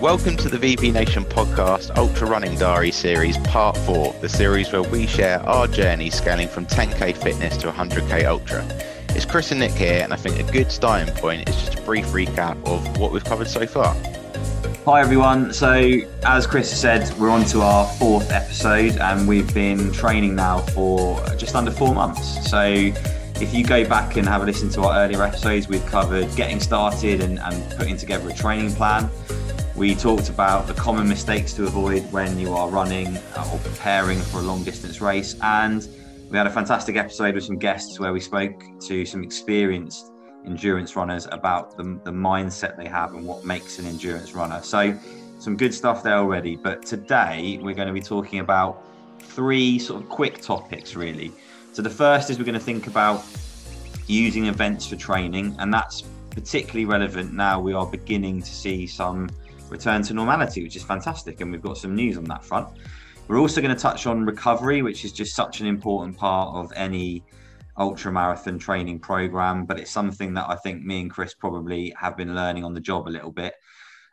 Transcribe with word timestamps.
Welcome 0.00 0.36
to 0.36 0.48
the 0.48 0.58
VB 0.58 0.92
Nation 0.92 1.24
podcast 1.24 1.90
Ultra 1.98 2.28
Running 2.28 2.56
Diary 2.56 2.92
Series 2.92 3.36
Part 3.38 3.76
4, 3.78 4.14
the 4.20 4.28
series 4.28 4.70
where 4.70 4.84
we 4.84 5.08
share 5.08 5.40
our 5.40 5.66
journey 5.66 6.08
scaling 6.08 6.46
from 6.46 6.66
10k 6.66 7.16
fitness 7.16 7.56
to 7.56 7.72
100k 7.72 8.24
ultra. 8.24 8.64
It's 9.08 9.24
Chris 9.24 9.50
and 9.50 9.58
Nick 9.58 9.72
here, 9.72 10.04
and 10.04 10.12
I 10.12 10.16
think 10.16 10.38
a 10.38 10.52
good 10.52 10.70
starting 10.70 11.12
point 11.16 11.48
is 11.48 11.56
just 11.56 11.80
a 11.80 11.82
brief 11.82 12.06
recap 12.06 12.64
of 12.64 12.96
what 12.98 13.10
we've 13.10 13.24
covered 13.24 13.48
so 13.48 13.66
far. 13.66 13.92
Hi 14.84 15.00
everyone. 15.00 15.52
So, 15.52 15.98
as 16.22 16.46
Chris 16.46 16.70
said, 16.70 17.12
we're 17.18 17.30
on 17.30 17.44
to 17.46 17.62
our 17.62 17.84
fourth 17.94 18.30
episode, 18.30 18.98
and 18.98 19.26
we've 19.26 19.52
been 19.52 19.90
training 19.90 20.36
now 20.36 20.58
for 20.58 21.20
just 21.34 21.56
under 21.56 21.72
four 21.72 21.92
months. 21.92 22.48
So, 22.48 22.62
if 23.40 23.52
you 23.52 23.64
go 23.64 23.84
back 23.88 24.16
and 24.16 24.28
have 24.28 24.42
a 24.42 24.46
listen 24.46 24.70
to 24.70 24.82
our 24.82 25.00
earlier 25.00 25.24
episodes, 25.24 25.66
we've 25.66 25.84
covered 25.86 26.32
getting 26.36 26.60
started 26.60 27.20
and, 27.20 27.40
and 27.40 27.76
putting 27.76 27.96
together 27.96 28.28
a 28.30 28.32
training 28.32 28.72
plan. 28.76 29.10
We 29.78 29.94
talked 29.94 30.28
about 30.28 30.66
the 30.66 30.74
common 30.74 31.08
mistakes 31.08 31.52
to 31.52 31.62
avoid 31.62 32.02
when 32.10 32.36
you 32.36 32.52
are 32.52 32.68
running 32.68 33.16
uh, 33.16 33.48
or 33.52 33.60
preparing 33.60 34.18
for 34.18 34.38
a 34.38 34.42
long 34.42 34.64
distance 34.64 35.00
race. 35.00 35.36
And 35.40 35.86
we 36.28 36.36
had 36.36 36.48
a 36.48 36.50
fantastic 36.50 36.96
episode 36.96 37.36
with 37.36 37.44
some 37.44 37.58
guests 37.58 38.00
where 38.00 38.12
we 38.12 38.18
spoke 38.18 38.60
to 38.80 39.06
some 39.06 39.22
experienced 39.22 40.10
endurance 40.44 40.96
runners 40.96 41.28
about 41.30 41.76
the, 41.76 41.84
the 42.02 42.10
mindset 42.10 42.76
they 42.76 42.88
have 42.88 43.14
and 43.14 43.24
what 43.24 43.44
makes 43.44 43.78
an 43.78 43.86
endurance 43.86 44.34
runner. 44.34 44.60
So, 44.64 44.98
some 45.38 45.56
good 45.56 45.72
stuff 45.72 46.02
there 46.02 46.16
already. 46.16 46.56
But 46.56 46.84
today 46.84 47.60
we're 47.62 47.76
going 47.76 47.86
to 47.86 47.94
be 47.94 48.02
talking 48.02 48.40
about 48.40 48.82
three 49.20 49.78
sort 49.78 50.02
of 50.02 50.08
quick 50.08 50.42
topics, 50.42 50.96
really. 50.96 51.30
So, 51.72 51.82
the 51.82 51.90
first 51.90 52.30
is 52.30 52.38
we're 52.40 52.46
going 52.46 52.54
to 52.54 52.60
think 52.60 52.88
about 52.88 53.24
using 54.08 54.46
events 54.46 54.88
for 54.88 54.96
training, 54.96 55.54
and 55.60 55.72
that's 55.72 56.02
particularly 56.30 56.84
relevant 56.84 57.32
now 57.32 57.60
we 57.60 57.72
are 57.72 57.86
beginning 57.86 58.42
to 58.42 58.50
see 58.50 58.86
some 58.86 59.28
return 59.68 60.02
to 60.02 60.14
normality, 60.14 60.62
which 60.62 60.76
is 60.76 60.82
fantastic. 60.82 61.40
And 61.40 61.52
we've 61.52 61.62
got 61.62 61.78
some 61.78 61.94
news 61.94 62.16
on 62.16 62.24
that 62.24 62.44
front. 62.44 62.68
We're 63.28 63.38
also 63.38 63.60
going 63.60 63.74
to 63.74 63.80
touch 63.80 64.06
on 64.06 64.24
recovery, 64.24 64.82
which 64.82 65.04
is 65.04 65.12
just 65.12 65.34
such 65.36 65.60
an 65.60 65.66
important 65.66 66.16
part 66.16 66.54
of 66.54 66.72
any 66.74 67.22
ultra 67.76 68.10
marathon 68.10 68.58
training 68.58 68.98
program, 68.98 69.64
but 69.64 69.78
it's 69.78 69.90
something 69.90 70.34
that 70.34 70.46
I 70.48 70.56
think 70.56 70.82
me 70.82 71.02
and 71.02 71.10
Chris 71.10 71.34
probably 71.34 71.94
have 71.98 72.16
been 72.16 72.34
learning 72.34 72.64
on 72.64 72.74
the 72.74 72.80
job 72.80 73.06
a 73.06 73.10
little 73.10 73.30
bit. 73.30 73.54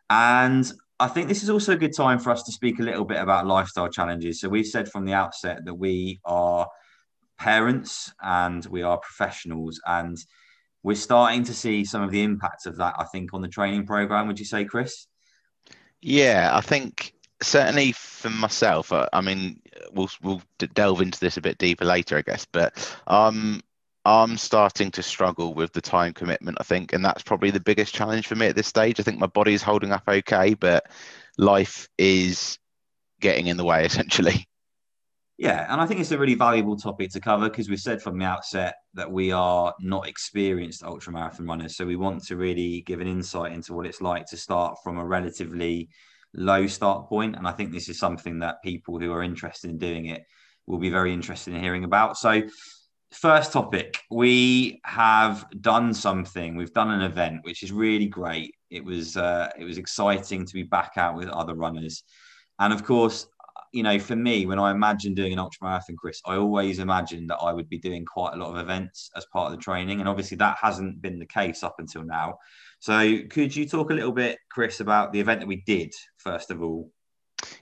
And 0.09 0.72
I 1.00 1.08
think 1.08 1.28
this 1.28 1.44
is 1.44 1.50
also 1.50 1.73
a 1.73 1.78
good 1.78 1.95
time 1.95 2.20
for 2.20 2.30
us 2.30 2.44
to 2.44 2.52
speak 2.52 2.80
a 2.80 2.83
little 2.83 3.06
bit 3.06 3.17
about 3.17 3.48
lifestyle 3.48 3.89
challenges. 3.89 4.39
So 4.39 4.50
we've 4.50 4.67
said 4.67 4.89
from 4.89 5.06
the 5.06 5.14
outset 5.14 5.66
that 5.66 5.73
we 5.73 6.20
are 6.23 6.70
parents 7.38 8.14
and 8.22 8.66
we 8.67 8.83
are 8.83 8.98
professionals 8.98 9.81
and 9.86 10.17
we're 10.83 10.95
starting 10.95 11.44
to 11.45 11.53
see 11.53 11.83
some 11.83 12.03
of 12.03 12.11
the 12.11 12.22
impacts 12.22 12.66
of 12.66 12.78
that, 12.78 12.94
I 12.98 13.06
think, 13.06 13.33
on 13.33 13.42
the 13.42 13.48
training 13.48 13.88
program. 13.88 14.28
Would 14.28 14.39
you 14.39 14.45
say, 14.45 14.66
Chris? 14.66 15.08
Yeah, 16.02 16.52
I 16.54 16.62
think 16.62 17.14
certainly 17.42 17.92
for 17.92 18.30
myself. 18.30 18.92
Uh, 18.92 19.08
I 19.14 19.22
mean, 19.22 19.62
we'll 19.92 20.10
we'll 20.22 20.42
delve 20.74 21.02
into 21.02 21.20
this 21.20 21.38
a 21.38 21.42
bit 21.42 21.58
deeper 21.58 21.86
later, 21.86 22.18
I 22.18 22.22
guess. 22.22 22.46
But 22.46 22.96
um, 23.08 23.62
I'm 24.06 24.38
starting 24.38 24.92
to 24.92 25.04
struggle 25.04 25.54
with 25.54 25.73
the 25.73 25.82
time 25.82 26.14
commitment. 26.14 26.58
I 26.60 26.64
think, 26.64 26.94
and 26.94 27.04
that's 27.04 27.23
probably 27.23 27.52
the 27.52 27.60
biggest 27.60 27.94
challenge 27.94 28.28
for 28.28 28.36
me 28.36 28.48
at 28.48 28.56
this 28.56 28.68
stage. 28.68 29.00
I 29.00 29.04
think 29.04 29.20
my 29.20 29.28
body's 29.28 29.64
holding 29.64 29.92
up 29.92 30.04
okay, 30.08 30.54
but 30.54 30.86
life 31.38 31.90
is 31.98 32.60
getting 33.22 33.48
in 33.48 33.58
the 33.58 33.66
way 33.66 33.86
essentially. 33.88 34.48
Yeah, 35.38 35.67
and 35.69 35.81
I 35.81 35.86
think 35.86 36.00
it's 36.00 36.11
a 36.11 36.17
really 36.17 36.36
valuable 36.36 36.78
topic 36.78 37.11
to 37.11 37.19
cover 37.19 37.50
because 37.50 37.69
we 37.69 37.75
said 37.75 38.02
from 38.02 38.17
the 38.17 38.25
outset 38.25 38.75
that 38.94 39.11
we 39.11 39.33
are 39.33 39.73
not 39.81 40.08
experienced 40.08 40.81
ultra 40.83 41.11
marathon 41.11 41.45
runners. 41.45 41.75
So 41.75 41.86
we 41.86 41.97
want 41.97 42.23
to 42.27 42.38
really 42.38 42.81
give 42.81 43.02
an 43.02 43.08
insight 43.08 43.52
into 43.52 43.73
what 43.73 43.86
it's 43.86 44.00
like 44.00 44.25
to 44.27 44.38
start 44.38 44.77
from 44.81 44.97
a 44.97 45.05
relatively 45.05 45.89
low 46.33 46.67
start 46.67 47.10
point. 47.10 47.36
And 47.36 47.45
I 47.45 47.52
think 47.52 47.73
this 47.73 47.89
is 47.89 47.99
something 47.99 48.39
that 48.39 48.64
people 48.64 48.98
who 48.98 49.11
are 49.11 49.23
interested 49.23 49.70
in 49.70 49.77
doing 49.77 50.05
it 50.05 50.23
will 50.67 50.80
be 50.80 50.89
very 50.89 51.11
interested 51.14 51.54
in 51.54 51.61
hearing 51.61 51.83
about. 51.83 52.17
So, 52.17 52.43
first 53.11 53.52
topic, 53.52 53.99
we 54.10 54.80
have 54.86 55.45
done 55.60 55.93
something. 55.93 56.55
We've 56.55 56.73
done 56.73 56.92
an 56.92 57.02
event, 57.02 57.39
which 57.43 57.61
is 57.61 57.73
really 57.73 58.08
great. 58.08 58.55
It 58.70 58.86
was 58.86 59.17
uh, 59.17 59.49
it 59.60 59.65
was 59.65 59.77
exciting 59.77 60.45
to 60.45 60.54
be 60.54 60.64
back 60.64 60.93
out 60.95 61.15
with 61.15 61.27
other 61.27 61.55
runners, 61.55 62.04
and 62.60 62.71
of 62.73 62.83
course, 62.83 63.27
you 63.71 63.83
know, 63.83 63.99
for 63.99 64.16
me, 64.16 64.45
when 64.45 64.60
I 64.60 64.71
imagine 64.71 65.14
doing 65.14 65.33
an 65.33 65.39
ultra 65.39 65.67
marathon, 65.67 65.95
Chris, 65.98 66.21
I 66.26 66.36
always 66.36 66.80
imagined 66.80 67.30
that 67.30 67.38
I 67.38 67.54
would 67.54 67.70
be 67.70 67.77
doing 67.77 68.05
quite 68.05 68.33
a 68.33 68.38
lot 68.38 68.52
of 68.52 68.58
events 68.58 69.10
as 69.16 69.26
part 69.33 69.52
of 69.52 69.58
the 69.58 69.64
training. 69.64 69.99
And 69.99 70.10
obviously, 70.10 70.38
that 70.38 70.58
hasn't 70.61 71.02
been 71.02 71.20
the 71.20 71.26
case 71.26 71.64
up 71.64 71.76
until 71.80 72.04
now. 72.04 72.38
So, 72.80 73.20
could 73.30 73.55
you 73.55 73.67
talk 73.67 73.92
a 73.92 73.93
little 73.93 74.11
bit, 74.11 74.39
Chris, 74.52 74.80
about 74.80 75.11
the 75.11 75.20
event 75.20 75.42
that 75.42 75.48
we 75.48 75.64
did, 75.66 75.93
first 76.17 76.52
of 76.52 76.61
all? 76.61 76.92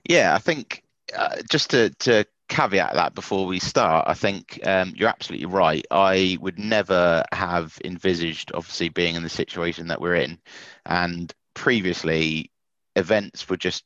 Yeah, 0.07 0.35
I 0.35 0.39
think 0.39 0.83
uh, 1.15 1.37
just 1.49 1.71
to, 1.71 1.89
to 1.99 2.25
caveat 2.49 2.93
that 2.93 3.15
before 3.15 3.45
we 3.45 3.59
start, 3.59 4.05
I 4.07 4.13
think 4.13 4.59
um, 4.65 4.93
you're 4.95 5.09
absolutely 5.09 5.47
right. 5.47 5.85
I 5.89 6.37
would 6.41 6.59
never 6.59 7.23
have 7.31 7.77
envisaged, 7.83 8.51
obviously, 8.53 8.89
being 8.89 9.15
in 9.15 9.23
the 9.23 9.29
situation 9.29 9.87
that 9.87 10.01
we're 10.01 10.15
in. 10.15 10.39
And 10.85 11.33
previously, 11.53 12.51
events 12.95 13.49
were 13.49 13.57
just 13.57 13.83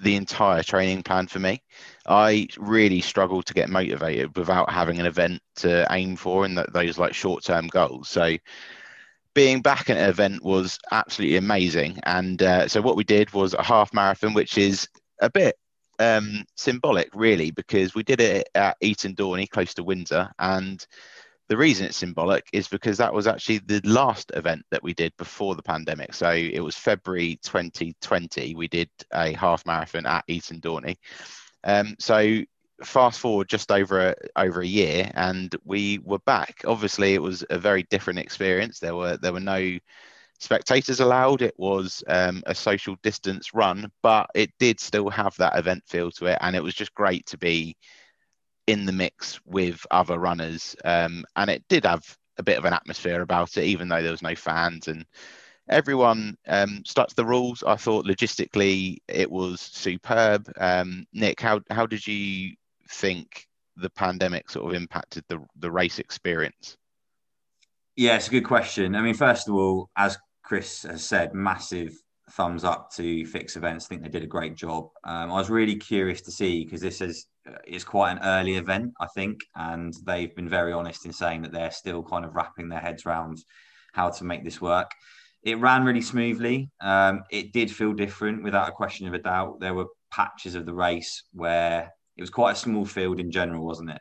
the 0.00 0.16
entire 0.16 0.62
training 0.62 1.02
plan 1.02 1.26
for 1.26 1.38
me. 1.38 1.62
I 2.06 2.48
really 2.58 3.00
struggled 3.00 3.46
to 3.46 3.54
get 3.54 3.70
motivated 3.70 4.36
without 4.36 4.70
having 4.70 4.98
an 4.98 5.06
event 5.06 5.40
to 5.56 5.86
aim 5.90 6.16
for 6.16 6.44
and 6.44 6.58
that, 6.58 6.72
those 6.72 6.98
like 6.98 7.14
short 7.14 7.44
term 7.44 7.68
goals. 7.68 8.08
So 8.08 8.36
being 9.34 9.62
back 9.62 9.90
at 9.90 9.96
an 9.96 10.08
event 10.08 10.42
was 10.42 10.78
absolutely 10.92 11.36
amazing. 11.36 11.98
And 12.04 12.42
uh, 12.42 12.68
so 12.68 12.80
what 12.80 12.96
we 12.96 13.04
did 13.04 13.32
was 13.32 13.54
a 13.54 13.62
half 13.62 13.92
marathon, 13.92 14.34
which 14.34 14.58
is 14.58 14.88
a 15.20 15.30
bit 15.30 15.56
um, 15.98 16.44
symbolic, 16.56 17.08
really, 17.14 17.50
because 17.50 17.94
we 17.94 18.02
did 18.02 18.20
it 18.20 18.48
at 18.54 18.76
Eton 18.80 19.14
Dorney, 19.14 19.48
close 19.48 19.74
to 19.74 19.84
Windsor, 19.84 20.30
and 20.38 20.86
the 21.48 21.56
reason 21.56 21.86
it's 21.86 21.96
symbolic 21.96 22.46
is 22.52 22.68
because 22.68 22.96
that 22.98 23.12
was 23.12 23.26
actually 23.26 23.58
the 23.58 23.80
last 23.84 24.32
event 24.34 24.64
that 24.70 24.82
we 24.82 24.94
did 24.94 25.12
before 25.18 25.54
the 25.54 25.62
pandemic. 25.62 26.14
So 26.14 26.30
it 26.30 26.60
was 26.60 26.74
February 26.74 27.38
2020. 27.42 28.54
We 28.54 28.68
did 28.68 28.88
a 29.12 29.32
half 29.32 29.66
marathon 29.66 30.06
at 30.06 30.24
Eton 30.26 30.60
Dorney. 30.60 30.96
Um, 31.62 31.96
so 31.98 32.40
fast 32.82 33.20
forward 33.20 33.48
just 33.48 33.70
over 33.70 34.08
a, 34.08 34.14
over 34.36 34.62
a 34.62 34.66
year, 34.66 35.10
and 35.14 35.54
we 35.64 35.98
were 35.98 36.18
back. 36.20 36.62
Obviously, 36.64 37.14
it 37.14 37.22
was 37.22 37.44
a 37.50 37.58
very 37.58 37.84
different 37.84 38.18
experience. 38.18 38.78
There 38.78 38.96
were 38.96 39.16
there 39.18 39.32
were 39.32 39.40
no 39.40 39.78
spectators 40.40 41.00
allowed. 41.00 41.42
It 41.42 41.54
was 41.58 42.02
um, 42.08 42.42
a 42.46 42.54
social 42.54 42.96
distance 43.02 43.52
run, 43.54 43.90
but 44.02 44.28
it 44.34 44.50
did 44.58 44.80
still 44.80 45.10
have 45.10 45.36
that 45.36 45.58
event 45.58 45.82
feel 45.86 46.10
to 46.12 46.26
it, 46.26 46.38
and 46.40 46.56
it 46.56 46.62
was 46.62 46.74
just 46.74 46.94
great 46.94 47.26
to 47.26 47.38
be 47.38 47.76
in 48.66 48.86
the 48.86 48.92
mix 48.92 49.40
with 49.44 49.86
other 49.90 50.18
runners. 50.18 50.74
Um, 50.84 51.24
and 51.36 51.50
it 51.50 51.64
did 51.68 51.84
have 51.84 52.02
a 52.38 52.42
bit 52.42 52.58
of 52.58 52.64
an 52.64 52.72
atmosphere 52.72 53.22
about 53.22 53.56
it, 53.56 53.64
even 53.64 53.88
though 53.88 54.02
there 54.02 54.10
was 54.10 54.22
no 54.22 54.34
fans 54.34 54.88
and 54.88 55.04
everyone 55.68 56.36
um, 56.46 56.82
stuck 56.84 57.08
to 57.08 57.16
the 57.16 57.24
rules. 57.24 57.62
I 57.62 57.76
thought 57.76 58.06
logistically 58.06 58.98
it 59.08 59.30
was 59.30 59.60
superb. 59.60 60.50
Um, 60.58 61.06
Nick, 61.12 61.40
how 61.40 61.60
how 61.70 61.86
did 61.86 62.06
you 62.06 62.54
think 62.88 63.46
the 63.76 63.90
pandemic 63.90 64.50
sort 64.50 64.66
of 64.66 64.80
impacted 64.80 65.24
the 65.28 65.44
the 65.56 65.70
race 65.70 65.98
experience? 65.98 66.76
Yeah, 67.96 68.16
it's 68.16 68.28
a 68.28 68.32
good 68.32 68.44
question. 68.44 68.96
I 68.96 69.02
mean, 69.02 69.14
first 69.14 69.48
of 69.48 69.54
all, 69.54 69.88
as 69.96 70.18
Chris 70.42 70.82
has 70.82 71.04
said, 71.04 71.32
massive 71.32 71.96
thumbs 72.36 72.64
up 72.64 72.90
to 72.92 73.24
Fix 73.26 73.56
Events. 73.56 73.86
I 73.86 73.88
think 73.88 74.02
they 74.02 74.08
did 74.08 74.22
a 74.22 74.26
great 74.26 74.54
job. 74.56 74.88
Um, 75.04 75.30
I 75.30 75.34
was 75.34 75.50
really 75.50 75.76
curious 75.76 76.20
to 76.22 76.30
see 76.30 76.64
because 76.64 76.80
this 76.80 77.00
is 77.00 77.26
is 77.66 77.84
quite 77.84 78.12
an 78.12 78.20
early 78.22 78.56
event, 78.56 78.92
I 79.00 79.06
think, 79.14 79.38
and 79.54 79.94
they've 80.06 80.34
been 80.34 80.48
very 80.48 80.72
honest 80.72 81.04
in 81.04 81.12
saying 81.12 81.42
that 81.42 81.52
they're 81.52 81.70
still 81.70 82.02
kind 82.02 82.24
of 82.24 82.34
wrapping 82.34 82.68
their 82.68 82.80
heads 82.80 83.04
around 83.04 83.38
how 83.92 84.10
to 84.10 84.24
make 84.24 84.44
this 84.44 84.60
work. 84.60 84.90
It 85.42 85.58
ran 85.58 85.84
really 85.84 86.00
smoothly. 86.00 86.70
Um, 86.80 87.22
it 87.30 87.52
did 87.52 87.70
feel 87.70 87.92
different, 87.92 88.42
without 88.42 88.68
a 88.68 88.72
question 88.72 89.06
of 89.06 89.12
a 89.12 89.18
doubt. 89.18 89.60
There 89.60 89.74
were 89.74 89.86
patches 90.10 90.54
of 90.54 90.64
the 90.64 90.72
race 90.72 91.24
where 91.32 91.92
it 92.16 92.22
was 92.22 92.30
quite 92.30 92.52
a 92.52 92.56
small 92.56 92.86
field 92.86 93.20
in 93.20 93.30
general, 93.30 93.66
wasn't 93.66 93.90
it? 93.90 94.00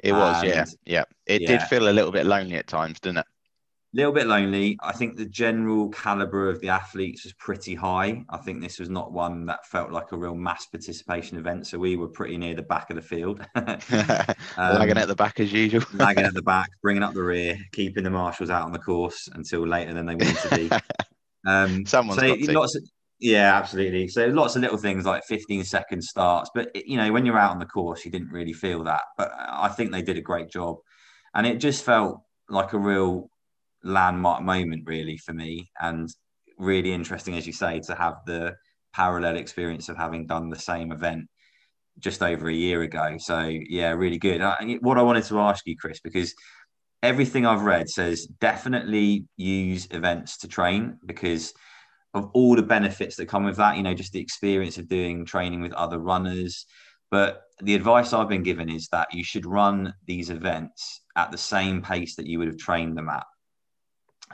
It 0.00 0.12
was, 0.12 0.42
and, 0.42 0.52
yeah, 0.52 0.64
yeah. 0.84 1.04
It 1.26 1.40
yeah. 1.42 1.48
did 1.48 1.62
feel 1.62 1.88
a 1.88 1.90
little 1.90 2.12
bit 2.12 2.26
lonely 2.26 2.56
at 2.56 2.66
times, 2.66 3.00
didn't 3.00 3.18
it? 3.18 3.26
Little 3.94 4.12
bit 4.12 4.26
lonely. 4.26 4.76
I 4.82 4.92
think 4.92 5.16
the 5.16 5.24
general 5.24 5.88
caliber 5.88 6.48
of 6.48 6.60
the 6.60 6.68
athletes 6.68 7.24
was 7.24 7.32
pretty 7.34 7.74
high. 7.74 8.24
I 8.28 8.38
think 8.38 8.60
this 8.60 8.78
was 8.78 8.90
not 8.90 9.12
one 9.12 9.46
that 9.46 9.66
felt 9.66 9.92
like 9.92 10.10
a 10.12 10.16
real 10.16 10.34
mass 10.34 10.66
participation 10.66 11.38
event. 11.38 11.66
So 11.66 11.78
we 11.78 11.96
were 11.96 12.08
pretty 12.08 12.36
near 12.36 12.54
the 12.54 12.62
back 12.62 12.90
of 12.90 12.96
the 12.96 13.02
field. 13.02 13.40
um, 13.54 13.76
lagging 14.56 14.98
at 14.98 15.08
the 15.08 15.14
back 15.16 15.38
as 15.38 15.52
usual. 15.52 15.82
lagging 15.94 16.24
at 16.24 16.34
the 16.34 16.42
back, 16.42 16.68
bringing 16.82 17.02
up 17.02 17.14
the 17.14 17.22
rear, 17.22 17.56
keeping 17.72 18.04
the 18.04 18.10
marshals 18.10 18.50
out 18.50 18.64
on 18.64 18.72
the 18.72 18.78
course 18.78 19.28
until 19.32 19.66
later 19.66 19.94
than 19.94 20.06
they 20.06 20.16
wanted 20.16 20.36
to 20.36 20.56
be. 20.56 20.70
Um, 21.46 21.86
Someone's 21.86 22.20
so 22.20 22.36
got 22.36 22.54
lots 22.54 22.74
of, 22.74 22.82
yeah, 23.20 23.56
absolutely. 23.56 24.08
So 24.08 24.26
lots 24.26 24.56
of 24.56 24.62
little 24.62 24.76
things 24.76 25.04
like 25.04 25.24
15 25.24 25.64
second 25.64 26.02
starts, 26.02 26.50
but 26.54 26.74
you 26.74 26.96
know 26.96 27.12
when 27.12 27.24
you're 27.24 27.38
out 27.38 27.52
on 27.52 27.58
the 27.58 27.66
course, 27.66 28.04
you 28.04 28.10
didn't 28.10 28.30
really 28.30 28.52
feel 28.52 28.82
that. 28.84 29.02
But 29.16 29.30
I 29.36 29.68
think 29.68 29.92
they 29.92 30.02
did 30.02 30.16
a 30.16 30.22
great 30.22 30.50
job, 30.50 30.78
and 31.34 31.46
it 31.46 31.56
just 31.58 31.84
felt 31.84 32.22
like 32.48 32.72
a 32.72 32.78
real 32.78 33.30
landmark 33.84 34.42
moment 34.42 34.82
really 34.86 35.16
for 35.16 35.32
me 35.32 35.70
and 35.80 36.08
really 36.58 36.92
interesting 36.92 37.36
as 37.36 37.46
you 37.46 37.52
say 37.52 37.80
to 37.80 37.94
have 37.94 38.14
the 38.26 38.54
parallel 38.94 39.36
experience 39.36 39.88
of 39.88 39.96
having 39.96 40.26
done 40.26 40.48
the 40.48 40.58
same 40.58 40.92
event 40.92 41.28
just 41.98 42.22
over 42.22 42.48
a 42.48 42.54
year 42.54 42.82
ago. 42.82 43.16
So 43.18 43.40
yeah, 43.68 43.92
really 43.92 44.18
good. 44.18 44.40
I, 44.40 44.78
what 44.80 44.98
I 44.98 45.02
wanted 45.02 45.24
to 45.24 45.40
ask 45.40 45.66
you, 45.66 45.76
Chris, 45.76 46.00
because 46.00 46.34
everything 47.02 47.44
I've 47.46 47.62
read 47.62 47.88
says 47.88 48.26
definitely 48.40 49.26
use 49.36 49.86
events 49.90 50.38
to 50.38 50.48
train 50.48 50.98
because 51.04 51.52
of 52.14 52.30
all 52.32 52.56
the 52.56 52.62
benefits 52.62 53.16
that 53.16 53.26
come 53.26 53.44
with 53.44 53.56
that. 53.56 53.76
You 53.76 53.82
know, 53.82 53.94
just 53.94 54.12
the 54.12 54.20
experience 54.20 54.78
of 54.78 54.88
doing 54.88 55.24
training 55.24 55.60
with 55.60 55.72
other 55.72 55.98
runners. 55.98 56.66
But 57.10 57.42
the 57.60 57.74
advice 57.74 58.12
I've 58.12 58.28
been 58.28 58.42
given 58.42 58.68
is 58.68 58.88
that 58.88 59.12
you 59.12 59.22
should 59.22 59.46
run 59.46 59.94
these 60.06 60.30
events 60.30 61.02
at 61.16 61.30
the 61.30 61.38
same 61.38 61.82
pace 61.82 62.16
that 62.16 62.26
you 62.26 62.38
would 62.38 62.48
have 62.48 62.58
trained 62.58 62.96
them 62.96 63.08
at. 63.08 63.24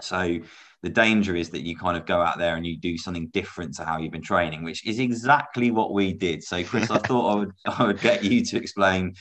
So 0.00 0.38
the 0.82 0.88
danger 0.88 1.36
is 1.36 1.50
that 1.50 1.62
you 1.62 1.76
kind 1.76 1.96
of 1.96 2.06
go 2.06 2.20
out 2.20 2.38
there 2.38 2.56
and 2.56 2.66
you 2.66 2.76
do 2.76 2.96
something 2.96 3.28
different 3.28 3.74
to 3.76 3.84
how 3.84 3.98
you've 3.98 4.12
been 4.12 4.22
training, 4.22 4.62
which 4.62 4.86
is 4.86 4.98
exactly 4.98 5.70
what 5.70 5.92
we 5.92 6.12
did. 6.12 6.42
So, 6.42 6.64
Chris, 6.64 6.90
I 6.90 6.98
thought 7.06 7.30
I 7.30 7.34
would 7.34 7.52
I 7.66 7.84
would 7.84 8.00
get 8.00 8.24
you 8.24 8.44
to 8.46 8.56
explain 8.56 9.14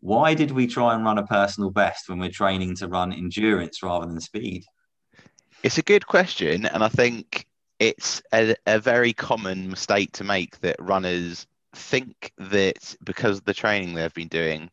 why 0.00 0.34
did 0.34 0.50
we 0.50 0.66
try 0.66 0.94
and 0.94 1.02
run 1.02 1.16
a 1.16 1.26
personal 1.26 1.70
best 1.70 2.08
when 2.10 2.18
we're 2.18 2.30
training 2.30 2.76
to 2.76 2.88
run 2.88 3.10
endurance 3.10 3.82
rather 3.82 4.06
than 4.06 4.20
speed? 4.20 4.64
It's 5.62 5.78
a 5.78 5.82
good 5.82 6.06
question, 6.06 6.66
and 6.66 6.84
I 6.84 6.88
think 6.88 7.46
it's 7.78 8.20
a, 8.32 8.54
a 8.66 8.78
very 8.78 9.14
common 9.14 9.70
mistake 9.70 10.12
to 10.12 10.24
make 10.24 10.60
that 10.60 10.76
runners 10.78 11.46
think 11.74 12.32
that 12.36 12.94
because 13.02 13.38
of 13.38 13.44
the 13.44 13.54
training 13.54 13.94
they've 13.94 14.12
been 14.12 14.28
doing, 14.28 14.70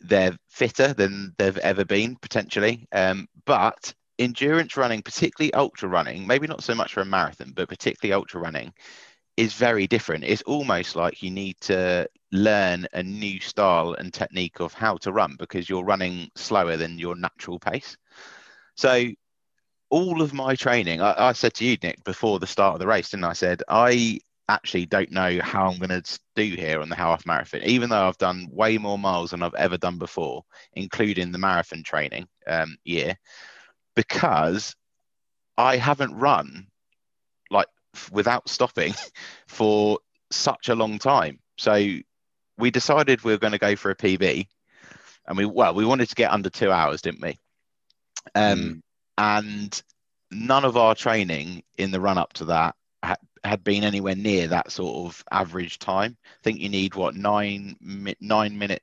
they're 0.00 0.36
fitter 0.48 0.92
than 0.92 1.34
they've 1.38 1.58
ever 1.58 1.84
been 1.84 2.16
potentially. 2.16 2.88
Um, 2.90 3.28
but 3.44 3.94
endurance 4.18 4.76
running, 4.76 5.02
particularly 5.02 5.52
ultra 5.54 5.88
running, 5.88 6.26
maybe 6.26 6.46
not 6.46 6.62
so 6.62 6.74
much 6.74 6.92
for 6.92 7.00
a 7.00 7.04
marathon, 7.04 7.52
but 7.54 7.68
particularly 7.68 8.14
ultra 8.14 8.40
running, 8.40 8.72
is 9.36 9.54
very 9.54 9.86
different. 9.86 10.24
It's 10.24 10.42
almost 10.42 10.96
like 10.96 11.22
you 11.22 11.30
need 11.30 11.56
to 11.62 12.08
learn 12.32 12.86
a 12.92 13.02
new 13.02 13.40
style 13.40 13.94
and 13.94 14.12
technique 14.12 14.60
of 14.60 14.74
how 14.74 14.96
to 14.98 15.12
run 15.12 15.36
because 15.38 15.68
you're 15.68 15.84
running 15.84 16.30
slower 16.36 16.76
than 16.76 16.98
your 16.98 17.16
natural 17.16 17.58
pace. 17.58 17.96
So, 18.76 19.06
all 19.90 20.22
of 20.22 20.32
my 20.32 20.54
training, 20.54 21.02
I, 21.02 21.28
I 21.28 21.32
said 21.32 21.54
to 21.54 21.64
you, 21.64 21.76
Nick, 21.82 22.02
before 22.04 22.38
the 22.38 22.46
start 22.46 22.74
of 22.74 22.80
the 22.80 22.86
race, 22.86 23.12
and 23.12 23.26
I 23.26 23.34
said, 23.34 23.62
I 23.68 24.20
actually 24.48 24.86
don't 24.86 25.10
know 25.10 25.38
how 25.42 25.68
I'm 25.68 25.78
going 25.78 26.02
to 26.02 26.18
do 26.34 26.44
here 26.44 26.80
on 26.80 26.88
the 26.88 26.96
Half 26.96 27.26
Marathon, 27.26 27.62
even 27.64 27.90
though 27.90 28.08
I've 28.08 28.18
done 28.18 28.48
way 28.50 28.78
more 28.78 28.98
miles 28.98 29.30
than 29.30 29.42
I've 29.42 29.54
ever 29.54 29.76
done 29.76 29.98
before, 29.98 30.44
including 30.74 31.30
the 31.30 31.38
marathon 31.38 31.82
training 31.82 32.26
um, 32.46 32.76
year 32.84 33.16
because 33.94 34.74
I 35.56 35.76
haven't 35.76 36.14
run 36.14 36.66
like 37.50 37.68
without 38.10 38.48
stopping 38.48 38.94
for 39.46 39.98
such 40.30 40.68
a 40.68 40.74
long 40.74 40.98
time. 40.98 41.38
So 41.58 41.74
we 42.58 42.70
decided 42.70 43.22
we 43.22 43.32
were 43.32 43.38
going 43.38 43.52
to 43.52 43.58
go 43.58 43.76
for 43.76 43.90
a 43.90 43.96
PB, 43.96 44.46
and 45.26 45.36
we 45.36 45.44
well 45.44 45.74
we 45.74 45.84
wanted 45.84 46.08
to 46.08 46.14
get 46.14 46.32
under 46.32 46.50
two 46.50 46.70
hours, 46.70 47.02
didn't 47.02 47.22
we? 47.22 47.38
Um, 48.34 48.58
mm. 48.58 48.80
And 49.18 49.82
none 50.30 50.64
of 50.64 50.76
our 50.76 50.94
training 50.94 51.62
in 51.76 51.90
the 51.90 52.00
run 52.00 52.18
up 52.18 52.32
to 52.34 52.46
that 52.46 52.74
had, 53.02 53.18
had 53.44 53.62
been 53.62 53.84
anywhere 53.84 54.14
near 54.14 54.48
that 54.48 54.72
sort 54.72 55.06
of 55.06 55.22
average 55.30 55.78
time. 55.78 56.16
I 56.24 56.42
think 56.42 56.60
you 56.60 56.68
need 56.68 56.94
what 56.94 57.14
nine 57.14 57.76
nine 58.20 58.58
minute 58.58 58.82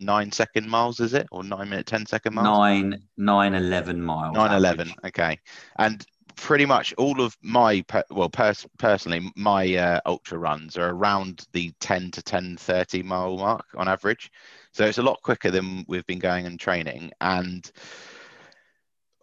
nine 0.00 0.32
second 0.32 0.68
miles, 0.68 1.00
is 1.00 1.14
it, 1.14 1.26
or 1.30 1.44
nine 1.44 1.68
minute 1.70 1.86
ten 1.86 2.06
second 2.06 2.34
miles? 2.34 2.58
Nine, 2.58 3.02
nine, 3.16 3.54
eleven 3.54 4.02
miles. 4.02 4.34
Nine, 4.34 4.52
eleven. 4.52 4.92
Okay, 5.04 5.38
and 5.78 6.04
pretty 6.36 6.64
much 6.64 6.94
all 6.96 7.20
of 7.20 7.36
my 7.42 7.84
well, 8.10 8.28
pers- 8.30 8.66
personally, 8.78 9.30
my 9.36 9.74
uh, 9.74 10.00
ultra 10.06 10.38
runs 10.38 10.78
are 10.78 10.90
around 10.90 11.46
the 11.52 11.72
ten 11.80 12.10
to 12.12 12.22
10, 12.22 12.56
30 12.56 13.02
mile 13.02 13.36
mark 13.36 13.66
on 13.76 13.88
average. 13.88 14.30
So 14.72 14.84
it's 14.84 14.98
a 14.98 15.02
lot 15.02 15.20
quicker 15.22 15.50
than 15.50 15.84
we've 15.88 16.06
been 16.06 16.20
going 16.20 16.46
and 16.46 16.58
training, 16.58 17.10
and 17.20 17.70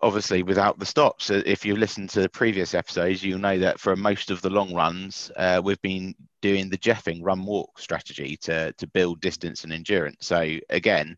obviously 0.06 0.44
without 0.44 0.78
the 0.78 0.86
stops. 0.86 1.32
If 1.32 1.66
you 1.66 1.76
listen 1.76 2.08
to 2.10 2.22
the 2.22 2.30
previous 2.30 2.76
episodes, 2.76 3.24
you'll 3.24 3.40
know 3.40 3.58
that 3.58 3.80
for 3.80 3.96
most 3.96 4.30
of 4.30 4.40
the 4.40 4.52
long 4.52 4.72
runs, 4.72 5.32
uh, 5.36 5.60
we've 5.64 5.82
been 5.82 6.14
doing 6.44 6.70
the 6.70 6.78
Jeffing 6.78 7.22
run 7.24 7.44
walk 7.44 7.80
strategy 7.80 8.38
to, 8.44 8.72
to 8.74 8.86
build 8.86 9.20
distance 9.20 9.64
and 9.64 9.74
endurance. 9.74 10.28
So 10.28 10.60
again, 10.70 11.18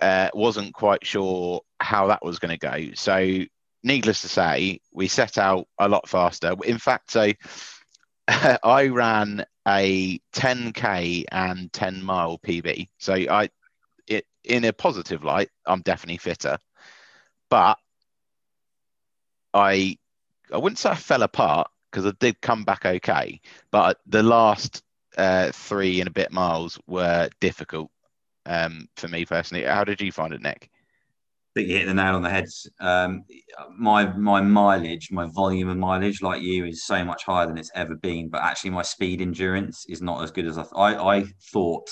uh, 0.00 0.30
wasn't 0.32 0.72
quite 0.72 1.04
sure 1.04 1.60
how 1.78 2.06
that 2.06 2.24
was 2.24 2.38
going 2.38 2.58
to 2.58 2.70
go. 2.70 2.94
So 2.94 3.44
needless 3.82 4.22
to 4.22 4.28
say, 4.28 4.80
we 4.94 5.08
set 5.08 5.36
out 5.36 5.68
a 5.78 5.86
lot 5.86 6.08
faster. 6.08 6.54
In 6.64 6.78
fact, 6.78 7.10
so 7.10 7.30
I 8.28 8.88
ran 8.88 9.44
a 9.68 10.18
10k 10.32 11.24
and 11.30 11.70
10 11.70 12.02
mile 12.02 12.38
PB. 12.38 12.88
So 12.96 13.12
I, 13.12 13.50
in 14.42 14.64
a 14.64 14.72
positive 14.72 15.22
light, 15.22 15.50
I'm 15.66 15.82
definitely 15.82 16.16
fitter, 16.16 16.56
but 17.50 17.76
I 19.56 19.96
I 20.52 20.58
wouldn't 20.58 20.78
say 20.78 20.90
I 20.90 20.94
fell 20.94 21.22
apart 21.22 21.68
because 21.90 22.06
I 22.06 22.12
did 22.20 22.40
come 22.40 22.64
back 22.64 22.84
okay, 22.84 23.40
but 23.70 23.98
the 24.06 24.22
last 24.22 24.82
uh, 25.16 25.50
three 25.52 26.00
and 26.00 26.08
a 26.08 26.12
bit 26.12 26.30
miles 26.30 26.78
were 26.86 27.30
difficult 27.40 27.90
um, 28.44 28.88
for 28.96 29.08
me 29.08 29.24
personally. 29.24 29.64
How 29.64 29.82
did 29.82 30.00
you 30.00 30.12
find 30.12 30.34
it, 30.34 30.42
Nick? 30.42 30.70
I 30.70 31.60
think 31.60 31.70
you 31.70 31.78
hit 31.78 31.86
the 31.86 31.94
nail 31.94 32.16
on 32.16 32.22
the 32.22 32.28
head. 32.28 32.44
Um, 32.80 33.24
my 33.78 34.06
my 34.14 34.42
mileage, 34.42 35.10
my 35.10 35.26
volume 35.34 35.70
of 35.70 35.78
mileage, 35.78 36.20
like 36.20 36.42
you, 36.42 36.66
is 36.66 36.84
so 36.84 37.02
much 37.02 37.24
higher 37.24 37.46
than 37.46 37.56
it's 37.56 37.70
ever 37.74 37.96
been. 37.96 38.28
But 38.28 38.42
actually, 38.42 38.70
my 38.70 38.82
speed 38.82 39.22
endurance 39.22 39.86
is 39.88 40.02
not 40.02 40.22
as 40.22 40.30
good 40.30 40.46
as 40.46 40.58
I. 40.58 40.62
Th- 40.62 40.74
I, 40.76 41.16
I 41.16 41.24
thought 41.50 41.88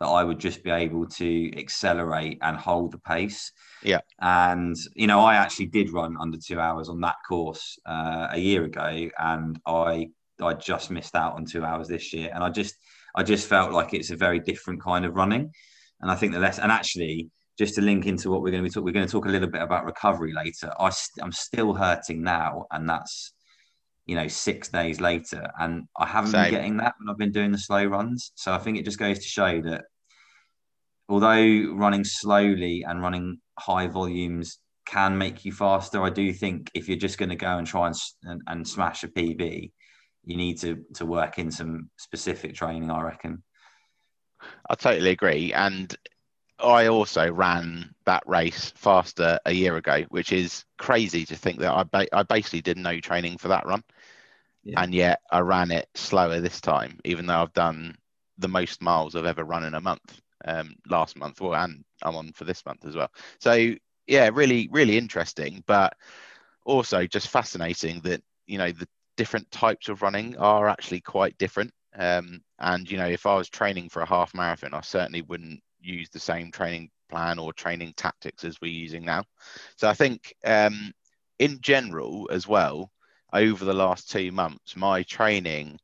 that 0.00 0.06
I 0.06 0.22
would 0.22 0.38
just 0.38 0.62
be 0.62 0.70
able 0.70 1.06
to 1.06 1.58
accelerate 1.58 2.38
and 2.42 2.56
hold 2.56 2.92
the 2.92 2.98
pace. 2.98 3.52
Yeah. 3.82 4.00
And, 4.20 4.76
you 4.94 5.06
know, 5.06 5.20
I 5.20 5.34
actually 5.34 5.66
did 5.66 5.92
run 5.92 6.16
under 6.20 6.38
two 6.38 6.60
hours 6.60 6.88
on 6.88 7.00
that 7.00 7.16
course 7.28 7.78
uh, 7.86 8.28
a 8.30 8.38
year 8.38 8.64
ago 8.64 9.08
and 9.18 9.58
I 9.66 10.08
I 10.40 10.54
just 10.54 10.90
missed 10.90 11.16
out 11.16 11.34
on 11.34 11.44
two 11.44 11.64
hours 11.64 11.88
this 11.88 12.12
year. 12.12 12.30
And 12.32 12.44
I 12.44 12.50
just 12.50 12.76
I 13.14 13.22
just 13.22 13.48
felt 13.48 13.72
like 13.72 13.94
it's 13.94 14.10
a 14.10 14.16
very 14.16 14.38
different 14.38 14.82
kind 14.82 15.04
of 15.04 15.16
running. 15.16 15.52
And 16.00 16.10
I 16.10 16.14
think 16.14 16.32
the 16.32 16.38
less 16.38 16.58
and 16.58 16.70
actually 16.70 17.30
just 17.58 17.74
to 17.74 17.80
link 17.80 18.06
into 18.06 18.30
what 18.30 18.40
we're 18.40 18.52
going 18.52 18.62
to 18.62 18.68
be 18.68 18.72
talking, 18.72 18.84
we're 18.84 18.92
going 18.92 19.06
to 19.06 19.10
talk 19.10 19.26
a 19.26 19.30
little 19.30 19.48
bit 19.48 19.62
about 19.62 19.84
recovery 19.84 20.32
later. 20.32 20.72
I 20.78 20.90
st- 20.90 21.24
I'm 21.24 21.32
still 21.32 21.74
hurting 21.74 22.22
now, 22.22 22.66
and 22.70 22.88
that's 22.88 23.32
you 24.06 24.14
know 24.14 24.28
six 24.28 24.68
days 24.68 25.00
later, 25.00 25.50
and 25.58 25.88
I 25.96 26.06
haven't 26.06 26.30
Same. 26.30 26.44
been 26.44 26.50
getting 26.52 26.76
that 26.78 26.94
when 26.98 27.10
I've 27.10 27.18
been 27.18 27.32
doing 27.32 27.50
the 27.50 27.58
slow 27.58 27.84
runs. 27.84 28.30
So 28.36 28.52
I 28.52 28.58
think 28.58 28.78
it 28.78 28.84
just 28.84 28.98
goes 28.98 29.18
to 29.18 29.24
show 29.24 29.60
that 29.62 29.86
although 31.08 31.72
running 31.74 32.04
slowly 32.04 32.84
and 32.86 33.02
running 33.02 33.38
high 33.58 33.86
volumes 33.86 34.58
can 34.86 35.18
make 35.18 35.44
you 35.44 35.52
faster, 35.52 36.02
I 36.02 36.10
do 36.10 36.32
think 36.32 36.70
if 36.74 36.88
you're 36.88 36.98
just 36.98 37.18
going 37.18 37.30
to 37.30 37.36
go 37.36 37.58
and 37.58 37.66
try 37.66 37.86
and, 37.88 37.96
and, 38.24 38.42
and 38.46 38.68
smash 38.68 39.04
a 39.04 39.08
PB, 39.08 39.70
you 40.24 40.36
need 40.36 40.58
to 40.60 40.84
to 40.94 41.06
work 41.06 41.38
in 41.38 41.50
some 41.50 41.90
specific 41.96 42.54
training. 42.54 42.90
I 42.90 43.02
reckon. 43.02 43.42
I 44.68 44.74
totally 44.74 45.10
agree, 45.10 45.52
and 45.52 45.94
I 46.58 46.86
also 46.86 47.30
ran 47.30 47.94
that 48.04 48.22
race 48.26 48.72
faster 48.76 49.38
a 49.46 49.52
year 49.52 49.76
ago, 49.76 50.04
which 50.10 50.32
is 50.32 50.64
crazy 50.76 51.24
to 51.26 51.36
think 51.36 51.60
that 51.60 51.72
I 51.72 51.84
ba- 51.84 52.14
I 52.14 52.22
basically 52.22 52.60
did 52.60 52.76
no 52.76 53.00
training 53.00 53.38
for 53.38 53.48
that 53.48 53.66
run, 53.66 53.82
yeah. 54.64 54.82
and 54.82 54.94
yet 54.94 55.20
I 55.30 55.40
ran 55.40 55.70
it 55.70 55.88
slower 55.94 56.40
this 56.40 56.60
time, 56.60 56.98
even 57.04 57.26
though 57.26 57.42
I've 57.42 57.54
done 57.54 57.96
the 58.36 58.48
most 58.48 58.82
miles 58.82 59.16
I've 59.16 59.24
ever 59.24 59.44
run 59.44 59.64
in 59.64 59.74
a 59.74 59.80
month 59.80 60.20
um, 60.44 60.74
last 60.88 61.16
month, 61.16 61.40
well, 61.40 61.54
and 61.54 61.84
I'm 62.02 62.16
on 62.16 62.32
for 62.32 62.44
this 62.44 62.64
month 62.64 62.84
as 62.86 62.96
well. 62.96 63.10
So 63.40 63.74
yeah, 64.06 64.30
really, 64.32 64.68
really 64.70 64.96
interesting, 64.96 65.62
but 65.66 65.94
also 66.64 67.06
just 67.06 67.28
fascinating 67.28 68.00
that 68.00 68.22
you 68.46 68.58
know 68.58 68.72
the 68.72 68.88
different 69.16 69.50
types 69.50 69.88
of 69.88 70.02
running 70.02 70.36
are 70.36 70.68
actually 70.68 71.00
quite 71.00 71.36
different. 71.38 71.72
Um, 71.96 72.40
and 72.58 72.90
you 72.90 72.96
know, 72.96 73.08
if 73.08 73.26
I 73.26 73.34
was 73.34 73.48
training 73.48 73.88
for 73.88 74.02
a 74.02 74.08
half 74.08 74.34
marathon, 74.34 74.74
I 74.74 74.80
certainly 74.80 75.22
wouldn't 75.22 75.60
use 75.80 76.08
the 76.10 76.20
same 76.20 76.50
training 76.50 76.90
plan 77.08 77.38
or 77.38 77.52
training 77.52 77.94
tactics 77.96 78.44
as 78.44 78.60
we're 78.60 78.72
using 78.72 79.04
now. 79.04 79.24
So 79.76 79.88
I 79.88 79.94
think 79.94 80.34
um, 80.44 80.92
in 81.38 81.60
general 81.60 82.28
as 82.30 82.46
well, 82.46 82.90
over 83.32 83.64
the 83.64 83.74
last 83.74 84.10
two 84.10 84.32
months, 84.32 84.76
my 84.76 85.02
training 85.02 85.78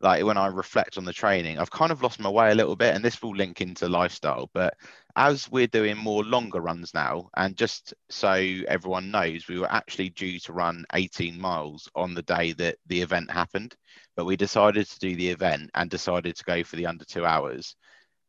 like 0.00 0.24
when 0.24 0.38
I 0.38 0.46
reflect 0.46 0.96
on 0.96 1.04
the 1.04 1.12
training, 1.12 1.58
I've 1.58 1.70
kind 1.70 1.92
of 1.92 2.02
lost 2.02 2.20
my 2.20 2.30
way 2.30 2.50
a 2.50 2.54
little 2.54 2.76
bit, 2.76 2.94
and 2.94 3.04
this 3.04 3.22
will 3.22 3.36
link 3.36 3.60
into 3.60 3.88
lifestyle. 3.88 4.50
But 4.54 4.74
as 5.16 5.50
we're 5.50 5.66
doing 5.66 5.96
more 5.96 6.24
longer 6.24 6.60
runs 6.60 6.94
now, 6.94 7.28
and 7.36 7.56
just 7.56 7.92
so 8.08 8.32
everyone 8.32 9.10
knows, 9.10 9.46
we 9.48 9.58
were 9.58 9.70
actually 9.70 10.10
due 10.10 10.38
to 10.40 10.52
run 10.52 10.84
18 10.94 11.38
miles 11.38 11.88
on 11.94 12.14
the 12.14 12.22
day 12.22 12.52
that 12.52 12.76
the 12.86 13.02
event 13.02 13.30
happened, 13.30 13.74
but 14.16 14.24
we 14.24 14.36
decided 14.36 14.88
to 14.88 14.98
do 14.98 15.16
the 15.16 15.28
event 15.28 15.70
and 15.74 15.90
decided 15.90 16.36
to 16.36 16.44
go 16.44 16.64
for 16.64 16.76
the 16.76 16.86
under 16.86 17.04
two 17.04 17.26
hours 17.26 17.76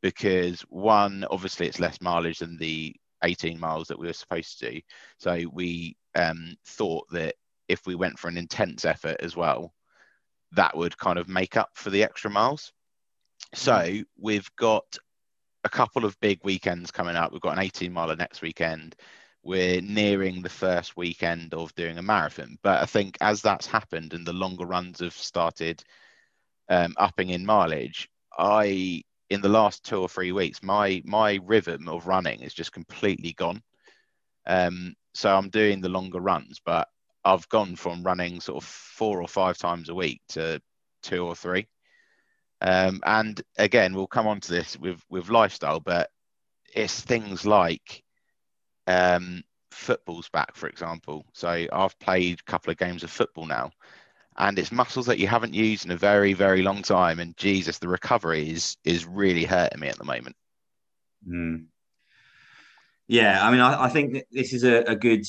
because 0.01 0.61
one, 0.61 1.25
obviously, 1.29 1.67
it's 1.67 1.79
less 1.79 2.01
mileage 2.01 2.39
than 2.39 2.57
the 2.57 2.95
18 3.23 3.59
miles 3.59 3.87
that 3.87 3.99
we 3.99 4.07
were 4.07 4.13
supposed 4.13 4.59
to 4.59 4.71
do. 4.71 4.81
So 5.19 5.43
we 5.53 5.95
um, 6.15 6.55
thought 6.65 7.07
that 7.11 7.35
if 7.67 7.85
we 7.85 7.95
went 7.95 8.19
for 8.19 8.27
an 8.27 8.37
intense 8.37 8.83
effort 8.83 9.17
as 9.21 9.35
well, 9.35 9.73
that 10.53 10.75
would 10.75 10.97
kind 10.97 11.17
of 11.17 11.27
make 11.27 11.57
up 11.57 11.69
for 11.73 11.89
the 11.89 12.03
extra 12.03 12.29
miles. 12.29 12.71
So 13.53 13.73
mm. 13.73 14.03
we've 14.17 14.49
got 14.57 14.97
a 15.63 15.69
couple 15.69 16.05
of 16.05 16.19
big 16.19 16.39
weekends 16.43 16.91
coming 16.91 17.15
up. 17.15 17.31
We've 17.31 17.41
got 17.41 17.57
an 17.57 17.63
18 17.63 17.91
miler 17.91 18.15
next 18.15 18.41
weekend. 18.41 18.95
We're 19.43 19.81
nearing 19.81 20.41
the 20.41 20.49
first 20.49 20.95
weekend 20.97 21.53
of 21.53 21.73
doing 21.75 21.97
a 21.97 22.03
marathon. 22.03 22.57
But 22.63 22.81
I 22.81 22.85
think 22.85 23.17
as 23.21 23.41
that's 23.41 23.65
happened 23.67 24.13
and 24.13 24.25
the 24.25 24.33
longer 24.33 24.65
runs 24.65 24.99
have 24.99 25.13
started 25.13 25.83
um, 26.69 26.93
upping 26.97 27.29
in 27.29 27.45
mileage, 27.45 28.09
I 28.37 29.03
in 29.29 29.41
the 29.41 29.49
last 29.49 29.85
two 29.85 29.97
or 29.97 30.09
three 30.09 30.31
weeks, 30.31 30.61
my 30.61 31.01
my 31.05 31.39
rhythm 31.43 31.87
of 31.87 32.07
running 32.07 32.41
is 32.41 32.53
just 32.53 32.71
completely 32.71 33.33
gone. 33.33 33.61
Um, 34.45 34.95
so 35.13 35.35
I'm 35.35 35.49
doing 35.49 35.81
the 35.81 35.89
longer 35.89 36.19
runs, 36.19 36.59
but 36.63 36.87
I've 37.23 37.47
gone 37.49 37.75
from 37.75 38.03
running 38.03 38.41
sort 38.41 38.63
of 38.63 38.67
four 38.67 39.21
or 39.21 39.27
five 39.27 39.57
times 39.57 39.89
a 39.89 39.95
week 39.95 40.21
to 40.29 40.61
two 41.03 41.25
or 41.25 41.35
three. 41.35 41.67
Um, 42.61 43.01
and 43.05 43.41
again, 43.57 43.93
we'll 43.93 44.07
come 44.07 44.27
on 44.27 44.39
to 44.41 44.51
this 44.51 44.77
with 44.77 45.03
with 45.09 45.29
lifestyle, 45.29 45.79
but 45.79 46.09
it's 46.73 47.01
things 47.01 47.45
like 47.45 48.03
um, 48.87 49.43
football's 49.71 50.29
back, 50.29 50.55
for 50.55 50.67
example. 50.67 51.25
So 51.33 51.67
I've 51.71 51.99
played 51.99 52.39
a 52.39 52.51
couple 52.51 52.71
of 52.71 52.77
games 52.77 53.03
of 53.03 53.09
football 53.09 53.45
now, 53.45 53.71
and 54.37 54.57
it's 54.59 54.71
muscles 54.71 55.07
that 55.07 55.19
you 55.19 55.27
haven't 55.27 55.53
used 55.53 55.85
in 55.85 55.91
a 55.91 55.97
very, 55.97 56.33
very 56.33 56.61
long 56.61 56.83
time. 56.83 57.19
And 57.19 57.35
Jesus, 57.37 57.79
the 57.79 57.87
recovery 57.87 58.49
is 58.49 58.77
is 58.83 59.05
really 59.05 59.43
hurting 59.43 59.79
me 59.79 59.87
at 59.87 59.97
the 59.97 60.05
moment. 60.05 60.35
Mm. 61.27 61.65
Yeah, 63.07 63.45
I 63.45 63.51
mean, 63.51 63.59
I, 63.59 63.85
I 63.85 63.89
think 63.89 64.23
this 64.31 64.53
is 64.53 64.63
a, 64.63 64.83
a, 64.83 64.95
good 64.95 65.25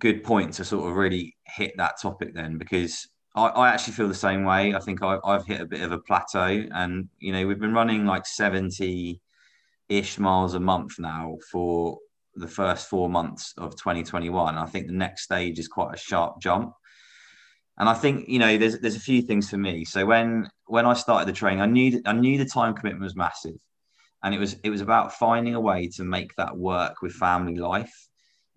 good 0.00 0.24
point 0.24 0.54
to 0.54 0.64
sort 0.64 0.90
of 0.90 0.96
really 0.96 1.36
hit 1.46 1.74
that 1.76 2.00
topic 2.00 2.34
then, 2.34 2.58
because 2.58 3.08
I, 3.34 3.46
I 3.46 3.68
actually 3.68 3.94
feel 3.94 4.08
the 4.08 4.14
same 4.14 4.44
way. 4.44 4.74
I 4.74 4.80
think 4.80 5.02
I, 5.02 5.18
I've 5.24 5.46
hit 5.46 5.60
a 5.60 5.66
bit 5.66 5.82
of 5.82 5.92
a 5.92 5.98
plateau, 5.98 6.64
and 6.74 7.08
you 7.18 7.32
know, 7.32 7.46
we've 7.46 7.60
been 7.60 7.74
running 7.74 8.06
like 8.06 8.26
seventy 8.26 9.20
ish 9.88 10.18
miles 10.18 10.54
a 10.54 10.60
month 10.60 10.98
now 10.98 11.36
for 11.50 11.98
the 12.36 12.48
first 12.48 12.88
four 12.88 13.08
months 13.08 13.52
of 13.58 13.76
2021. 13.76 14.56
I 14.56 14.66
think 14.66 14.86
the 14.86 14.92
next 14.92 15.22
stage 15.22 15.58
is 15.58 15.68
quite 15.68 15.94
a 15.94 15.98
sharp 15.98 16.40
jump. 16.40 16.72
And 17.78 17.88
I 17.88 17.94
think 17.94 18.28
you 18.28 18.38
know 18.38 18.58
there's 18.58 18.78
there's 18.80 18.96
a 18.96 19.00
few 19.00 19.22
things 19.22 19.48
for 19.48 19.56
me. 19.56 19.84
So 19.84 20.04
when 20.04 20.48
when 20.66 20.86
I 20.86 20.94
started 20.94 21.28
the 21.28 21.36
training, 21.36 21.60
I 21.60 21.66
knew 21.66 22.02
I 22.04 22.12
knew 22.12 22.38
the 22.38 22.44
time 22.44 22.74
commitment 22.74 23.02
was 23.02 23.16
massive, 23.16 23.56
and 24.22 24.34
it 24.34 24.38
was 24.38 24.56
it 24.64 24.70
was 24.70 24.80
about 24.80 25.14
finding 25.14 25.54
a 25.54 25.60
way 25.60 25.88
to 25.96 26.04
make 26.04 26.34
that 26.36 26.56
work 26.56 27.00
with 27.00 27.12
family 27.12 27.56
life, 27.56 28.08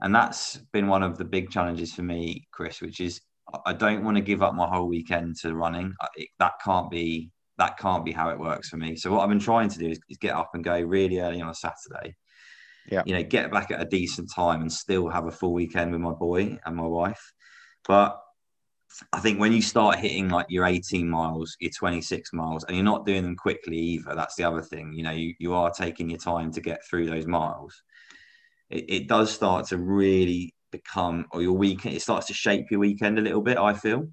and 0.04 0.14
that's 0.14 0.58
been 0.74 0.88
one 0.88 1.02
of 1.02 1.18
the 1.18 1.26
big 1.26 1.50
challenges 1.50 1.94
for 1.94 2.04
me, 2.04 2.48
Chris. 2.52 2.82
Which 2.82 3.00
is 3.00 3.22
I 3.66 3.74
don't 3.74 4.04
want 4.04 4.18
to 4.18 4.22
give 4.22 4.44
up 4.44 4.54
my 4.54 4.68
whole 4.68 4.88
weekend 4.88 5.38
to 5.38 5.56
running. 5.56 5.94
It, 6.16 6.30
that 6.40 6.54
can't 6.64 6.92
be 6.92 7.32
that 7.58 7.78
can't 7.78 8.04
be 8.04 8.12
how 8.12 8.30
it 8.30 8.40
works 8.40 8.70
for 8.70 8.78
me. 8.78 8.96
So 8.96 9.12
what 9.12 9.22
I've 9.22 9.30
been 9.30 9.40
trying 9.40 9.70
to 9.70 9.80
do 9.80 9.88
is, 9.88 10.00
is 10.10 10.18
get 10.18 10.36
up 10.36 10.52
and 10.54 10.64
go 10.64 10.80
really 10.80 11.20
early 11.20 11.42
on 11.42 11.50
a 11.50 11.56
Saturday. 11.56 12.16
Yeah. 12.90 13.04
You 13.06 13.14
know, 13.14 13.24
get 13.24 13.52
back 13.52 13.72
at 13.72 13.82
a 13.82 13.86
decent 13.86 14.30
time 14.34 14.62
and 14.62 14.72
still 14.72 15.08
have 15.08 15.26
a 15.26 15.32
full 15.32 15.54
weekend 15.54 15.92
with 15.92 16.02
my 16.02 16.12
boy 16.12 16.58
and 16.66 16.76
my 16.76 16.86
wife. 16.86 17.34
But 17.88 18.20
I 19.14 19.20
think 19.20 19.40
when 19.40 19.54
you 19.54 19.62
start 19.62 20.00
hitting 20.00 20.30
like 20.30 20.48
your 20.50 20.66
18 20.66 21.08
miles, 21.10 21.56
your 21.60 21.72
26 21.78 22.34
miles, 22.34 22.64
and 22.66 22.76
you're 22.76 22.84
not 22.84 23.06
doing 23.06 23.24
them 23.24 23.36
quickly 23.36 23.78
either, 23.78 24.16
that's 24.16 24.36
the 24.36 24.44
other 24.44 24.62
thing. 24.62 24.94
You 24.94 25.04
know, 25.04 25.12
you, 25.12 25.34
you 25.40 25.54
are 25.54 25.72
taking 25.72 26.10
your 26.10 26.20
time 26.20 26.52
to 26.52 26.62
get 26.62 26.86
through 26.86 27.06
those 27.06 27.26
miles. 27.26 27.82
It, 28.70 28.86
it 28.90 29.08
does 29.08 29.32
start 29.32 29.68
to 29.68 29.78
really 29.78 30.54
become, 30.72 31.26
or 31.32 31.42
your 31.42 31.54
weekend, 31.54 31.96
it 31.96 32.02
starts 32.02 32.28
to 32.28 32.34
shape 32.34 32.72
your 32.72 32.80
weekend 32.80 33.18
a 33.18 33.22
little 33.22 33.42
bit, 33.42 33.58
I 33.58 33.74
feel. 33.74 34.10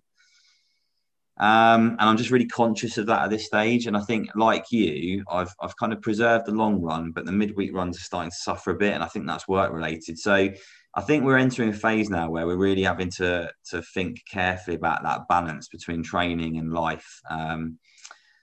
Um, 1.38 1.96
and 1.98 2.02
I'm 2.02 2.18
just 2.18 2.30
really 2.30 2.46
conscious 2.46 2.98
of 2.98 3.06
that 3.06 3.22
at 3.22 3.30
this 3.30 3.46
stage. 3.46 3.86
And 3.86 3.96
I 3.96 4.00
think, 4.00 4.28
like 4.34 4.66
you, 4.70 5.24
I've, 5.30 5.54
I've 5.58 5.76
kind 5.76 5.92
of 5.92 6.02
preserved 6.02 6.44
the 6.44 6.52
long 6.52 6.82
run, 6.82 7.12
but 7.12 7.24
the 7.24 7.32
midweek 7.32 7.74
runs 7.74 7.96
are 7.96 8.04
starting 8.04 8.30
to 8.30 8.36
suffer 8.36 8.72
a 8.72 8.76
bit. 8.76 8.92
And 8.92 9.02
I 9.02 9.06
think 9.06 9.26
that's 9.26 9.48
work 9.48 9.72
related. 9.72 10.18
So 10.18 10.50
I 10.94 11.00
think 11.00 11.24
we're 11.24 11.38
entering 11.38 11.70
a 11.70 11.72
phase 11.72 12.10
now 12.10 12.28
where 12.28 12.46
we're 12.46 12.56
really 12.56 12.82
having 12.82 13.10
to 13.12 13.50
to 13.70 13.80
think 13.94 14.18
carefully 14.30 14.76
about 14.76 15.02
that 15.04 15.28
balance 15.28 15.68
between 15.68 16.02
training 16.02 16.58
and 16.58 16.72
life. 16.72 17.20
Um, 17.30 17.78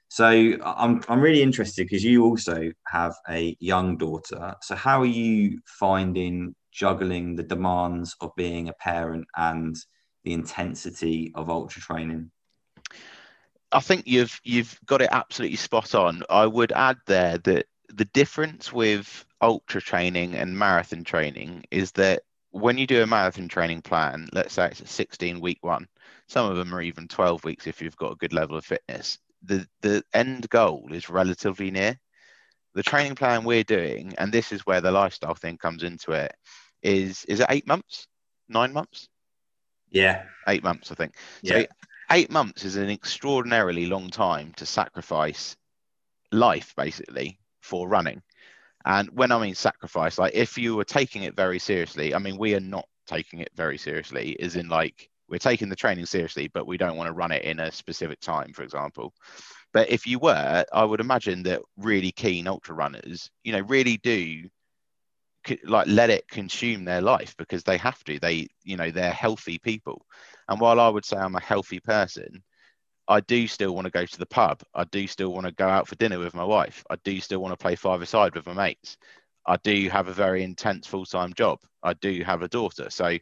so 0.10 0.26
I'm 0.64 1.02
I'm 1.08 1.20
really 1.20 1.42
interested 1.42 1.86
because 1.86 2.04
you 2.04 2.24
also 2.24 2.72
have 2.88 3.14
a 3.30 3.56
young 3.60 3.98
daughter. 3.98 4.56
So 4.62 4.76
how 4.76 5.02
are 5.02 5.06
you 5.06 5.60
finding 5.66 6.56
juggling 6.72 7.36
the 7.36 7.44
demands 7.44 8.16
of 8.22 8.32
being 8.36 8.70
a 8.70 8.74
parent 8.74 9.26
and 9.36 9.76
the 10.24 10.34
intensity 10.34 11.32
of 11.36 11.50
ultra 11.50 11.82
training? 11.82 12.32
I 13.72 13.82
think 13.82 14.08
you've 14.08 14.40
you've 14.44 14.80
got 14.86 15.02
it 15.02 15.10
absolutely 15.12 15.58
spot 15.58 15.94
on. 15.94 16.24
I 16.30 16.46
would 16.46 16.72
add 16.72 16.98
there 17.06 17.38
that 17.40 17.66
the 17.90 18.06
difference 18.06 18.72
with 18.72 19.26
ultra 19.42 19.82
training 19.82 20.36
and 20.36 20.58
marathon 20.58 21.04
training 21.04 21.66
is 21.70 21.92
that 21.94 22.24
when 22.52 22.78
you 22.78 22.88
do 22.88 23.04
a 23.04 23.08
marathon 23.08 23.48
training 23.48 23.82
plan, 23.82 24.30
let's 24.32 24.54
say 24.54 24.68
it's 24.68 24.80
a 24.82 24.88
16 24.88 25.42
week 25.42 25.60
one, 25.62 25.88
some 26.28 26.50
of 26.50 26.58
them 26.58 26.74
are 26.74 26.82
even 26.82 27.08
12 27.08 27.44
weeks 27.44 27.68
if 27.68 27.82
you've 27.82 27.98
got 27.98 28.14
a 28.14 28.18
good 28.18 28.34
level 28.34 28.58
of 28.58 28.66
fitness. 28.66 29.20
The 29.48 29.68
the 29.82 30.04
end 30.13 30.50
goal 30.50 30.89
is 30.92 31.10
relatively 31.10 31.72
near. 31.72 32.00
The 32.75 32.84
training 32.84 33.16
plan 33.16 33.44
we're 33.44 33.63
doing, 33.63 34.13
and 34.18 34.32
this 34.32 34.51
is 34.51 34.66
where 34.66 34.82
the 34.82 34.92
lifestyle 34.92 35.34
thing 35.34 35.58
comes 35.58 35.84
into 35.84 36.12
it, 36.12 36.34
is 36.84 37.25
is 37.25 37.39
it 37.39 37.48
eight 37.50 37.66
months? 37.66 38.08
Nine 38.48 38.72
months? 38.72 39.10
Yeah. 39.89 40.24
Eight 40.48 40.63
months, 40.63 40.92
I 40.92 40.96
think. 40.96 41.16
Yeah. 41.42 41.62
So 41.62 41.66
eight 42.12 42.30
months 42.30 42.66
is 42.66 42.75
an 42.75 42.89
extraordinarily 42.89 43.88
long 43.88 44.10
time 44.10 44.54
to 44.58 44.66
sacrifice 44.66 45.56
life 46.32 46.74
basically 46.75 47.39
for 47.62 47.88
running. 47.88 48.22
And 48.86 49.10
when 49.10 49.32
I 49.32 49.39
mean 49.39 49.56
sacrifice, 49.56 50.18
like 50.18 50.34
if 50.34 50.58
you 50.58 50.75
were 50.75 50.86
taking 50.86 51.24
it 51.24 51.36
very 51.36 51.60
seriously, 51.60 52.13
I 52.13 52.20
mean, 52.20 52.38
we 52.38 52.56
are 52.56 52.62
not 52.62 52.88
taking 53.06 53.39
it 53.39 53.51
very 53.56 53.77
seriously, 53.77 54.32
is 54.32 54.56
in 54.56 54.70
like 54.70 55.10
we're 55.30 55.38
taking 55.38 55.70
the 55.70 55.76
training 55.76 56.06
seriously, 56.06 56.50
but 56.54 56.68
we 56.68 56.78
don't 56.78 56.98
want 56.98 57.08
to 57.08 57.14
run 57.14 57.32
it 57.32 57.44
in 57.44 57.60
a 57.60 57.72
specific 57.72 58.20
time, 58.20 58.54
for 58.54 58.64
example. 58.64 59.14
But 59.74 59.90
if 59.90 60.08
you 60.08 60.20
were, 60.20 60.66
I 60.72 60.84
would 60.84 61.02
imagine 61.02 61.44
that 61.44 61.62
really 61.78 62.12
keen 62.12 62.48
ultra 62.48 62.76
runners, 62.76 63.30
you 63.44 63.52
know, 63.52 63.62
really 63.62 63.98
do 63.98 64.50
like 65.64 65.88
let 65.88 66.10
it 66.10 66.28
consume 66.28 66.84
their 66.84 67.02
life 67.02 67.36
because 67.38 67.64
they 67.64 67.78
have 67.78 68.04
to. 68.06 68.20
They, 68.20 68.48
you 68.64 68.78
know, 68.78 68.92
they're 68.92 69.12
healthy 69.12 69.60
people. 69.60 70.06
And 70.50 70.60
while 70.60 70.80
I 70.80 70.90
would 70.90 71.06
say 71.06 71.18
I'm 71.18 71.36
a 71.36 71.42
healthy 71.42 71.80
person, 71.80 72.44
I 73.08 73.22
do 73.22 73.48
still 73.48 73.74
want 73.74 73.86
to 73.86 73.92
go 73.92 74.06
to 74.06 74.20
the 74.20 74.26
pub. 74.26 74.62
I 74.74 74.84
do 74.86 75.08
still 75.08 75.32
want 75.32 75.46
to 75.46 75.54
go 75.54 75.68
out 75.68 75.88
for 75.88 75.96
dinner 75.96 76.20
with 76.20 76.34
my 76.34 76.44
wife. 76.44 76.84
I 76.90 76.98
do 77.04 77.20
still 77.22 77.40
want 77.40 77.54
to 77.54 77.62
play 77.62 77.76
five 77.76 78.02
aside 78.02 78.36
with 78.36 78.46
my 78.46 78.54
mates. 78.54 78.98
I 79.46 79.58
do 79.64 79.88
have 79.90 80.10
a 80.10 80.14
very 80.14 80.44
intense 80.44 80.88
full 80.88 81.06
time 81.06 81.34
job. 81.34 81.60
I 81.82 81.94
do 81.94 82.24
have 82.24 82.42
a 82.42 82.50
daughter. 82.50 82.90
So 82.90 83.18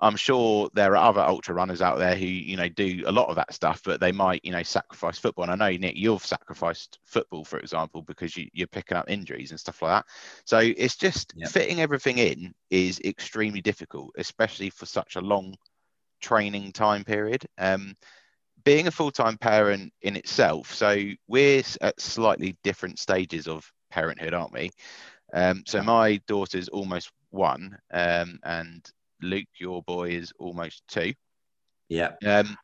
I'm 0.00 0.16
sure 0.16 0.68
there 0.74 0.96
are 0.96 1.08
other 1.08 1.20
ultra 1.20 1.54
runners 1.54 1.80
out 1.80 1.98
there 1.98 2.16
who, 2.16 2.26
you 2.26 2.56
know, 2.56 2.68
do 2.68 3.04
a 3.06 3.12
lot 3.12 3.28
of 3.28 3.36
that 3.36 3.54
stuff, 3.54 3.80
but 3.84 4.00
they 4.00 4.12
might, 4.12 4.44
you 4.44 4.52
know, 4.52 4.62
sacrifice 4.62 5.18
football. 5.18 5.44
And 5.44 5.52
I 5.62 5.70
know, 5.70 5.76
Nick, 5.76 5.96
you've 5.96 6.24
sacrificed 6.24 6.98
football, 7.04 7.44
for 7.44 7.58
example, 7.58 8.02
because 8.02 8.36
you, 8.36 8.48
are 8.60 8.66
picking 8.66 8.96
up 8.96 9.08
injuries 9.08 9.50
and 9.50 9.60
stuff 9.60 9.80
like 9.82 9.92
that. 9.92 10.06
So 10.44 10.58
it's 10.58 10.96
just 10.96 11.32
yep. 11.36 11.50
fitting 11.50 11.80
everything 11.80 12.18
in 12.18 12.52
is 12.70 13.00
extremely 13.04 13.60
difficult, 13.60 14.10
especially 14.18 14.70
for 14.70 14.84
such 14.84 15.16
a 15.16 15.20
long 15.20 15.54
training 16.20 16.72
time 16.72 17.04
period. 17.04 17.46
Um, 17.56 17.96
being 18.64 18.86
a 18.86 18.90
full-time 18.90 19.36
parent 19.36 19.92
in 20.00 20.16
itself 20.16 20.72
so 20.72 20.96
we're 21.28 21.62
at 21.82 22.00
slightly 22.00 22.56
different 22.62 22.98
stages 22.98 23.46
of 23.46 23.70
parenthood 23.90 24.32
aren't 24.32 24.54
we 24.54 24.70
um, 25.34 25.62
so 25.66 25.82
my 25.82 26.18
daughter's 26.26 26.68
almost 26.68 27.10
one 27.30 27.76
um, 27.92 28.38
and 28.42 28.90
luke 29.24 29.48
your 29.58 29.82
boy 29.82 30.10
is 30.10 30.32
almost 30.38 30.82
two 30.88 31.12
yeah 31.88 32.12
um, 32.26 32.56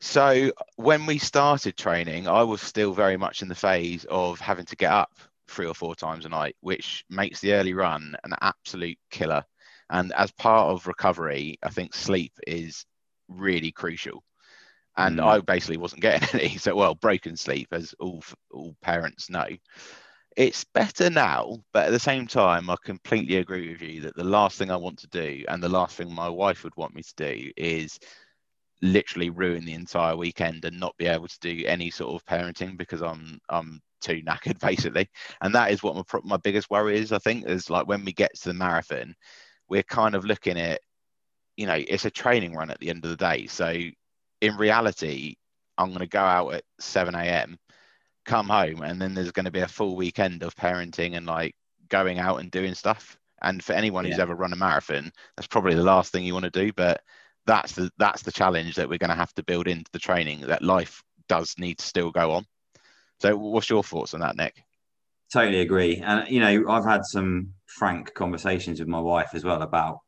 so 0.00 0.52
when 0.76 1.06
we 1.06 1.18
started 1.18 1.76
training 1.76 2.28
i 2.28 2.42
was 2.42 2.60
still 2.60 2.92
very 2.92 3.16
much 3.16 3.42
in 3.42 3.48
the 3.48 3.54
phase 3.54 4.04
of 4.08 4.38
having 4.40 4.64
to 4.66 4.76
get 4.76 4.92
up 4.92 5.12
three 5.48 5.66
or 5.66 5.74
four 5.74 5.94
times 5.94 6.24
a 6.24 6.28
night 6.28 6.56
which 6.60 7.04
makes 7.08 7.40
the 7.40 7.52
early 7.54 7.74
run 7.74 8.14
an 8.24 8.32
absolute 8.40 8.98
killer 9.10 9.44
and 9.90 10.12
as 10.12 10.30
part 10.32 10.68
of 10.70 10.86
recovery 10.86 11.58
i 11.62 11.68
think 11.68 11.94
sleep 11.94 12.32
is 12.46 12.84
really 13.28 13.72
crucial 13.72 14.22
and 14.98 15.18
mm. 15.18 15.24
I 15.24 15.40
basically 15.40 15.76
wasn't 15.78 16.02
getting 16.02 16.28
any. 16.40 16.58
So, 16.58 16.74
well, 16.74 16.94
broken 16.94 17.36
sleep, 17.36 17.68
as 17.72 17.94
all 17.98 18.22
all 18.50 18.76
parents 18.82 19.30
know. 19.30 19.46
It's 20.38 20.62
better 20.62 21.10
now, 21.10 21.64
but 21.72 21.86
at 21.86 21.90
the 21.90 21.98
same 21.98 22.28
time, 22.28 22.70
I 22.70 22.76
completely 22.84 23.38
agree 23.38 23.70
with 23.72 23.82
you 23.82 24.02
that 24.02 24.14
the 24.14 24.22
last 24.22 24.56
thing 24.56 24.70
I 24.70 24.76
want 24.76 24.96
to 25.00 25.08
do, 25.08 25.44
and 25.48 25.60
the 25.60 25.68
last 25.68 25.96
thing 25.96 26.12
my 26.14 26.28
wife 26.28 26.62
would 26.62 26.76
want 26.76 26.94
me 26.94 27.02
to 27.02 27.14
do, 27.16 27.50
is 27.56 27.98
literally 28.82 29.30
ruin 29.30 29.64
the 29.64 29.74
entire 29.74 30.16
weekend 30.16 30.64
and 30.64 30.78
not 30.80 30.96
be 30.98 31.06
able 31.06 31.28
to 31.28 31.38
do 31.40 31.64
any 31.66 31.90
sort 31.90 32.14
of 32.14 32.26
parenting 32.26 32.76
because 32.78 33.02
I'm 33.02 33.40
I'm 33.48 33.80
too 34.00 34.22
knackered 34.22 34.60
basically. 34.60 35.08
And 35.40 35.54
that 35.56 35.72
is 35.72 35.82
what 35.82 35.96
my 35.96 36.20
my 36.24 36.36
biggest 36.38 36.70
worry 36.70 36.98
is. 36.98 37.12
I 37.12 37.18
think 37.18 37.46
is 37.46 37.70
like 37.70 37.88
when 37.88 38.04
we 38.04 38.12
get 38.12 38.34
to 38.36 38.50
the 38.50 38.54
marathon, 38.54 39.16
we're 39.68 39.82
kind 39.84 40.14
of 40.14 40.24
looking 40.24 40.58
at, 40.58 40.80
you 41.56 41.66
know, 41.66 41.76
it's 41.88 42.06
a 42.06 42.10
training 42.10 42.54
run 42.54 42.70
at 42.70 42.80
the 42.80 42.90
end 42.90 43.04
of 43.04 43.10
the 43.10 43.16
day. 43.16 43.46
So 43.48 43.74
in 44.40 44.56
reality, 44.56 45.36
I'm 45.78 45.88
going 45.88 46.00
to 46.00 46.06
go 46.06 46.20
out 46.20 46.54
at 46.54 46.64
7 46.80 47.14
a.m., 47.14 47.58
come 48.28 48.48
home, 48.48 48.82
and 48.82 49.00
then 49.00 49.14
there's 49.14 49.32
going 49.32 49.46
to 49.46 49.50
be 49.50 49.60
a 49.60 49.68
full 49.68 49.96
weekend 49.96 50.42
of 50.42 50.54
parenting 50.54 51.16
and 51.16 51.26
like 51.26 51.56
going 51.88 52.18
out 52.18 52.40
and 52.40 52.50
doing 52.50 52.74
stuff. 52.74 53.18
And 53.42 53.64
for 53.64 53.72
anyone 53.72 54.04
yeah. 54.04 54.12
who's 54.12 54.20
ever 54.20 54.34
run 54.34 54.52
a 54.52 54.56
marathon, 54.56 55.10
that's 55.36 55.46
probably 55.46 55.74
the 55.74 55.82
last 55.82 56.12
thing 56.12 56.24
you 56.24 56.34
want 56.34 56.44
to 56.44 56.50
do. 56.50 56.72
But 56.72 57.00
that's 57.46 57.72
the 57.72 57.90
that's 57.98 58.22
the 58.22 58.32
challenge 58.32 58.76
that 58.76 58.88
we're 58.88 58.98
going 58.98 59.10
to 59.10 59.16
have 59.16 59.32
to 59.34 59.42
build 59.42 59.66
into 59.66 59.90
the 59.92 59.98
training. 59.98 60.42
That 60.42 60.62
life 60.62 61.02
does 61.28 61.54
need 61.58 61.78
to 61.78 61.86
still 61.86 62.10
go 62.10 62.32
on. 62.32 62.46
So, 63.20 63.36
what's 63.36 63.70
your 63.70 63.82
thoughts 63.82 64.14
on 64.14 64.20
that, 64.20 64.36
Nick? 64.36 64.62
Totally 65.32 65.60
agree. 65.60 65.96
And 65.96 66.28
you 66.28 66.40
know, 66.40 66.70
I've 66.70 66.84
had 66.84 67.04
some 67.04 67.54
frank 67.66 68.14
conversations 68.14 68.80
with 68.80 68.88
my 68.88 69.00
wife 69.00 69.30
as 69.34 69.44
well 69.44 69.62
about 69.62 70.00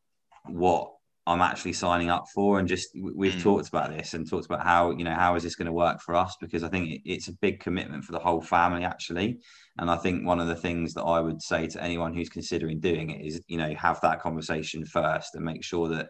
what 0.44 0.92
I'm 1.26 1.42
actually 1.42 1.74
signing 1.74 2.08
up 2.08 2.24
for, 2.34 2.58
and 2.58 2.66
just 2.66 2.88
we've 2.94 3.34
mm. 3.34 3.42
talked 3.42 3.68
about 3.68 3.90
this 3.90 4.14
and 4.14 4.28
talked 4.28 4.46
about 4.46 4.64
how 4.64 4.90
you 4.90 5.04
know 5.04 5.14
how 5.14 5.34
is 5.34 5.42
this 5.42 5.54
going 5.54 5.66
to 5.66 5.72
work 5.72 6.00
for 6.00 6.14
us 6.14 6.36
because 6.40 6.64
I 6.64 6.68
think 6.68 7.02
it's 7.04 7.28
a 7.28 7.34
big 7.34 7.60
commitment 7.60 8.04
for 8.04 8.12
the 8.12 8.18
whole 8.18 8.40
family 8.40 8.84
actually, 8.84 9.38
and 9.78 9.90
I 9.90 9.96
think 9.96 10.26
one 10.26 10.40
of 10.40 10.48
the 10.48 10.56
things 10.56 10.94
that 10.94 11.02
I 11.02 11.20
would 11.20 11.42
say 11.42 11.66
to 11.68 11.82
anyone 11.82 12.14
who's 12.14 12.30
considering 12.30 12.80
doing 12.80 13.10
it 13.10 13.24
is 13.24 13.42
you 13.48 13.58
know 13.58 13.74
have 13.74 14.00
that 14.00 14.20
conversation 14.20 14.84
first 14.84 15.34
and 15.34 15.44
make 15.44 15.62
sure 15.62 15.88
that 15.88 16.08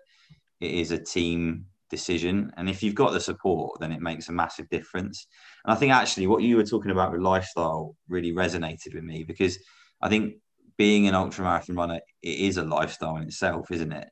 it 0.60 0.70
is 0.70 0.92
a 0.92 0.98
team 0.98 1.66
decision, 1.90 2.52
and 2.56 2.70
if 2.70 2.82
you've 2.82 2.94
got 2.94 3.12
the 3.12 3.20
support, 3.20 3.80
then 3.80 3.92
it 3.92 4.00
makes 4.00 4.28
a 4.28 4.32
massive 4.32 4.68
difference. 4.70 5.26
And 5.64 5.72
I 5.72 5.76
think 5.76 5.92
actually 5.92 6.28
what 6.28 6.42
you 6.42 6.56
were 6.56 6.64
talking 6.64 6.92
about 6.92 7.10
with 7.10 7.20
lifestyle 7.20 7.96
really 8.08 8.32
resonated 8.32 8.94
with 8.94 9.04
me 9.04 9.24
because 9.24 9.58
I 10.00 10.08
think 10.08 10.34
being 10.78 11.08
an 11.08 11.14
ultra 11.14 11.44
marathon 11.44 11.76
runner 11.76 12.00
it 12.22 12.38
is 12.38 12.56
a 12.56 12.64
lifestyle 12.64 13.16
in 13.16 13.24
itself, 13.24 13.70
isn't 13.70 13.92
it? 13.92 14.08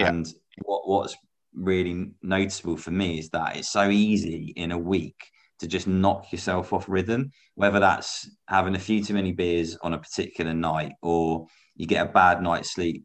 Yeah. 0.00 0.08
And 0.08 0.26
what, 0.64 0.88
what's 0.88 1.16
really 1.54 2.12
noticeable 2.22 2.76
for 2.76 2.90
me 2.90 3.18
is 3.18 3.30
that 3.30 3.56
it's 3.56 3.70
so 3.70 3.88
easy 3.88 4.52
in 4.56 4.72
a 4.72 4.78
week 4.78 5.16
to 5.58 5.66
just 5.66 5.86
knock 5.86 6.32
yourself 6.32 6.72
off 6.72 6.88
rhythm, 6.88 7.30
whether 7.54 7.80
that's 7.80 8.30
having 8.48 8.74
a 8.74 8.78
few 8.78 9.04
too 9.04 9.14
many 9.14 9.32
beers 9.32 9.76
on 9.82 9.92
a 9.92 9.98
particular 9.98 10.54
night 10.54 10.92
or 11.02 11.46
you 11.74 11.86
get 11.86 12.06
a 12.06 12.10
bad 12.10 12.42
night's 12.42 12.72
sleep 12.72 13.04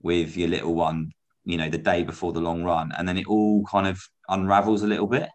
with 0.00 0.36
your 0.36 0.48
little 0.48 0.74
one, 0.74 1.10
you 1.44 1.56
know, 1.56 1.68
the 1.68 1.78
day 1.78 2.04
before 2.04 2.32
the 2.32 2.40
long 2.40 2.62
run, 2.62 2.92
and 2.96 3.08
then 3.08 3.18
it 3.18 3.26
all 3.26 3.64
kind 3.64 3.86
of 3.86 4.00
unravels 4.28 4.82
a 4.82 4.86
little 4.86 5.08
bit. 5.08 5.28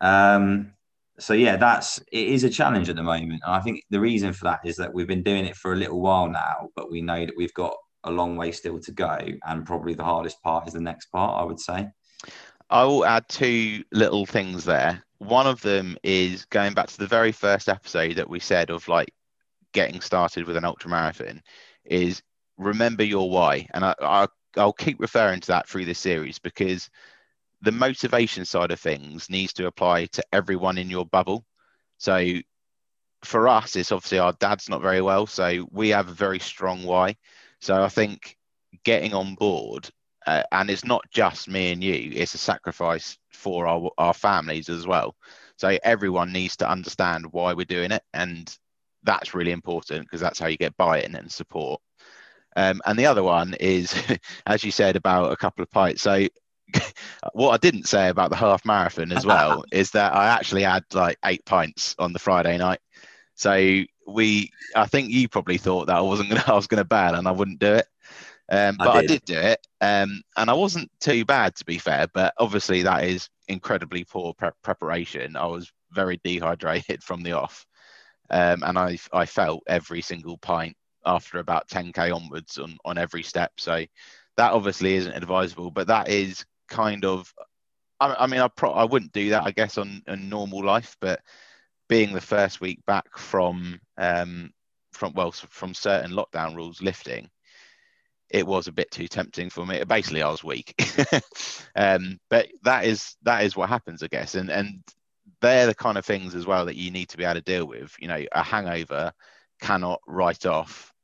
Um, 0.00 0.72
so 1.18 1.34
yeah, 1.34 1.56
that's 1.56 1.98
it 2.12 2.28
is 2.28 2.44
a 2.44 2.50
challenge 2.50 2.88
at 2.88 2.96
the 2.96 3.02
moment, 3.02 3.40
and 3.44 3.54
I 3.54 3.60
think 3.60 3.82
the 3.90 4.00
reason 4.00 4.32
for 4.32 4.44
that 4.44 4.60
is 4.64 4.76
that 4.76 4.92
we've 4.92 5.06
been 5.06 5.22
doing 5.22 5.44
it 5.46 5.56
for 5.56 5.72
a 5.72 5.76
little 5.76 6.00
while 6.00 6.28
now, 6.28 6.68
but 6.76 6.90
we 6.90 7.00
know 7.00 7.24
that 7.24 7.36
we've 7.36 7.54
got 7.54 7.74
a 8.04 8.10
long 8.10 8.36
way 8.36 8.52
still 8.52 8.78
to 8.80 8.92
go, 8.92 9.18
and 9.46 9.66
probably 9.66 9.94
the 9.94 10.04
hardest 10.04 10.42
part 10.42 10.66
is 10.66 10.74
the 10.74 10.80
next 10.80 11.06
part. 11.06 11.40
I 11.40 11.44
would 11.44 11.60
say. 11.60 11.88
I 12.68 12.84
will 12.84 13.04
add 13.04 13.28
two 13.28 13.82
little 13.92 14.26
things 14.26 14.64
there. 14.64 15.02
One 15.18 15.46
of 15.46 15.60
them 15.60 15.96
is 16.04 16.44
going 16.46 16.72
back 16.74 16.86
to 16.88 16.98
the 16.98 17.06
very 17.06 17.32
first 17.32 17.68
episode 17.68 18.16
that 18.16 18.30
we 18.30 18.38
said 18.38 18.70
of 18.70 18.86
like 18.86 19.12
getting 19.72 20.00
started 20.00 20.46
with 20.46 20.56
an 20.56 20.64
ultra 20.64 20.88
marathon 20.88 21.42
is 21.84 22.22
remember 22.58 23.02
your 23.02 23.28
why, 23.30 23.68
and 23.74 23.84
I, 23.84 23.94
I 24.00 24.26
I'll 24.56 24.72
keep 24.72 25.00
referring 25.00 25.40
to 25.40 25.46
that 25.48 25.68
through 25.68 25.84
this 25.84 25.98
series 25.98 26.38
because 26.38 26.90
the 27.62 27.72
motivation 27.72 28.44
side 28.44 28.70
of 28.70 28.80
things 28.80 29.30
needs 29.30 29.52
to 29.54 29.66
apply 29.66 30.06
to 30.06 30.24
everyone 30.32 30.78
in 30.78 30.90
your 30.90 31.06
bubble. 31.06 31.44
So 31.98 32.34
for 33.22 33.48
us, 33.48 33.76
it's 33.76 33.92
obviously 33.92 34.18
our 34.18 34.32
dad's 34.32 34.68
not 34.68 34.82
very 34.82 35.02
well, 35.02 35.26
so 35.26 35.68
we 35.70 35.90
have 35.90 36.08
a 36.08 36.12
very 36.12 36.38
strong 36.38 36.82
why. 36.84 37.16
So 37.60 37.82
I 37.82 37.88
think 37.88 38.36
getting 38.84 39.14
on 39.14 39.34
board, 39.34 39.88
uh, 40.26 40.42
and 40.52 40.70
it's 40.70 40.84
not 40.84 41.04
just 41.10 41.48
me 41.48 41.72
and 41.72 41.82
you, 41.82 42.12
it's 42.14 42.34
a 42.34 42.38
sacrifice 42.38 43.18
for 43.32 43.66
our, 43.66 43.90
our 43.98 44.14
families 44.14 44.68
as 44.68 44.86
well. 44.86 45.14
So 45.56 45.78
everyone 45.82 46.32
needs 46.32 46.56
to 46.58 46.70
understand 46.70 47.32
why 47.32 47.52
we're 47.52 47.64
doing 47.64 47.92
it. 47.92 48.02
And 48.14 48.54
that's 49.02 49.34
really 49.34 49.52
important 49.52 50.02
because 50.02 50.20
that's 50.20 50.38
how 50.38 50.46
you 50.46 50.56
get 50.56 50.76
buy 50.76 51.02
in 51.02 51.14
and 51.14 51.30
support. 51.30 51.80
Um, 52.56 52.80
and 52.84 52.98
the 52.98 53.06
other 53.06 53.22
one 53.22 53.54
is, 53.60 53.94
as 54.46 54.64
you 54.64 54.70
said, 54.70 54.96
about 54.96 55.32
a 55.32 55.36
couple 55.36 55.62
of 55.62 55.70
pints. 55.70 56.02
So 56.02 56.26
what 57.32 57.50
I 57.50 57.56
didn't 57.56 57.88
say 57.88 58.08
about 58.08 58.30
the 58.30 58.36
half 58.36 58.64
marathon 58.64 59.12
as 59.12 59.26
well 59.26 59.64
is 59.72 59.90
that 59.92 60.14
I 60.14 60.28
actually 60.28 60.62
had 60.62 60.84
like 60.92 61.18
eight 61.24 61.44
pints 61.44 61.94
on 61.98 62.12
the 62.12 62.18
Friday 62.18 62.56
night. 62.58 62.80
So 63.34 63.82
we, 64.12 64.50
I 64.74 64.86
think 64.86 65.10
you 65.10 65.28
probably 65.28 65.58
thought 65.58 65.86
that 65.86 65.96
I 65.96 66.00
wasn't 66.00 66.30
gonna, 66.30 66.44
I 66.48 66.54
was 66.54 66.66
gonna 66.66 66.84
bail 66.84 67.14
and 67.14 67.26
I 67.28 67.32
wouldn't 67.32 67.58
do 67.58 67.74
it. 67.74 67.86
Um, 68.50 68.76
but 68.78 68.88
I 68.88 69.00
did. 69.02 69.10
I 69.10 69.14
did. 69.14 69.24
do 69.26 69.38
it, 69.38 69.66
um, 69.80 70.22
and 70.36 70.50
I 70.50 70.54
wasn't 70.54 70.90
too 71.00 71.24
bad 71.24 71.54
to 71.56 71.64
be 71.64 71.78
fair. 71.78 72.08
But 72.12 72.34
obviously, 72.38 72.82
that 72.82 73.04
is 73.04 73.28
incredibly 73.46 74.02
poor 74.04 74.34
pre- 74.34 74.50
preparation. 74.62 75.36
I 75.36 75.46
was 75.46 75.70
very 75.92 76.20
dehydrated 76.24 77.02
from 77.04 77.22
the 77.22 77.32
off, 77.32 77.64
um, 78.28 78.64
and 78.64 78.76
I 78.76 78.98
I 79.12 79.26
felt 79.26 79.62
every 79.68 80.02
single 80.02 80.36
pint 80.38 80.76
after 81.06 81.38
about 81.38 81.68
10k 81.68 82.14
onwards 82.14 82.58
on 82.58 82.76
on 82.84 82.98
every 82.98 83.22
step. 83.22 83.52
So 83.56 83.84
that 84.36 84.52
obviously 84.52 84.94
isn't 84.94 85.12
advisable, 85.12 85.70
but 85.70 85.86
that 85.86 86.08
is 86.08 86.44
kind 86.68 87.04
of. 87.04 87.32
I, 88.00 88.16
I 88.20 88.26
mean, 88.26 88.40
I 88.40 88.48
pro- 88.48 88.72
I 88.72 88.84
wouldn't 88.84 89.12
do 89.12 89.30
that, 89.30 89.44
I 89.44 89.52
guess, 89.52 89.78
on 89.78 90.02
a 90.08 90.16
normal 90.16 90.64
life, 90.64 90.96
but 91.00 91.20
being 91.90 92.14
the 92.14 92.20
first 92.20 92.60
week 92.60 92.78
back 92.86 93.18
from 93.18 93.80
um, 93.98 94.52
from 94.92 95.12
well 95.12 95.32
from 95.32 95.74
certain 95.74 96.12
lockdown 96.12 96.54
rules 96.54 96.80
lifting, 96.80 97.28
it 98.30 98.46
was 98.46 98.68
a 98.68 98.72
bit 98.72 98.90
too 98.92 99.08
tempting 99.08 99.50
for 99.50 99.66
me. 99.66 99.82
Basically, 99.84 100.22
I 100.22 100.30
was 100.30 100.44
weak. 100.44 100.80
um, 101.76 102.18
but 102.30 102.48
that 102.62 102.84
is 102.84 103.16
that 103.22 103.44
is 103.44 103.56
what 103.56 103.68
happens, 103.68 104.04
I 104.04 104.06
guess, 104.06 104.36
and 104.36 104.50
and 104.50 104.82
they're 105.40 105.66
the 105.66 105.74
kind 105.74 105.98
of 105.98 106.06
things 106.06 106.34
as 106.36 106.46
well 106.46 106.66
that 106.66 106.76
you 106.76 106.92
need 106.92 107.08
to 107.08 107.16
be 107.16 107.24
able 107.24 107.34
to 107.34 107.40
deal 107.40 107.66
with. 107.66 107.94
You 107.98 108.06
know, 108.06 108.24
a 108.32 108.42
hangover 108.42 109.12
cannot 109.60 110.00
write 110.06 110.46
off 110.46 110.94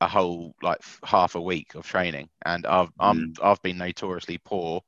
a 0.00 0.06
whole 0.06 0.54
like 0.62 0.80
half 1.04 1.34
a 1.34 1.40
week 1.40 1.74
of 1.74 1.84
training, 1.84 2.28
and 2.46 2.64
I've 2.64 2.94
mm. 2.94 3.38
i 3.42 3.48
have 3.48 3.62
been 3.62 3.78
notoriously 3.78 4.38
poor 4.38 4.82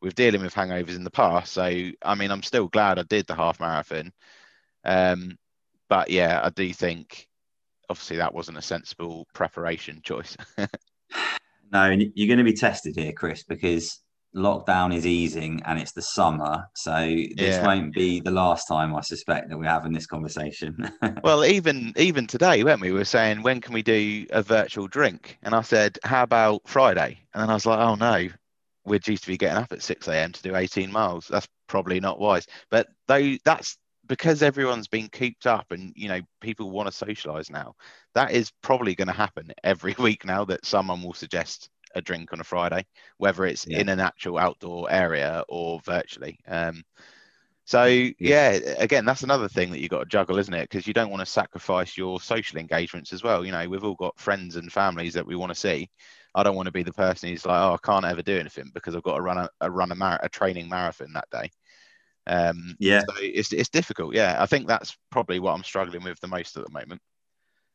with 0.00 0.16
dealing 0.16 0.42
with 0.42 0.54
hangovers 0.54 0.96
in 0.96 1.04
the 1.04 1.10
past. 1.10 1.52
So 1.52 1.62
I 1.62 2.14
mean, 2.16 2.32
I'm 2.32 2.42
still 2.42 2.66
glad 2.66 2.98
I 2.98 3.04
did 3.04 3.28
the 3.28 3.36
half 3.36 3.60
marathon. 3.60 4.12
Um, 4.84 5.36
but 5.88 6.10
yeah, 6.10 6.40
I 6.42 6.50
do 6.50 6.72
think 6.72 7.26
obviously 7.88 8.18
that 8.18 8.34
wasn't 8.34 8.58
a 8.58 8.62
sensible 8.62 9.26
preparation 9.34 10.00
choice. 10.02 10.36
no, 11.72 11.90
you're 11.90 12.28
going 12.28 12.38
to 12.38 12.44
be 12.44 12.56
tested 12.56 12.96
here, 12.96 13.12
Chris, 13.12 13.42
because 13.42 14.00
lockdown 14.34 14.94
is 14.94 15.06
easing 15.06 15.62
and 15.64 15.78
it's 15.78 15.92
the 15.92 16.02
summer. 16.02 16.68
So 16.74 16.92
this 17.36 17.56
yeah. 17.56 17.66
won't 17.66 17.94
be 17.94 18.20
the 18.20 18.30
last 18.30 18.66
time 18.66 18.94
I 18.94 19.00
suspect 19.00 19.48
that 19.48 19.58
we're 19.58 19.64
having 19.64 19.92
this 19.92 20.06
conversation. 20.06 20.90
well, 21.24 21.44
even 21.44 21.92
even 21.96 22.26
today, 22.26 22.62
weren't 22.62 22.80
we? 22.80 22.92
We 22.92 22.98
were 22.98 23.04
saying 23.04 23.42
when 23.42 23.60
can 23.60 23.74
we 23.74 23.82
do 23.82 24.26
a 24.30 24.42
virtual 24.42 24.86
drink? 24.86 25.38
And 25.42 25.54
I 25.54 25.62
said, 25.62 25.98
How 26.04 26.22
about 26.22 26.62
Friday? 26.66 27.18
And 27.32 27.42
then 27.42 27.50
I 27.50 27.54
was 27.54 27.66
like, 27.66 27.78
Oh 27.78 27.94
no, 27.94 28.28
we're 28.84 28.98
due 28.98 29.16
to 29.16 29.26
be 29.26 29.36
getting 29.36 29.58
up 29.62 29.72
at 29.72 29.82
6 29.82 30.08
a.m. 30.08 30.32
to 30.32 30.42
do 30.42 30.56
18 30.56 30.92
miles. 30.92 31.26
That's 31.28 31.48
probably 31.66 32.00
not 32.00 32.18
wise. 32.18 32.46
But 32.70 32.88
though 33.06 33.36
that's 33.44 33.76
because 34.08 34.42
everyone's 34.42 34.88
been 34.88 35.08
cooped 35.08 35.46
up 35.46 35.70
and 35.70 35.92
you 35.94 36.08
know 36.08 36.20
people 36.40 36.70
want 36.70 36.88
to 36.88 36.92
socialize 36.92 37.50
now 37.50 37.74
that 38.14 38.32
is 38.32 38.50
probably 38.62 38.94
going 38.94 39.08
to 39.08 39.14
happen 39.14 39.52
every 39.64 39.94
week 39.98 40.24
now 40.24 40.44
that 40.44 40.64
someone 40.64 41.02
will 41.02 41.14
suggest 41.14 41.70
a 41.94 42.02
drink 42.02 42.32
on 42.32 42.40
a 42.40 42.44
friday 42.44 42.84
whether 43.18 43.44
it's 43.44 43.66
yeah. 43.66 43.78
in 43.78 43.88
an 43.88 44.00
actual 44.00 44.38
outdoor 44.38 44.90
area 44.90 45.42
or 45.48 45.80
virtually 45.80 46.38
um, 46.48 46.82
so 47.64 47.84
yeah. 47.84 48.12
yeah. 48.18 48.58
again 48.78 49.04
that's 49.04 49.22
another 49.22 49.48
thing 49.48 49.70
that 49.70 49.80
you've 49.80 49.90
got 49.90 50.00
to 50.00 50.06
juggle 50.06 50.38
isn't 50.38 50.54
it 50.54 50.68
because 50.68 50.86
you 50.86 50.92
don't 50.92 51.10
want 51.10 51.20
to 51.20 51.26
sacrifice 51.26 51.96
your 51.96 52.20
social 52.20 52.58
engagements 52.58 53.12
as 53.12 53.22
well 53.22 53.44
you 53.44 53.52
know 53.52 53.68
we've 53.68 53.84
all 53.84 53.94
got 53.94 54.18
friends 54.18 54.56
and 54.56 54.72
families 54.72 55.14
that 55.14 55.26
we 55.26 55.36
want 55.36 55.50
to 55.50 55.58
see 55.58 55.88
i 56.34 56.42
don't 56.42 56.56
want 56.56 56.66
to 56.66 56.72
be 56.72 56.82
the 56.82 56.92
person 56.92 57.30
who's 57.30 57.46
like 57.46 57.60
oh 57.60 57.74
i 57.74 57.86
can't 57.86 58.04
ever 58.04 58.22
do 58.22 58.38
anything 58.38 58.70
because 58.74 58.94
i've 58.94 59.02
got 59.02 59.16
to 59.16 59.22
run 59.22 59.38
a, 59.38 59.48
a 59.62 59.70
run 59.70 59.92
a, 59.92 59.94
mar- 59.94 60.20
a 60.22 60.28
training 60.28 60.68
marathon 60.68 61.12
that 61.14 61.28
day 61.30 61.50
um, 62.28 62.76
yeah, 62.78 63.00
so 63.00 63.16
it's 63.20 63.52
it's 63.52 63.68
difficult. 63.68 64.14
Yeah, 64.14 64.36
I 64.38 64.46
think 64.46 64.66
that's 64.66 64.96
probably 65.10 65.40
what 65.40 65.54
I'm 65.54 65.64
struggling 65.64 66.04
with 66.04 66.20
the 66.20 66.28
most 66.28 66.56
at 66.56 66.64
the 66.64 66.72
moment. 66.72 67.00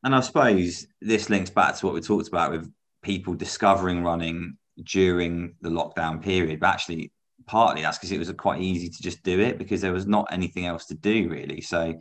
And 0.03 0.15
I 0.15 0.19
suppose 0.19 0.85
this 1.01 1.29
links 1.29 1.49
back 1.49 1.75
to 1.77 1.85
what 1.85 1.95
we 1.95 2.01
talked 2.01 2.27
about 2.27 2.51
with 2.51 2.71
people 3.01 3.33
discovering 3.33 4.03
running 4.03 4.57
during 4.83 5.55
the 5.61 5.69
lockdown 5.69 6.21
period. 6.21 6.59
But 6.59 6.69
actually, 6.69 7.11
partly 7.45 7.81
that's 7.81 7.97
because 7.97 8.11
it 8.11 8.19
was 8.19 8.31
quite 8.33 8.61
easy 8.61 8.89
to 8.89 9.01
just 9.01 9.23
do 9.23 9.39
it 9.39 9.57
because 9.57 9.81
there 9.81 9.93
was 9.93 10.05
not 10.05 10.27
anything 10.31 10.65
else 10.65 10.85
to 10.87 10.95
do 10.95 11.29
really. 11.29 11.61
So 11.61 11.95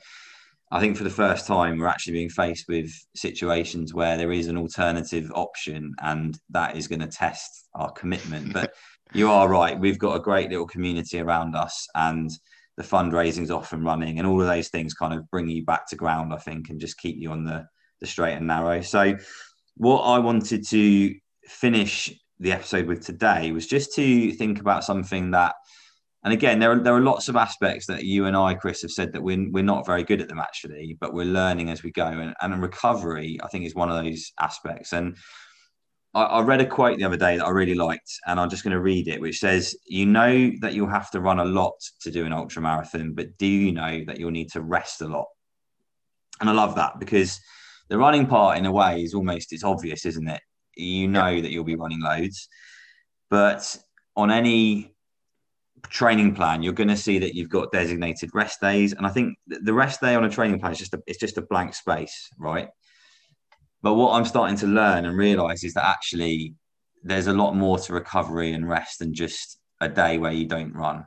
I 0.73 0.81
think 0.81 0.97
for 0.97 1.05
the 1.05 1.11
first 1.11 1.47
time, 1.47 1.79
we're 1.79 1.87
actually 1.87 2.15
being 2.15 2.31
faced 2.31 2.67
with 2.67 2.91
situations 3.15 3.93
where 3.93 4.17
there 4.17 4.33
is 4.33 4.49
an 4.49 4.57
alternative 4.57 5.31
option, 5.35 5.95
and 6.01 6.38
that 6.49 6.77
is 6.79 6.88
going 6.88 7.01
to 7.01 7.07
test 7.07 7.69
our 7.75 7.93
commitment. 7.93 8.55
But 8.55 8.73
you 9.14 9.31
are 9.31 9.48
right. 9.48 9.79
We've 9.79 9.98
got 9.98 10.16
a 10.16 10.20
great 10.20 10.51
little 10.51 10.66
community 10.66 11.20
around 11.20 11.55
us, 11.55 11.87
and 11.94 12.31
the 12.77 12.83
fundraising's 12.83 13.51
off 13.51 13.72
and 13.72 13.85
running, 13.85 14.18
and 14.18 14.27
all 14.27 14.40
of 14.40 14.46
those 14.46 14.68
things 14.68 14.94
kind 14.94 15.14
of 15.14 15.31
bring 15.31 15.48
you 15.48 15.64
back 15.64 15.87
to 15.88 15.96
ground, 15.96 16.33
I 16.33 16.38
think, 16.38 16.70
and 16.70 16.81
just 16.81 16.98
keep 16.98 17.16
you 17.18 17.31
on 17.31 17.44
the 17.44 17.66
the 18.01 18.07
straight 18.07 18.35
and 18.35 18.46
narrow. 18.46 18.81
So, 18.81 19.16
what 19.77 20.01
I 20.03 20.18
wanted 20.18 20.66
to 20.68 21.14
finish 21.46 22.12
the 22.40 22.53
episode 22.53 22.87
with 22.87 23.05
today 23.05 23.53
was 23.53 23.66
just 23.66 23.94
to 23.94 24.33
think 24.33 24.61
about 24.61 24.85
something 24.85 25.31
that 25.31 25.55
and 26.25 26.33
again, 26.33 26.61
there 26.61 26.70
are 26.70 26.79
there 26.79 26.94
are 26.94 27.01
lots 27.01 27.29
of 27.29 27.35
aspects 27.35 27.87
that 27.87 28.05
you 28.05 28.27
and 28.27 28.37
I, 28.37 28.55
Chris, 28.55 28.83
have 28.83 28.92
said 28.92 29.12
that 29.12 29.22
we're 29.22 29.51
we're 29.51 29.64
not 29.64 29.85
very 29.85 30.05
good 30.05 30.20
at 30.20 30.29
them 30.29 30.38
actually, 30.38 30.96
but 31.01 31.12
we're 31.12 31.27
learning 31.27 31.68
as 31.68 31.83
we 31.83 31.90
go. 31.90 32.07
And, 32.07 32.35
and 32.40 32.62
recovery, 32.62 33.38
I 33.42 33.48
think, 33.48 33.64
is 33.64 33.75
one 33.75 33.90
of 33.90 34.05
those 34.05 34.33
aspects. 34.40 34.92
And 34.92 35.16
I, 36.14 36.22
I 36.22 36.42
read 36.42 36.61
a 36.61 36.66
quote 36.66 36.98
the 36.98 37.05
other 37.05 37.16
day 37.16 37.37
that 37.37 37.46
I 37.46 37.51
really 37.51 37.75
liked, 37.75 38.12
and 38.27 38.38
I'm 38.38 38.51
just 38.51 38.64
going 38.64 38.72
to 38.72 38.81
read 38.81 39.09
it, 39.09 39.20
which 39.20 39.38
says, 39.38 39.77
"You 39.87 40.07
know 40.07 40.53
that 40.61 40.75
you'll 40.75 40.88
have 40.88 41.11
to 41.12 41.20
run 41.20 41.40
a 41.40 41.44
lot 41.44 41.75
to 42.01 42.11
do 42.11 42.27
an 42.27 42.33
ultra 42.33 42.62
marathon, 42.62 43.14
but 43.14 43.37
do 43.38 43.46
you 43.46 43.72
know 43.72 44.05
that 44.07 44.18
you'll 44.18 44.31
need 44.31 44.51
to 44.53 44.61
rest 44.61 45.01
a 45.03 45.09
lot?" 45.09 45.27
And 46.40 46.51
I 46.51 46.53
love 46.53 46.75
that 46.77 46.98
because 46.98 47.40
the 47.88 47.98
running 47.98 48.27
part, 48.27 48.59
in 48.59 48.66
a 48.66 48.72
way, 48.72 49.03
is 49.03 49.14
almost 49.14 49.53
it's 49.53 49.64
obvious, 49.64 50.07
isn't 50.07 50.29
it? 50.29 50.40
You 50.77 51.09
know 51.09 51.40
that 51.40 51.51
you'll 51.51 51.64
be 51.64 51.77
running 51.77 52.01
loads, 52.01 52.48
but 53.31 53.77
on 54.16 54.31
any 54.31 54.94
training 55.88 56.35
plan, 56.35 56.62
you're 56.62 56.72
going 56.72 56.88
to 56.88 56.96
see 56.96 57.18
that 57.18 57.35
you've 57.35 57.48
got 57.48 57.72
designated 57.72 58.31
rest 58.35 58.61
days, 58.61 58.92
and 58.92 59.07
I 59.07 59.11
think 59.11 59.37
the 59.46 59.75
rest 59.75 60.01
day 60.01 60.14
on 60.14 60.25
a 60.25 60.31
training 60.31 60.61
plan 60.61 60.72
is 60.72 60.79
just 60.79 60.94
a, 60.94 61.03
it's 61.07 61.18
just 61.18 61.38
a 61.38 61.42
blank 61.42 61.75
space, 61.75 62.29
right? 62.38 62.68
But 63.83 63.95
what 63.95 64.12
I'm 64.12 64.25
starting 64.25 64.57
to 64.59 64.66
learn 64.66 65.05
and 65.05 65.16
realize 65.16 65.64
is 65.64 65.75
that 65.75 65.85
actually 65.85 66.55
there's 67.03 67.27
a 67.27 67.33
lot 67.33 67.55
more 67.55 67.79
to 67.79 67.92
recovery 67.92 68.53
and 68.53 68.68
rest 68.68 69.01
than 69.01 69.12
just 69.12 69.59
a 69.81 69.88
day 69.88 70.18
where 70.18 70.33
you 70.33 70.47
don't 70.47 70.73
run. 70.73 71.05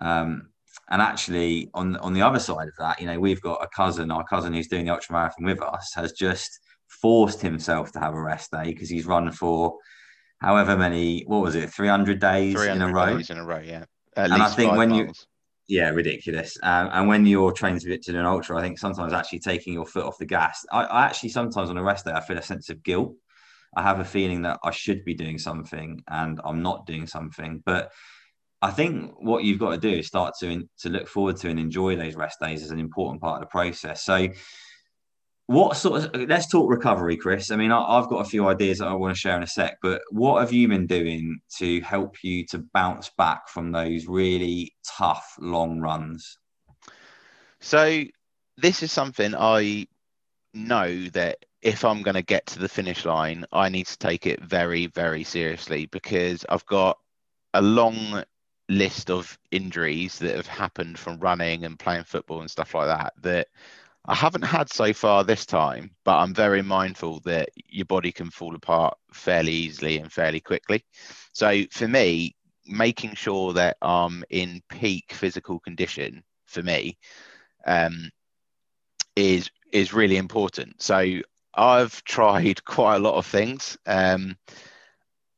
Um, 0.00 0.50
and 0.88 1.02
actually, 1.02 1.68
on 1.74 1.96
on 1.96 2.12
the 2.12 2.22
other 2.22 2.38
side 2.38 2.68
of 2.68 2.74
that, 2.78 3.00
you 3.00 3.06
know, 3.06 3.18
we've 3.18 3.40
got 3.40 3.62
a 3.62 3.68
cousin, 3.74 4.10
our 4.10 4.24
cousin 4.24 4.52
who's 4.52 4.68
doing 4.68 4.86
the 4.86 4.92
ultra 4.92 5.12
marathon 5.14 5.44
with 5.44 5.62
us, 5.62 5.92
has 5.94 6.12
just 6.12 6.60
forced 6.88 7.40
himself 7.40 7.92
to 7.92 8.00
have 8.00 8.14
a 8.14 8.20
rest 8.20 8.50
day 8.50 8.72
because 8.72 8.88
he's 8.88 9.06
run 9.06 9.30
for 9.30 9.76
however 10.40 10.76
many, 10.76 11.22
what 11.26 11.42
was 11.42 11.54
it, 11.54 11.70
300 11.70 12.18
days 12.18 12.54
300 12.54 12.72
in 12.72 12.82
a 12.82 12.92
row? 12.92 13.16
Days 13.16 13.30
in 13.30 13.38
a 13.38 13.44
row, 13.44 13.60
yeah. 13.64 13.84
At 14.16 14.32
and 14.32 14.42
I 14.42 14.48
think 14.48 14.72
when 14.72 14.90
miles. 14.90 15.06
you, 15.06 15.14
yeah, 15.70 15.90
ridiculous. 15.90 16.58
Um, 16.64 16.90
and 16.92 17.06
when 17.06 17.24
you're 17.24 17.52
trained 17.52 17.80
to 17.82 17.96
do 17.96 18.18
an 18.18 18.26
ultra, 18.26 18.58
I 18.58 18.60
think 18.60 18.76
sometimes 18.76 19.12
actually 19.12 19.38
taking 19.38 19.72
your 19.72 19.86
foot 19.86 20.04
off 20.04 20.18
the 20.18 20.26
gas. 20.26 20.66
I, 20.72 20.82
I, 20.82 21.06
actually 21.06 21.28
sometimes 21.28 21.70
on 21.70 21.76
a 21.76 21.82
rest 21.82 22.04
day 22.04 22.10
I 22.10 22.20
feel 22.20 22.36
a 22.36 22.42
sense 22.42 22.70
of 22.70 22.82
guilt. 22.82 23.14
I 23.76 23.82
have 23.82 24.00
a 24.00 24.04
feeling 24.04 24.42
that 24.42 24.58
I 24.64 24.72
should 24.72 25.04
be 25.04 25.14
doing 25.14 25.38
something 25.38 26.02
and 26.08 26.40
I'm 26.44 26.60
not 26.60 26.86
doing 26.86 27.06
something. 27.06 27.62
But 27.64 27.92
I 28.60 28.72
think 28.72 29.14
what 29.20 29.44
you've 29.44 29.60
got 29.60 29.70
to 29.70 29.78
do 29.78 29.90
is 29.90 30.08
start 30.08 30.34
to 30.40 30.68
to 30.80 30.88
look 30.88 31.06
forward 31.06 31.36
to 31.36 31.48
and 31.48 31.60
enjoy 31.60 31.94
those 31.94 32.16
rest 32.16 32.40
days 32.40 32.64
as 32.64 32.72
an 32.72 32.80
important 32.80 33.22
part 33.22 33.40
of 33.40 33.48
the 33.48 33.52
process. 33.52 34.02
So 34.02 34.26
what 35.50 35.76
sort 35.76 36.04
of 36.04 36.28
let's 36.28 36.46
talk 36.46 36.70
recovery 36.70 37.16
chris. 37.16 37.50
I 37.50 37.56
mean 37.56 37.72
I, 37.72 37.96
have 37.96 38.08
got 38.08 38.24
a 38.24 38.28
few 38.28 38.46
ideas 38.46 38.78
that 38.78 38.86
i 38.86 38.92
want 38.92 39.12
to 39.12 39.20
share 39.20 39.36
in 39.36 39.42
a 39.42 39.48
sec 39.48 39.78
but 39.82 40.00
what 40.12 40.38
have 40.40 40.52
you 40.52 40.68
been 40.68 40.86
doing 40.86 41.40
to 41.58 41.80
help 41.80 42.22
you 42.22 42.46
to 42.50 42.64
bounce 42.72 43.10
back 43.18 43.48
from 43.48 43.72
those 43.72 44.06
really 44.06 44.72
tough 44.96 45.34
long 45.40 45.80
runs? 45.80 46.38
So 47.58 48.04
this 48.58 48.84
is 48.84 48.92
something 48.92 49.34
i 49.34 49.88
know 50.54 51.04
that 51.08 51.44
if 51.62 51.84
i'm 51.84 52.02
going 52.02 52.14
to 52.14 52.22
get 52.22 52.46
to 52.46 52.60
the 52.60 52.68
finish 52.68 53.04
line 53.04 53.44
i 53.50 53.68
need 53.68 53.86
to 53.86 53.98
take 53.98 54.26
it 54.26 54.40
very 54.44 54.86
very 54.86 55.24
seriously 55.24 55.86
because 55.86 56.44
i've 56.48 56.66
got 56.66 56.96
a 57.54 57.62
long 57.62 58.22
list 58.68 59.10
of 59.10 59.36
injuries 59.50 60.20
that 60.20 60.36
have 60.36 60.46
happened 60.46 60.96
from 60.96 61.18
running 61.18 61.64
and 61.64 61.76
playing 61.76 62.04
football 62.04 62.40
and 62.40 62.50
stuff 62.50 62.72
like 62.72 62.86
that 62.86 63.12
that 63.20 63.48
I 64.10 64.14
haven't 64.16 64.42
had 64.42 64.68
so 64.72 64.92
far 64.92 65.22
this 65.22 65.46
time, 65.46 65.92
but 66.04 66.18
I'm 66.18 66.34
very 66.34 66.62
mindful 66.62 67.20
that 67.20 67.50
your 67.68 67.84
body 67.84 68.10
can 68.10 68.28
fall 68.28 68.56
apart 68.56 68.98
fairly 69.12 69.52
easily 69.52 69.98
and 69.98 70.12
fairly 70.12 70.40
quickly. 70.40 70.84
So 71.32 71.62
for 71.70 71.86
me, 71.86 72.34
making 72.66 73.14
sure 73.14 73.52
that 73.52 73.76
I'm 73.80 74.24
in 74.28 74.62
peak 74.68 75.12
physical 75.12 75.60
condition 75.60 76.24
for 76.46 76.60
me 76.60 76.98
um, 77.64 78.10
is 79.14 79.48
is 79.72 79.92
really 79.92 80.16
important. 80.16 80.82
So 80.82 81.20
I've 81.54 82.02
tried 82.04 82.64
quite 82.64 82.96
a 82.96 83.00
lot 83.00 83.14
of 83.14 83.26
things, 83.26 83.78
um, 83.86 84.36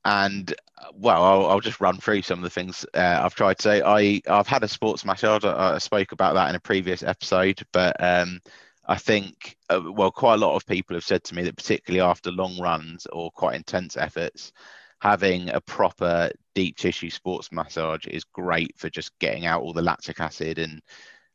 and 0.06 0.54
well, 0.94 1.22
I'll, 1.22 1.46
I'll, 1.46 1.60
just 1.60 1.80
run 1.80 1.98
through 1.98 2.22
some 2.22 2.38
of 2.38 2.44
the 2.44 2.50
things 2.50 2.84
uh, 2.94 3.20
I've 3.22 3.34
tried. 3.34 3.60
So 3.60 3.82
I 3.84 4.20
I've 4.28 4.46
had 4.46 4.64
a 4.64 4.68
sports 4.68 5.04
massage. 5.04 5.44
I, 5.44 5.74
I, 5.74 5.78
spoke 5.78 6.12
about 6.12 6.34
that 6.34 6.50
in 6.50 6.56
a 6.56 6.60
previous 6.60 7.02
episode, 7.02 7.62
but 7.72 7.96
um, 8.02 8.40
I 8.86 8.96
think 8.96 9.56
uh, 9.70 9.80
well, 9.92 10.10
quite 10.10 10.34
a 10.34 10.38
lot 10.38 10.56
of 10.56 10.66
people 10.66 10.94
have 10.94 11.04
said 11.04 11.24
to 11.24 11.34
me 11.34 11.42
that 11.44 11.56
particularly 11.56 12.00
after 12.00 12.30
long 12.30 12.58
runs 12.60 13.06
or 13.12 13.30
quite 13.30 13.56
intense 13.56 13.96
efforts, 13.96 14.52
having 15.00 15.50
a 15.50 15.60
proper 15.60 16.30
deep 16.54 16.76
tissue 16.76 17.10
sports 17.10 17.50
massage 17.52 18.06
is 18.06 18.24
great 18.24 18.72
for 18.76 18.90
just 18.90 19.18
getting 19.18 19.46
out 19.46 19.62
all 19.62 19.72
the 19.72 19.82
lactic 19.82 20.20
acid 20.20 20.58
and 20.58 20.80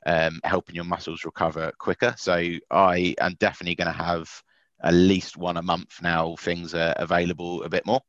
um, 0.05 0.39
helping 0.43 0.75
your 0.75 0.85
muscles 0.85 1.25
recover 1.25 1.71
quicker. 1.77 2.15
So 2.17 2.33
I 2.71 3.15
am 3.19 3.35
definitely 3.39 3.75
going 3.75 3.93
to 3.93 4.03
have 4.03 4.29
at 4.81 4.93
least 4.93 5.37
one 5.37 5.57
a 5.57 5.61
month 5.61 6.01
now. 6.01 6.35
Things 6.37 6.73
are 6.73 6.93
available 6.97 7.63
a 7.63 7.69
bit 7.69 7.85
more. 7.85 8.01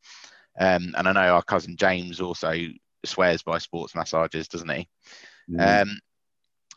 Um, 0.59 0.95
and 0.97 1.09
I 1.09 1.13
know 1.13 1.35
our 1.35 1.43
cousin 1.43 1.77
James 1.77 2.21
also 2.21 2.55
swears 3.05 3.43
by 3.43 3.59
sports 3.59 3.95
massages, 3.95 4.49
doesn't 4.49 4.69
he? 4.69 4.89
Mm. 5.51 5.83
Um, 5.83 5.99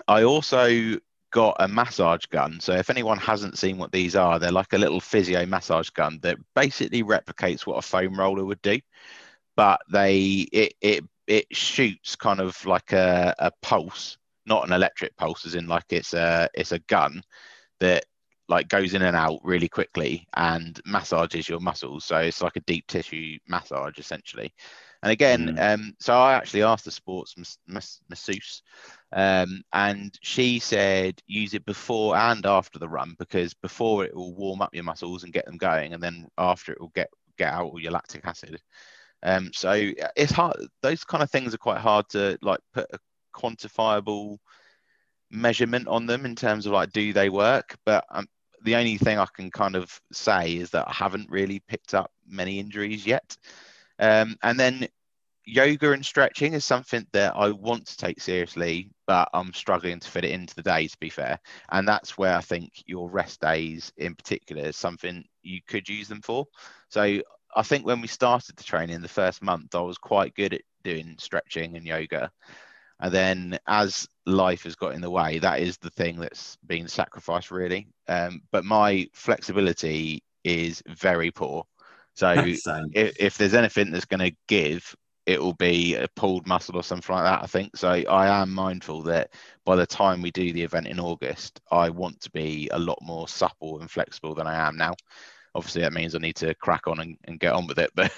I 0.07 0.23
also 0.23 0.99
got 1.31 1.55
a 1.59 1.67
massage 1.67 2.25
gun. 2.25 2.59
So 2.59 2.73
if 2.73 2.89
anyone 2.89 3.17
hasn't 3.17 3.57
seen 3.57 3.77
what 3.77 3.91
these 3.91 4.15
are, 4.15 4.37
they're 4.37 4.51
like 4.51 4.73
a 4.73 4.77
little 4.77 4.99
physio 4.99 5.45
massage 5.45 5.89
gun 5.89 6.19
that 6.21 6.37
basically 6.55 7.03
replicates 7.03 7.65
what 7.65 7.77
a 7.77 7.81
foam 7.81 8.19
roller 8.19 8.45
would 8.45 8.61
do, 8.61 8.79
but 9.55 9.81
they 9.91 10.47
it 10.51 10.73
it 10.81 11.03
it 11.27 11.45
shoots 11.51 12.15
kind 12.15 12.41
of 12.41 12.63
like 12.65 12.91
a, 12.91 13.33
a 13.39 13.51
pulse, 13.61 14.17
not 14.45 14.67
an 14.67 14.73
electric 14.73 15.15
pulse, 15.15 15.45
as 15.45 15.55
in 15.55 15.67
like 15.67 15.85
it's 15.89 16.13
a 16.13 16.49
it's 16.53 16.73
a 16.73 16.79
gun 16.79 17.23
that 17.79 18.05
like 18.51 18.67
goes 18.67 18.93
in 18.93 19.01
and 19.01 19.15
out 19.15 19.39
really 19.43 19.69
quickly 19.69 20.27
and 20.35 20.79
massages 20.85 21.47
your 21.47 21.61
muscles. 21.61 22.03
So 22.03 22.17
it's 22.17 22.41
like 22.41 22.57
a 22.57 22.61
deep 22.61 22.85
tissue 22.85 23.39
massage 23.47 23.97
essentially. 23.97 24.53
And 25.01 25.11
again, 25.11 25.55
mm. 25.55 25.73
um, 25.73 25.93
so 25.99 26.13
I 26.13 26.33
actually 26.33 26.61
asked 26.61 26.85
the 26.85 26.91
sports 26.91 27.33
masseuse, 28.09 28.61
um, 29.13 29.63
and 29.73 30.15
she 30.21 30.59
said 30.59 31.19
use 31.25 31.55
it 31.55 31.65
before 31.65 32.15
and 32.15 32.45
after 32.45 32.77
the 32.77 32.89
run 32.89 33.15
because 33.17 33.55
before 33.55 34.03
it 34.05 34.13
will 34.13 34.35
warm 34.35 34.61
up 34.61 34.75
your 34.75 34.83
muscles 34.83 35.23
and 35.23 35.33
get 35.33 35.45
them 35.45 35.57
going, 35.57 35.93
and 35.93 36.03
then 36.03 36.27
after 36.37 36.73
it 36.73 36.79
will 36.79 36.91
get 36.93 37.09
get 37.39 37.51
out 37.51 37.71
all 37.71 37.79
your 37.79 37.93
lactic 37.93 38.23
acid. 38.25 38.61
Um, 39.23 39.51
so 39.53 39.91
it's 40.15 40.31
hard. 40.31 40.57
Those 40.83 41.03
kind 41.03 41.23
of 41.23 41.31
things 41.31 41.55
are 41.55 41.57
quite 41.57 41.79
hard 41.79 42.07
to 42.09 42.37
like 42.41 42.59
put 42.73 42.85
a 42.91 42.99
quantifiable 43.33 44.37
measurement 45.31 45.87
on 45.87 46.05
them 46.05 46.25
in 46.25 46.35
terms 46.35 46.65
of 46.65 46.73
like 46.73 46.91
do 46.91 47.13
they 47.13 47.29
work 47.29 47.77
but 47.85 48.03
um, 48.09 48.27
the 48.63 48.75
only 48.75 48.97
thing 48.97 49.17
I 49.17 49.27
can 49.35 49.51
kind 49.51 49.75
of 49.75 49.99
say 50.11 50.55
is 50.55 50.69
that 50.71 50.87
I 50.87 50.93
haven't 50.93 51.29
really 51.29 51.61
picked 51.67 51.93
up 51.93 52.11
many 52.27 52.59
injuries 52.59 53.05
yet. 53.05 53.37
Um, 53.99 54.35
and 54.43 54.59
then 54.59 54.87
yoga 55.45 55.91
and 55.91 56.05
stretching 56.05 56.53
is 56.53 56.65
something 56.65 57.05
that 57.13 57.35
I 57.35 57.51
want 57.51 57.87
to 57.87 57.97
take 57.97 58.21
seriously, 58.21 58.89
but 59.07 59.29
I'm 59.33 59.53
struggling 59.53 59.99
to 59.99 60.09
fit 60.09 60.25
it 60.25 60.31
into 60.31 60.55
the 60.55 60.63
day, 60.63 60.87
to 60.87 60.97
be 60.99 61.09
fair. 61.09 61.39
And 61.71 61.87
that's 61.87 62.17
where 62.17 62.35
I 62.35 62.41
think 62.41 62.71
your 62.85 63.09
rest 63.09 63.41
days 63.41 63.91
in 63.97 64.15
particular 64.15 64.63
is 64.63 64.77
something 64.77 65.25
you 65.41 65.59
could 65.67 65.89
use 65.89 66.07
them 66.07 66.21
for. 66.21 66.45
So 66.89 67.21
I 67.55 67.63
think 67.63 67.85
when 67.85 68.01
we 68.01 68.07
started 68.07 68.55
the 68.55 68.63
training 68.63 69.01
the 69.01 69.07
first 69.07 69.41
month, 69.41 69.75
I 69.75 69.81
was 69.81 69.97
quite 69.97 70.35
good 70.35 70.53
at 70.53 70.61
doing 70.83 71.15
stretching 71.19 71.75
and 71.75 71.85
yoga. 71.85 72.31
And 73.01 73.13
then 73.13 73.59
as 73.67 74.07
life 74.25 74.63
has 74.63 74.75
got 74.75 74.93
in 74.93 75.01
the 75.01 75.09
way, 75.09 75.39
that 75.39 75.59
is 75.59 75.77
the 75.77 75.89
thing 75.89 76.19
that's 76.19 76.57
been 76.67 76.87
sacrificed, 76.87 77.51
really. 77.51 77.87
Um, 78.07 78.41
but 78.51 78.63
my 78.63 79.07
flexibility 79.13 80.23
is 80.43 80.83
very 80.87 81.31
poor. 81.31 81.65
So 82.13 82.31
if, 82.93 83.15
if, 83.19 83.37
there's 83.37 83.53
anything 83.53 83.91
that's 83.91 84.05
going 84.05 84.31
to 84.31 84.35
give, 84.47 84.95
it 85.25 85.41
will 85.41 85.53
be 85.53 85.95
a 85.95 86.07
pulled 86.15 86.47
muscle 86.47 86.75
or 86.75 86.83
something 86.83 87.15
like 87.15 87.25
that, 87.25 87.43
I 87.43 87.47
think. 87.47 87.75
So 87.75 87.89
I 87.89 88.41
am 88.41 88.51
mindful 88.51 89.03
that 89.03 89.31
by 89.65 89.75
the 89.75 89.85
time 89.85 90.21
we 90.21 90.31
do 90.31 90.53
the 90.53 90.63
event 90.63 90.87
in 90.87 90.99
August, 90.99 91.59
I 91.71 91.89
want 91.89 92.19
to 92.21 92.31
be 92.31 92.69
a 92.71 92.79
lot 92.79 92.99
more 93.01 93.27
supple 93.27 93.79
and 93.79 93.89
flexible 93.89 94.35
than 94.35 94.47
I 94.47 94.67
am 94.67 94.77
now 94.77 94.93
obviously 95.55 95.81
that 95.81 95.93
means 95.93 96.15
I 96.15 96.19
need 96.19 96.35
to 96.37 96.53
crack 96.55 96.87
on 96.87 96.99
and, 96.99 97.17
and 97.25 97.39
get 97.39 97.53
on 97.53 97.67
with 97.67 97.79
it. 97.79 97.91
But 97.95 98.13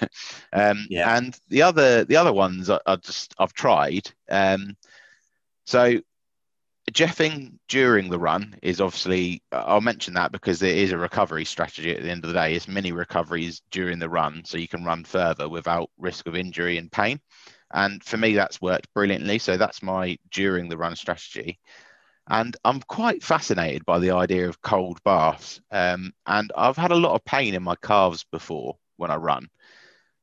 um, 0.52 0.86
yeah. 0.88 1.16
And 1.16 1.38
the 1.48 1.62
other 1.62 2.04
the 2.04 2.16
other 2.16 2.32
ones 2.32 2.70
I, 2.70 2.78
I 2.86 2.96
just 2.96 3.34
I've 3.38 3.52
tried. 3.52 4.10
Um, 4.30 4.76
so 5.66 6.00
jeffing 6.92 7.58
during 7.68 8.10
the 8.10 8.18
run 8.18 8.54
is 8.62 8.80
obviously 8.80 9.42
I'll 9.52 9.80
mention 9.80 10.14
that 10.14 10.32
because 10.32 10.62
it 10.62 10.76
is 10.76 10.92
a 10.92 10.98
recovery 10.98 11.44
strategy 11.44 11.94
at 11.94 12.02
the 12.02 12.10
end 12.10 12.24
of 12.24 12.28
the 12.28 12.38
day. 12.38 12.54
It's 12.54 12.68
mini 12.68 12.92
recoveries 12.92 13.62
during 13.70 13.98
the 13.98 14.08
run, 14.08 14.42
so 14.44 14.58
you 14.58 14.68
can 14.68 14.84
run 14.84 15.04
further 15.04 15.48
without 15.48 15.90
risk 15.98 16.26
of 16.26 16.36
injury 16.36 16.78
and 16.78 16.92
pain. 16.92 17.20
And 17.72 18.04
for 18.04 18.16
me, 18.16 18.34
that's 18.34 18.60
worked 18.60 18.92
brilliantly. 18.94 19.38
So 19.38 19.56
that's 19.56 19.82
my 19.82 20.16
during 20.30 20.68
the 20.68 20.76
run 20.76 20.94
strategy. 20.94 21.58
And 22.28 22.56
I'm 22.64 22.80
quite 22.80 23.22
fascinated 23.22 23.84
by 23.84 23.98
the 23.98 24.12
idea 24.12 24.48
of 24.48 24.62
cold 24.62 25.02
baths. 25.04 25.60
Um, 25.70 26.12
and 26.26 26.50
I've 26.56 26.76
had 26.76 26.90
a 26.90 26.96
lot 26.96 27.14
of 27.14 27.24
pain 27.24 27.54
in 27.54 27.62
my 27.62 27.76
calves 27.76 28.24
before 28.32 28.76
when 28.96 29.10
I 29.10 29.16
run. 29.16 29.48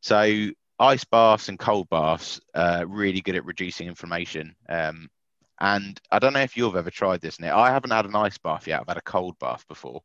So 0.02 0.50
ice 0.80 1.04
baths 1.04 1.48
and 1.48 1.60
cold 1.60 1.90
baths 1.90 2.42
are 2.56 2.86
really 2.88 3.22
good 3.22 3.36
at 3.36 3.46
reducing 3.46 3.88
inflammation. 3.88 4.56
Um, 4.68 5.10
and 5.60 6.02
I 6.12 6.18
don't 6.18 6.34
know 6.34 6.40
if 6.40 6.58
you've 6.58 6.76
ever 6.76 6.90
tried 6.90 7.22
this, 7.22 7.40
Nick. 7.40 7.52
I 7.52 7.72
haven't 7.72 7.92
had 7.92 8.06
an 8.06 8.16
ice 8.16 8.40
bath 8.40 8.68
yet. 8.68 8.82
I've 8.82 8.88
had 8.88 8.98
a 8.98 9.02
cold 9.02 9.38
bath 9.38 9.64
before. 9.68 10.02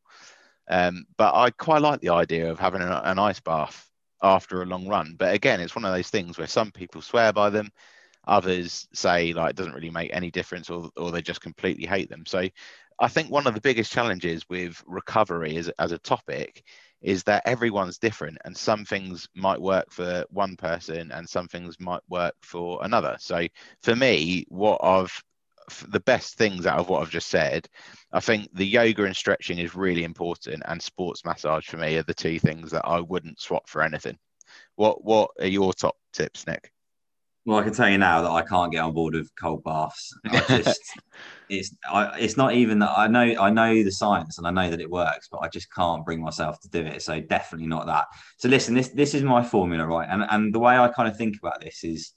Um, 0.68 1.06
but 1.16 1.34
I 1.34 1.50
quite 1.50 1.80
like 1.80 2.00
the 2.00 2.10
idea 2.10 2.50
of 2.50 2.58
having 2.58 2.82
an, 2.82 2.92
an 2.92 3.18
ice 3.18 3.40
bath 3.40 3.88
after 4.22 4.60
a 4.60 4.66
long 4.66 4.86
run. 4.86 5.14
But 5.18 5.34
again, 5.34 5.60
it's 5.60 5.74
one 5.74 5.86
of 5.86 5.94
those 5.94 6.10
things 6.10 6.36
where 6.36 6.46
some 6.46 6.72
people 6.72 7.00
swear 7.00 7.32
by 7.32 7.48
them, 7.48 7.70
others 8.26 8.88
say 8.92 9.32
like 9.32 9.50
it 9.50 9.56
doesn't 9.56 9.74
really 9.74 9.90
make 9.90 10.10
any 10.12 10.30
difference, 10.30 10.70
or 10.70 10.90
or 10.96 11.10
they 11.10 11.22
just 11.22 11.40
completely 11.40 11.86
hate 11.86 12.08
them. 12.10 12.24
So 12.26 12.48
I 12.98 13.08
think 13.08 13.30
one 13.30 13.46
of 13.46 13.54
the 13.54 13.60
biggest 13.60 13.92
challenges 13.92 14.48
with 14.48 14.82
recovery 14.86 15.56
as, 15.56 15.68
as 15.78 15.92
a 15.92 15.98
topic 15.98 16.64
is 17.02 17.22
that 17.24 17.42
everyone's 17.46 17.98
different 17.98 18.38
and 18.44 18.56
some 18.56 18.84
things 18.84 19.28
might 19.34 19.60
work 19.60 19.90
for 19.92 20.24
one 20.30 20.56
person 20.56 21.12
and 21.12 21.28
some 21.28 21.46
things 21.46 21.78
might 21.78 22.00
work 22.08 22.34
for 22.42 22.82
another. 22.84 23.16
So 23.20 23.46
for 23.82 23.94
me, 23.94 24.46
what 24.48 24.80
I've 24.82 25.22
the 25.88 26.00
best 26.00 26.36
things 26.36 26.64
out 26.66 26.78
of 26.78 26.88
what 26.88 27.02
I've 27.02 27.10
just 27.10 27.28
said, 27.28 27.68
I 28.12 28.20
think 28.20 28.48
the 28.54 28.64
yoga 28.66 29.04
and 29.04 29.16
stretching 29.16 29.58
is 29.58 29.74
really 29.74 30.04
important, 30.04 30.62
and 30.66 30.80
sports 30.80 31.24
massage 31.24 31.66
for 31.66 31.76
me 31.76 31.96
are 31.96 32.04
the 32.04 32.14
two 32.14 32.38
things 32.38 32.70
that 32.70 32.86
I 32.86 33.00
wouldn't 33.00 33.40
swap 33.40 33.68
for 33.68 33.82
anything. 33.82 34.16
What 34.76 35.04
What 35.04 35.30
are 35.40 35.46
your 35.46 35.72
top 35.74 35.96
tips, 36.12 36.46
Nick? 36.46 36.72
Well, 37.46 37.58
I 37.58 37.62
can 37.62 37.72
tell 37.72 37.88
you 37.88 37.96
now 37.96 38.22
that 38.22 38.30
I 38.30 38.42
can't 38.42 38.72
get 38.72 38.80
on 38.80 38.92
board 38.92 39.14
with 39.14 39.30
cold 39.40 39.62
baths. 39.62 40.12
I 40.28 40.40
just, 40.48 40.80
it's, 41.48 41.72
I, 41.88 42.18
it's 42.18 42.36
not 42.36 42.54
even 42.54 42.80
that 42.80 42.90
I 42.98 43.06
know, 43.06 43.22
I 43.40 43.50
know 43.50 43.84
the 43.84 43.92
science 43.92 44.38
and 44.38 44.48
I 44.48 44.50
know 44.50 44.68
that 44.68 44.80
it 44.80 44.90
works, 44.90 45.28
but 45.30 45.38
I 45.38 45.48
just 45.48 45.72
can't 45.72 46.04
bring 46.04 46.20
myself 46.20 46.58
to 46.62 46.68
do 46.68 46.80
it. 46.80 47.02
So 47.02 47.20
definitely 47.20 47.68
not 47.68 47.86
that. 47.86 48.06
So 48.38 48.48
listen, 48.48 48.74
this, 48.74 48.88
this 48.88 49.14
is 49.14 49.22
my 49.22 49.44
formula, 49.44 49.86
right? 49.86 50.08
And, 50.10 50.24
and 50.28 50.52
the 50.52 50.58
way 50.58 50.76
I 50.76 50.88
kind 50.88 51.08
of 51.08 51.16
think 51.16 51.36
about 51.40 51.60
this 51.60 51.84
is, 51.84 52.14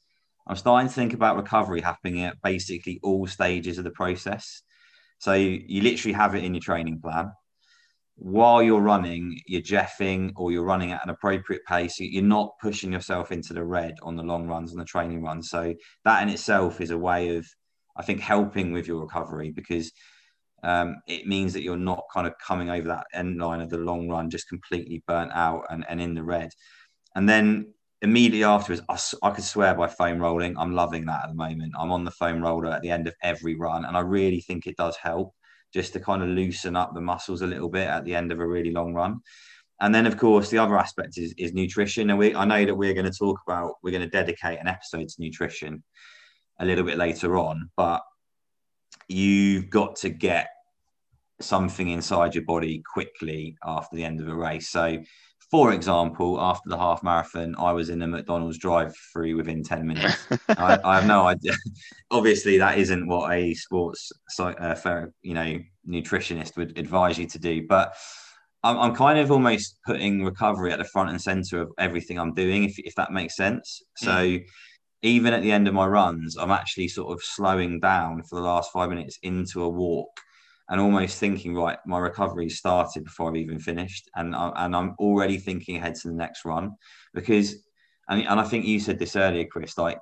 I'm 0.47 0.55
starting 0.55 0.87
to 0.87 0.93
think 0.95 1.13
about 1.13 1.35
recovery 1.35 1.81
happening 1.81 2.23
at 2.23 2.41
basically 2.41 2.99
all 3.03 3.27
stages 3.27 3.77
of 3.77 3.83
the 3.83 3.91
process. 3.91 4.63
So 5.19 5.33
you, 5.33 5.61
you 5.63 5.81
literally 5.83 6.13
have 6.13 6.33
it 6.33 6.43
in 6.43 6.55
your 6.55 6.61
training 6.61 7.01
plan 7.01 7.31
while 8.19 8.61
you're 8.61 8.81
running, 8.81 9.39
you're 9.47 9.61
jeffing 9.61 10.33
or 10.35 10.51
you're 10.51 10.65
running 10.65 10.91
at 10.91 11.03
an 11.03 11.09
appropriate 11.09 11.63
pace. 11.65 11.99
You're 11.99 12.21
not 12.21 12.51
pushing 12.61 12.91
yourself 12.91 13.31
into 13.31 13.53
the 13.53 13.63
red 13.63 13.95
on 14.03 14.17
the 14.17 14.23
long 14.23 14.45
runs 14.45 14.71
and 14.71 14.81
the 14.81 14.85
training 14.85 15.23
runs. 15.23 15.49
So 15.49 15.73
that 16.03 16.21
in 16.21 16.29
itself 16.29 16.81
is 16.81 16.91
a 16.91 16.97
way 16.97 17.37
of, 17.37 17.47
I 17.95 18.03
think, 18.03 18.19
helping 18.19 18.73
with 18.73 18.87
your 18.87 18.99
recovery 18.99 19.51
because 19.51 19.93
um, 20.63 20.97
it 21.07 21.27
means 21.27 21.53
that 21.53 21.63
you're 21.63 21.77
not 21.77 22.03
kind 22.13 22.27
of 22.27 22.33
coming 22.45 22.69
over 22.69 22.89
that 22.89 23.07
end 23.13 23.37
line 23.39 23.61
of 23.61 23.69
the 23.69 23.77
long 23.77 24.09
run 24.09 24.29
just 24.29 24.49
completely 24.49 25.01
burnt 25.07 25.31
out 25.31 25.65
and, 25.69 25.85
and 25.87 26.01
in 26.01 26.13
the 26.13 26.23
red. 26.23 26.49
And 27.15 27.27
then 27.27 27.73
immediately 28.01 28.43
afterwards, 28.43 28.81
I, 28.89 28.99
I 29.25 29.31
could 29.31 29.45
swear 29.45 29.73
by 29.75 29.87
foam 29.87 30.19
rolling. 30.19 30.57
I'm 30.57 30.75
loving 30.75 31.05
that 31.05 31.23
at 31.23 31.29
the 31.29 31.35
moment. 31.35 31.73
I'm 31.79 31.93
on 31.93 32.03
the 32.03 32.11
foam 32.11 32.41
roller 32.41 32.69
at 32.69 32.81
the 32.81 32.91
end 32.91 33.07
of 33.07 33.15
every 33.23 33.55
run, 33.55 33.85
and 33.85 33.95
I 33.95 34.01
really 34.01 34.41
think 34.41 34.67
it 34.67 34.75
does 34.75 34.97
help 34.97 35.33
just 35.73 35.93
to 35.93 35.99
kind 35.99 36.21
of 36.21 36.29
loosen 36.29 36.75
up 36.75 36.93
the 36.93 37.01
muscles 37.01 37.41
a 37.41 37.47
little 37.47 37.69
bit 37.69 37.87
at 37.87 38.05
the 38.05 38.15
end 38.15 38.31
of 38.31 38.39
a 38.39 38.47
really 38.47 38.71
long 38.71 38.93
run. 38.93 39.19
And 39.81 39.95
then, 39.95 40.05
of 40.05 40.17
course, 40.17 40.49
the 40.49 40.57
other 40.57 40.77
aspect 40.77 41.17
is, 41.17 41.33
is 41.37 41.53
nutrition. 41.53 42.09
And 42.09 42.19
we, 42.19 42.35
I 42.35 42.43
know 42.45 42.65
that 42.65 42.75
we're 42.75 42.93
going 42.93 43.09
to 43.09 43.17
talk 43.17 43.39
about, 43.47 43.75
we're 43.81 43.91
going 43.91 44.03
to 44.03 44.09
dedicate 44.09 44.59
an 44.59 44.67
episode 44.67 45.07
to 45.07 45.21
nutrition 45.21 45.83
a 46.59 46.65
little 46.65 46.83
bit 46.83 46.97
later 46.97 47.37
on, 47.37 47.69
but 47.77 48.01
you've 49.07 49.69
got 49.69 49.95
to 49.97 50.09
get 50.09 50.49
something 51.39 51.89
inside 51.89 52.35
your 52.35 52.43
body 52.43 52.83
quickly 52.93 53.55
after 53.63 53.95
the 53.95 54.03
end 54.03 54.19
of 54.19 54.27
a 54.27 54.35
race. 54.35 54.69
So 54.69 55.01
for 55.49 55.73
example, 55.73 56.39
after 56.39 56.69
the 56.69 56.77
half 56.77 57.01
marathon, 57.01 57.55
I 57.57 57.71
was 57.71 57.89
in 57.89 58.01
a 58.03 58.07
McDonald's 58.07 58.59
drive-through 58.59 59.35
within 59.35 59.63
ten 59.63 59.87
minutes. 59.87 60.27
I, 60.49 60.79
I, 60.83 60.95
have 60.95 61.07
no 61.07 61.25
idea. 61.25 61.53
Obviously, 62.11 62.59
that 62.59 62.77
isn't 62.77 63.07
what 63.07 63.31
a 63.31 63.55
sports, 63.55 64.11
uh, 64.39 64.75
fair, 64.75 65.11
you 65.23 65.33
know, 65.33 65.59
nutritionist 65.87 66.55
would 66.55 66.77
advise 66.77 67.17
you 67.17 67.25
to 67.27 67.39
do. 67.39 67.65
But 67.67 67.95
I'm, 68.63 68.77
I'm, 68.77 68.95
kind 68.95 69.17
of 69.17 69.31
almost 69.31 69.79
putting 69.85 70.23
recovery 70.23 70.71
at 70.71 70.77
the 70.77 70.85
front 70.85 71.09
and 71.09 71.19
center 71.19 71.61
of 71.61 71.71
everything 71.79 72.19
I'm 72.19 72.35
doing, 72.35 72.65
if 72.65 72.77
if 72.77 72.95
that 72.95 73.11
makes 73.11 73.35
sense. 73.35 73.81
So. 73.97 74.11
Mm. 74.11 74.45
Even 75.01 75.33
at 75.33 75.41
the 75.41 75.53
end 75.53 75.65
of 75.69 75.73
my 75.73 75.87
runs, 75.87 76.35
I'm 76.35 76.51
actually 76.51 76.89
sort 76.89 77.13
of 77.13 77.23
slowing 77.23 77.79
down 77.79 78.21
for 78.23 78.35
the 78.35 78.41
last 78.41 78.73
five 78.73 78.89
minutes 78.89 79.17
into 79.23 79.63
a 79.63 79.69
walk 79.69 80.09
and 80.69 80.79
almost 80.79 81.19
thinking, 81.19 81.55
right, 81.55 81.79
my 81.85 81.97
recovery 81.97 82.47
started 82.49 83.03
before 83.03 83.29
I've 83.29 83.35
even 83.37 83.59
finished, 83.59 84.09
and 84.15 84.35
I, 84.35 84.51
and 84.55 84.75
I'm 84.75 84.95
already 84.99 85.37
thinking 85.37 85.77
ahead 85.77 85.95
to 85.95 86.09
the 86.09 86.13
next 86.13 86.45
run 86.45 86.75
because, 87.13 87.55
and, 88.07 88.21
and 88.21 88.39
I 88.39 88.43
think 88.43 88.65
you 88.65 88.79
said 88.79 88.99
this 88.99 89.15
earlier, 89.15 89.45
Chris, 89.45 89.77
like 89.77 89.99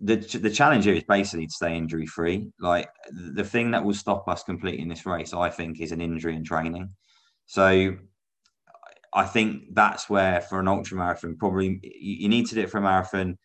the 0.00 0.16
the 0.16 0.50
challenge 0.50 0.84
here 0.84 0.94
is 0.94 1.04
basically 1.04 1.46
to 1.46 1.52
stay 1.52 1.76
injury 1.76 2.06
free. 2.06 2.48
Like 2.58 2.88
the 3.10 3.44
thing 3.44 3.72
that 3.72 3.84
will 3.84 3.94
stop 3.94 4.26
us 4.26 4.42
completing 4.42 4.88
this 4.88 5.04
race, 5.04 5.34
I 5.34 5.50
think, 5.50 5.80
is 5.80 5.92
an 5.92 6.00
injury 6.00 6.34
in 6.34 6.44
training. 6.44 6.88
So 7.44 7.96
I 9.12 9.24
think 9.24 9.74
that's 9.74 10.08
where 10.08 10.40
for 10.40 10.60
an 10.60 10.68
ultra 10.68 10.96
marathon, 10.96 11.36
probably 11.36 11.80
you 11.82 12.28
need 12.28 12.46
to 12.46 12.54
do 12.54 12.62
it 12.62 12.70
for 12.70 12.78
a 12.78 12.82
marathon. 12.82 13.36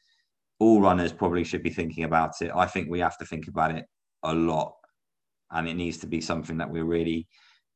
All 0.60 0.80
runners 0.80 1.12
probably 1.12 1.44
should 1.44 1.64
be 1.64 1.70
thinking 1.70 2.06
about 2.06 2.42
it. 2.42 2.52
I 2.56 2.68
think 2.68 2.90
we 2.90 3.00
have 3.02 3.18
to 3.18 3.26
think 3.26 3.48
about 3.50 3.76
it 3.76 3.86
a 4.22 4.34
lot 4.34 4.76
and 5.54 5.68
it 5.68 5.76
needs 5.76 5.98
to 6.00 6.08
be 6.08 6.22
something 6.22 6.58
that 6.58 6.70
we're 6.70 6.86
really 6.86 7.28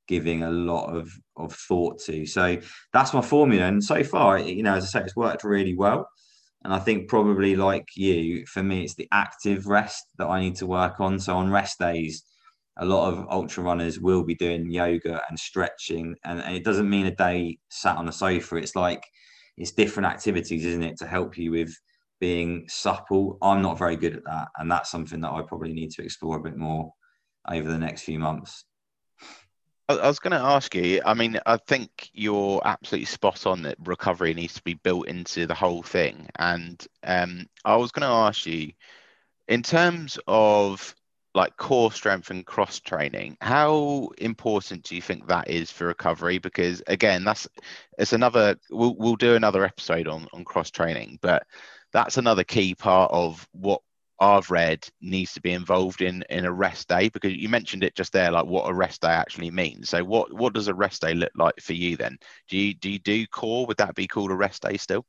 giving 0.08 0.44
a 0.44 0.52
lot 0.52 0.96
of 0.96 1.12
of 1.36 1.54
thought 1.54 2.00
to. 2.06 2.26
So 2.26 2.58
that's 2.94 3.14
my 3.14 3.22
formula, 3.22 3.66
and 3.66 3.84
so 3.84 4.04
far, 4.04 4.40
you 4.40 4.64
know, 4.64 4.76
as 4.76 4.84
I 4.86 4.88
say, 4.88 5.06
it's 5.06 5.16
worked 5.16 5.44
really 5.44 5.76
well. 5.76 6.08
And 6.64 6.74
I 6.74 6.80
think 6.80 7.08
probably 7.08 7.56
like 7.56 7.86
you, 7.96 8.46
for 8.48 8.64
me, 8.64 8.84
it's 8.84 8.96
the 8.96 9.08
active 9.12 9.68
rest 9.68 10.04
that 10.18 10.28
I 10.28 10.42
need 10.42 10.56
to 10.56 10.66
work 10.66 11.00
on. 11.00 11.20
So 11.20 11.38
on 11.38 11.52
rest 11.52 11.80
days, 11.80 12.24
a 12.80 12.86
lot 12.86 13.12
of 13.12 13.26
ultra 13.30 13.64
runners 13.64 14.00
will 14.00 14.24
be 14.24 14.36
doing 14.36 14.70
yoga 14.70 15.22
and 15.30 15.40
stretching, 15.40 16.16
and, 16.26 16.42
and 16.42 16.56
it 16.56 16.64
doesn't 16.64 16.90
mean 16.90 17.06
a 17.06 17.16
day 17.16 17.58
sat 17.70 17.98
on 17.98 18.08
a 18.08 18.12
sofa. 18.12 18.56
It's 18.58 18.76
like 18.76 19.04
it's 19.58 19.72
different 19.72 20.08
activities, 20.08 20.66
isn't 20.66 20.84
it, 20.84 20.98
to 20.98 21.08
help 21.08 21.38
you 21.38 21.52
with 21.52 21.74
being 22.20 22.66
supple. 22.68 23.38
I'm 23.42 23.62
not 23.62 23.78
very 23.78 23.96
good 23.96 24.16
at 24.16 24.24
that, 24.26 24.50
and 24.58 24.72
that's 24.72 24.92
something 24.92 25.22
that 25.22 25.32
I 25.32 25.42
probably 25.42 25.74
need 25.74 25.92
to 25.92 26.04
explore 26.04 26.38
a 26.38 26.44
bit 26.44 26.58
more 26.58 26.92
over 27.52 27.70
the 27.70 27.78
next 27.78 28.04
few 28.04 28.20
months. 28.20 28.66
I 29.90 30.08
was 30.08 30.20
going 30.20 30.32
to 30.32 30.46
ask 30.46 30.76
you. 30.76 31.02
I 31.06 31.14
mean, 31.14 31.40
I 31.46 31.56
think 31.56 32.10
you're 32.14 32.62
absolutely 32.66 33.06
spot 33.06 33.46
on 33.46 33.62
that 33.62 33.78
recovery 33.86 34.34
needs 34.34 34.56
to 34.56 34.62
be 34.64 34.74
built 34.74 35.08
into 35.08 35.48
the 35.48 35.54
whole 35.54 35.82
thing. 35.82 36.28
And 36.38 36.86
um, 37.04 37.48
I 37.64 37.78
was 37.78 37.92
going 37.92 38.02
to 38.02 38.14
ask 38.14 38.46
you, 38.46 38.74
in 39.48 39.64
terms 39.64 40.20
of 40.28 40.94
like 41.34 41.56
core 41.56 41.92
strength 41.94 42.32
and 42.32 42.46
cross 42.46 42.82
training, 42.82 43.38
how 43.40 44.10
important 44.18 44.84
do 44.84 44.96
you 44.96 45.02
think 45.02 45.28
that 45.28 45.50
is 45.50 45.72
for 45.72 45.88
recovery? 45.88 46.40
Because 46.40 46.84
again, 46.88 47.24
that's 47.24 47.48
it's 47.98 48.12
another. 48.12 48.58
We'll 48.70 48.96
we'll 48.98 49.16
do 49.16 49.36
another 49.36 49.64
episode 49.64 50.10
on 50.10 50.28
on 50.34 50.44
cross 50.44 50.70
training, 50.70 51.20
but 51.22 51.44
that's 51.94 52.18
another 52.18 52.44
key 52.44 52.76
part 52.76 53.12
of 53.14 53.48
what 53.54 53.82
I've 54.20 54.50
read 54.50 54.88
needs 55.02 55.34
to 55.34 55.42
be 55.42 55.52
involved 55.52 56.02
in 56.02 56.24
in 56.30 56.46
a 56.46 56.52
rest 56.52 56.88
day 56.88 57.10
because 57.10 57.34
you 57.34 57.50
mentioned 57.50 57.84
it 57.84 57.96
just 57.96 58.14
there, 58.14 58.32
like 58.32 58.46
what 58.46 58.70
a 58.70 58.74
rest 58.74 59.02
day 59.02 59.10
actually 59.10 59.52
means. 59.52 59.90
So 59.90 60.04
what 60.04 60.34
what 60.34 60.54
does 60.54 60.68
a 60.68 60.74
rest 60.74 61.02
day 61.02 61.14
look 61.14 61.32
like 61.36 61.60
for 61.62 61.74
you 61.74 61.98
then? 61.98 62.18
Do 62.50 62.58
you 62.58 62.74
do 62.74 62.90
you 62.90 63.00
do 63.00 63.26
core? 63.28 63.66
Would 63.68 63.78
that 63.78 63.96
be 63.96 64.08
called 64.08 64.32
a 64.32 64.36
rest 64.36 64.64
day 64.64 64.78
still? 64.78 65.06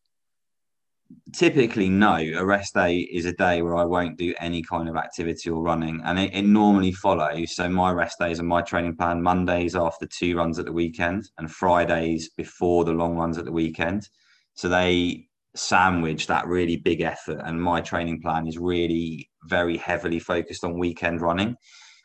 Typically, 1.33 1.89
no. 1.89 2.17
A 2.17 2.45
rest 2.45 2.75
day 2.75 2.99
is 2.99 3.25
a 3.25 3.33
day 3.33 3.63
where 3.63 3.77
I 3.77 3.85
won't 3.85 4.19
do 4.19 4.35
any 4.41 4.63
kind 4.63 4.91
of 4.91 4.97
activity 4.97 5.49
or 5.49 5.63
running, 5.63 6.03
and 6.05 6.19
it, 6.19 6.35
it 6.35 6.43
normally 6.43 6.93
follows. 6.93 7.57
So 7.57 7.67
my 7.69 7.93
rest 7.93 8.19
days 8.19 8.41
and 8.41 8.49
my 8.49 8.61
training 8.61 8.97
plan 8.97 9.23
Mondays 9.23 9.75
after 9.75 10.07
two 10.07 10.37
runs 10.37 10.59
at 10.59 10.67
the 10.67 10.73
weekend, 10.73 11.31
and 11.39 11.51
Fridays 11.51 12.29
before 12.31 12.85
the 12.85 12.93
long 12.93 13.17
runs 13.17 13.39
at 13.39 13.47
the 13.47 13.53
weekend. 13.53 14.07
So 14.53 14.69
they 14.69 15.28
sandwich 15.55 16.27
that 16.27 16.47
really 16.47 16.77
big 16.77 17.01
effort. 17.01 17.41
And 17.45 17.61
my 17.61 17.81
training 17.81 18.21
plan 18.21 18.47
is 18.47 18.59
really 18.59 19.29
very 19.45 19.77
heavily 19.77 20.19
focused 20.19 20.65
on 20.65 20.79
weekend 20.79 21.21
running. 21.21 21.57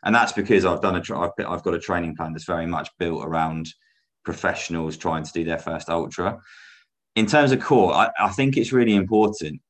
And 0.04 0.14
that's 0.14 0.32
because 0.32 0.66
I've 0.66 0.82
done 0.82 0.96
a, 0.96 1.18
I've, 1.18 1.32
I've 1.48 1.64
got 1.64 1.74
a 1.74 1.80
training 1.80 2.16
plan 2.16 2.34
that's 2.34 2.46
very 2.46 2.66
much 2.66 2.90
built 3.00 3.26
around 3.26 3.68
professionals 4.26 4.98
trying 4.98 5.24
to 5.24 5.32
do 5.32 5.44
their 5.44 5.58
first 5.58 5.90
ultra. 5.90 6.40
In 7.16 7.26
terms 7.26 7.52
of 7.52 7.62
core, 7.62 7.94
I, 7.94 8.10
I 8.20 8.30
think 8.30 8.58
it's 8.58 8.74
really 8.74 8.96
important. 8.96 9.62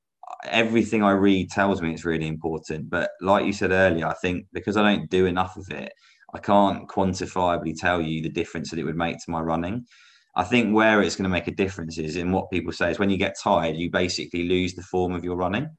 Everything 0.45 1.03
I 1.03 1.11
read 1.11 1.49
tells 1.51 1.81
me 1.81 1.93
it's 1.93 2.05
really 2.05 2.27
important. 2.27 2.89
But 2.89 3.11
like 3.21 3.45
you 3.45 3.53
said 3.53 3.71
earlier, 3.71 4.07
I 4.07 4.13
think 4.13 4.45
because 4.53 4.77
I 4.77 4.81
don't 4.81 5.09
do 5.09 5.25
enough 5.25 5.57
of 5.57 5.69
it, 5.69 5.93
I 6.33 6.39
can't 6.39 6.87
quantifiably 6.87 7.79
tell 7.79 8.01
you 8.01 8.21
the 8.21 8.29
difference 8.29 8.71
that 8.71 8.79
it 8.79 8.83
would 8.83 8.97
make 8.97 9.17
to 9.17 9.31
my 9.31 9.39
running. 9.39 9.85
I 10.35 10.43
think 10.43 10.73
where 10.73 11.01
it's 11.01 11.15
going 11.15 11.23
to 11.23 11.29
make 11.29 11.47
a 11.47 11.51
difference 11.51 11.97
is 11.97 12.15
in 12.15 12.31
what 12.31 12.49
people 12.49 12.71
say 12.71 12.89
is 12.89 12.99
when 12.99 13.09
you 13.09 13.17
get 13.17 13.37
tired, 13.39 13.75
you 13.75 13.91
basically 13.91 14.47
lose 14.47 14.73
the 14.73 14.81
form 14.81 15.13
of 15.13 15.23
your 15.23 15.35
running. 15.35 15.69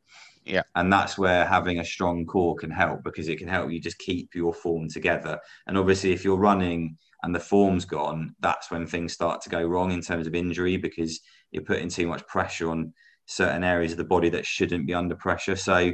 Yeah. 0.44 0.62
And 0.74 0.92
that's 0.92 1.16
where 1.18 1.44
having 1.44 1.80
a 1.80 1.84
strong 1.84 2.26
core 2.26 2.54
can 2.54 2.70
help 2.70 3.02
because 3.02 3.28
it 3.28 3.38
can 3.38 3.48
help 3.48 3.70
you 3.70 3.80
just 3.80 3.98
keep 3.98 4.34
your 4.34 4.52
form 4.52 4.88
together. 4.88 5.40
And 5.66 5.78
obviously, 5.78 6.12
if 6.12 6.24
you're 6.24 6.36
running 6.36 6.98
and 7.22 7.34
the 7.34 7.40
form's 7.40 7.84
gone, 7.84 8.34
that's 8.40 8.70
when 8.70 8.86
things 8.86 9.12
start 9.12 9.40
to 9.42 9.48
go 9.48 9.62
wrong 9.64 9.90
in 9.90 10.02
terms 10.02 10.26
of 10.26 10.34
injury 10.34 10.76
because 10.76 11.20
you're 11.50 11.62
putting 11.62 11.88
too 11.88 12.06
much 12.06 12.26
pressure 12.26 12.70
on 12.70 12.92
certain 13.26 13.64
areas 13.64 13.92
of 13.92 13.98
the 13.98 14.04
body 14.04 14.28
that 14.28 14.44
shouldn't 14.44 14.86
be 14.86 14.94
under 14.94 15.16
pressure. 15.16 15.56
So, 15.56 15.92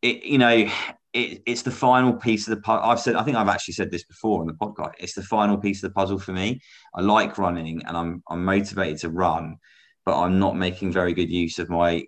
it 0.00 0.22
you 0.24 0.38
know, 0.38 0.66
it, 1.14 1.42
it's 1.46 1.62
the 1.62 1.70
final 1.70 2.12
piece 2.12 2.46
of 2.48 2.56
the 2.56 2.60
puzzle. 2.60 2.90
I've 2.90 2.98
said, 2.98 3.14
I 3.14 3.22
think 3.22 3.36
I've 3.36 3.48
actually 3.48 3.74
said 3.74 3.90
this 3.90 4.04
before 4.04 4.40
on 4.40 4.48
the 4.48 4.52
podcast. 4.52 4.94
It's 4.98 5.14
the 5.14 5.22
final 5.22 5.56
piece 5.56 5.82
of 5.82 5.90
the 5.90 5.94
puzzle 5.94 6.18
for 6.18 6.32
me. 6.32 6.60
I 6.94 7.00
like 7.00 7.38
running, 7.38 7.82
and 7.86 7.96
I'm 7.96 8.22
I'm 8.28 8.44
motivated 8.44 8.98
to 9.00 9.10
run, 9.10 9.58
but 10.04 10.20
I'm 10.20 10.40
not 10.40 10.56
making 10.56 10.92
very 10.92 11.14
good 11.14 11.30
use 11.30 11.58
of 11.60 11.70
my 11.70 12.06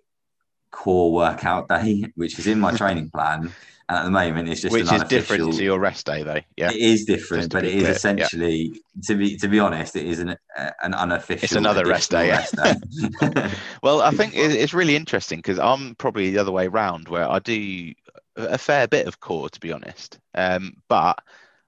core 0.71 1.13
workout 1.13 1.69
day, 1.69 2.03
which 2.15 2.37
is 2.37 2.47
in 2.47 2.59
my 2.59 2.71
training 2.77 3.09
plan. 3.09 3.51
And 3.89 3.97
at 3.97 4.03
the 4.03 4.11
moment, 4.11 4.49
it's 4.49 4.59
just 4.59 4.73
which 4.73 4.91
is 4.91 5.01
different 5.03 5.53
to 5.53 5.63
your 5.63 5.79
rest 5.79 6.05
day, 6.05 6.21
though. 6.21 6.41
Yeah, 6.57 6.71
it 6.71 6.75
is 6.75 7.05
different, 7.05 7.53
but 7.53 7.63
it 7.63 7.73
is 7.73 7.83
clear. 7.83 7.91
essentially, 7.93 8.73
yeah. 8.73 9.01
to 9.05 9.15
be 9.15 9.37
to 9.37 9.47
be 9.47 9.59
honest, 9.61 9.95
it 9.95 10.05
is 10.05 10.19
an 10.19 10.35
uh, 10.57 10.71
an 10.81 10.93
unofficial. 10.93 11.45
It's 11.45 11.53
another 11.53 11.85
rest 11.85 12.11
day. 12.11 12.29
Rest 12.31 12.57
day. 12.57 12.73
well, 13.81 14.01
I 14.01 14.11
think 14.11 14.33
it's 14.35 14.73
really 14.73 14.97
interesting 14.97 15.39
because 15.39 15.57
I'm 15.57 15.95
probably 15.95 16.31
the 16.31 16.39
other 16.39 16.51
way 16.51 16.67
around, 16.67 17.07
where 17.07 17.29
I 17.29 17.39
do 17.39 17.93
a 18.37 18.57
fair 18.57 18.87
bit 18.87 19.07
of 19.07 19.19
core, 19.19 19.49
to 19.49 19.59
be 19.59 19.71
honest. 19.71 20.19
Um, 20.33 20.75
but 20.87 21.19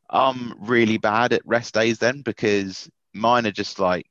I'm 0.10 0.56
really 0.60 0.98
bad 0.98 1.34
at 1.34 1.46
rest 1.46 1.74
days 1.74 2.00
then 2.00 2.22
because 2.22 2.90
mine 3.14 3.46
are 3.48 3.52
just 3.52 3.80
like 3.80 4.06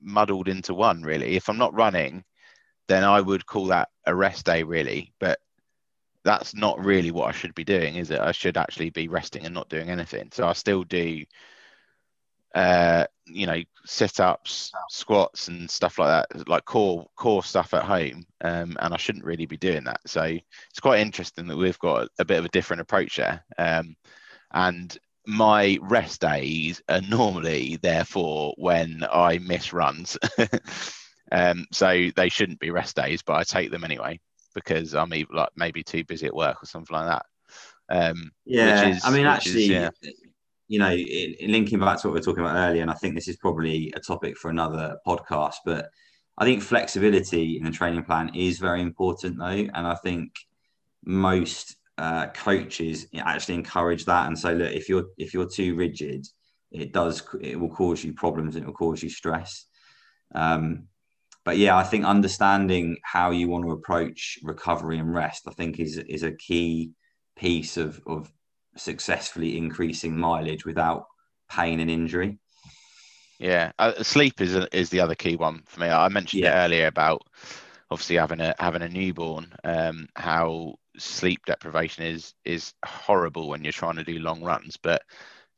muddled 0.00 0.48
into 0.48 0.74
one. 0.74 1.02
Really, 1.02 1.36
if 1.36 1.48
I'm 1.48 1.58
not 1.58 1.74
running, 1.74 2.24
then 2.88 3.04
I 3.04 3.20
would 3.20 3.46
call 3.46 3.66
that 3.66 3.88
a 4.06 4.14
rest 4.14 4.46
day, 4.46 4.62
really. 4.62 5.12
But 5.18 5.38
that's 6.24 6.54
not 6.54 6.84
really 6.84 7.10
what 7.10 7.28
I 7.28 7.32
should 7.32 7.54
be 7.54 7.64
doing, 7.64 7.96
is 7.96 8.10
it? 8.10 8.20
I 8.20 8.32
should 8.32 8.56
actually 8.56 8.90
be 8.90 9.08
resting 9.08 9.44
and 9.44 9.54
not 9.54 9.68
doing 9.68 9.90
anything. 9.90 10.28
So 10.32 10.46
I 10.46 10.52
still 10.52 10.84
do, 10.84 11.24
uh, 12.54 13.06
you 13.26 13.46
know, 13.46 13.62
sit 13.84 14.20
ups, 14.20 14.72
squats, 14.88 15.48
and 15.48 15.70
stuff 15.70 15.98
like 15.98 16.28
that, 16.30 16.48
like 16.48 16.64
core 16.64 17.06
core 17.16 17.42
stuff 17.42 17.74
at 17.74 17.84
home. 17.84 18.24
Um, 18.42 18.76
and 18.80 18.92
I 18.92 18.96
shouldn't 18.96 19.24
really 19.24 19.46
be 19.46 19.56
doing 19.56 19.84
that. 19.84 20.00
So 20.06 20.22
it's 20.22 20.80
quite 20.80 21.00
interesting 21.00 21.46
that 21.46 21.56
we've 21.56 21.78
got 21.78 22.08
a 22.18 22.24
bit 22.24 22.38
of 22.38 22.44
a 22.44 22.50
different 22.50 22.82
approach 22.82 23.16
there. 23.16 23.44
Um, 23.58 23.96
and 24.52 24.96
my 25.26 25.78
rest 25.82 26.20
days 26.20 26.82
are 26.88 27.00
normally 27.00 27.78
therefore 27.80 28.54
when 28.58 29.04
I 29.10 29.38
miss 29.38 29.72
runs. 29.72 30.18
um, 31.32 31.66
so 31.72 32.08
they 32.16 32.28
shouldn't 32.28 32.60
be 32.60 32.70
rest 32.70 32.96
days, 32.96 33.22
but 33.22 33.34
I 33.34 33.44
take 33.44 33.70
them 33.70 33.84
anyway 33.84 34.20
because 34.54 34.94
I'm 34.94 35.10
like 35.32 35.48
maybe 35.56 35.82
too 35.82 36.04
busy 36.04 36.26
at 36.26 36.34
work 36.34 36.62
or 36.62 36.66
something 36.66 36.94
like 36.94 37.06
that. 37.06 37.26
Um, 37.88 38.32
yeah, 38.44 38.88
is, 38.88 39.04
I 39.04 39.10
mean, 39.10 39.26
actually, 39.26 39.64
is, 39.64 39.68
yeah. 39.68 39.90
You 40.72 40.78
know, 40.78 40.96
linking 41.46 41.80
back 41.80 42.00
to 42.00 42.08
what 42.08 42.14
we 42.14 42.20
were 42.20 42.24
talking 42.24 42.42
about 42.42 42.56
earlier, 42.56 42.80
and 42.80 42.90
I 42.90 42.94
think 42.94 43.14
this 43.14 43.28
is 43.28 43.36
probably 43.36 43.92
a 43.94 44.00
topic 44.00 44.38
for 44.38 44.50
another 44.50 44.96
podcast, 45.06 45.56
but 45.66 45.90
I 46.38 46.46
think 46.46 46.62
flexibility 46.62 47.58
in 47.58 47.64
the 47.64 47.70
training 47.70 48.04
plan 48.04 48.34
is 48.34 48.58
very 48.58 48.80
important, 48.80 49.36
though, 49.36 49.44
and 49.44 49.86
I 49.86 49.94
think 49.96 50.32
most 51.04 51.76
uh, 51.98 52.28
coaches 52.28 53.06
actually 53.14 53.56
encourage 53.56 54.06
that 54.06 54.26
and 54.26 54.38
say, 54.38 54.54
look, 54.54 54.72
if 54.72 54.88
you're 54.88 55.04
if 55.18 55.34
you're 55.34 55.46
too 55.46 55.74
rigid, 55.74 56.26
it 56.70 56.94
does 56.94 57.22
it 57.42 57.60
will 57.60 57.68
cause 57.68 58.02
you 58.02 58.14
problems 58.14 58.56
and 58.56 58.64
it 58.64 58.66
will 58.66 58.72
cause 58.72 59.02
you 59.02 59.10
stress. 59.10 59.66
Um, 60.34 60.84
but 61.44 61.58
yeah, 61.58 61.76
I 61.76 61.82
think 61.82 62.06
understanding 62.06 62.96
how 63.02 63.30
you 63.30 63.46
want 63.50 63.66
to 63.66 63.72
approach 63.72 64.38
recovery 64.42 64.98
and 64.98 65.12
rest, 65.12 65.42
I 65.46 65.50
think 65.50 65.78
is 65.78 65.98
is 65.98 66.22
a 66.22 66.32
key 66.32 66.92
piece 67.36 67.76
of 67.76 68.00
of 68.06 68.32
successfully 68.76 69.56
increasing 69.56 70.16
mileage 70.16 70.64
without 70.64 71.06
pain 71.50 71.80
and 71.80 71.90
injury. 71.90 72.38
Yeah, 73.38 73.72
uh, 73.78 74.02
sleep 74.02 74.40
is 74.40 74.54
a, 74.54 74.68
is 74.76 74.90
the 74.90 75.00
other 75.00 75.14
key 75.14 75.36
one 75.36 75.62
for 75.66 75.80
me. 75.80 75.88
I 75.88 76.08
mentioned 76.08 76.44
yeah. 76.44 76.62
it 76.62 76.64
earlier 76.66 76.86
about 76.86 77.22
obviously 77.90 78.16
having 78.16 78.40
a 78.40 78.54
having 78.58 78.82
a 78.82 78.88
newborn, 78.88 79.52
um, 79.64 80.08
how 80.16 80.76
sleep 80.96 81.44
deprivation 81.46 82.04
is 82.04 82.34
is 82.44 82.72
horrible 82.84 83.48
when 83.48 83.64
you're 83.64 83.72
trying 83.72 83.96
to 83.96 84.04
do 84.04 84.18
long 84.18 84.42
runs. 84.42 84.76
But 84.76 85.02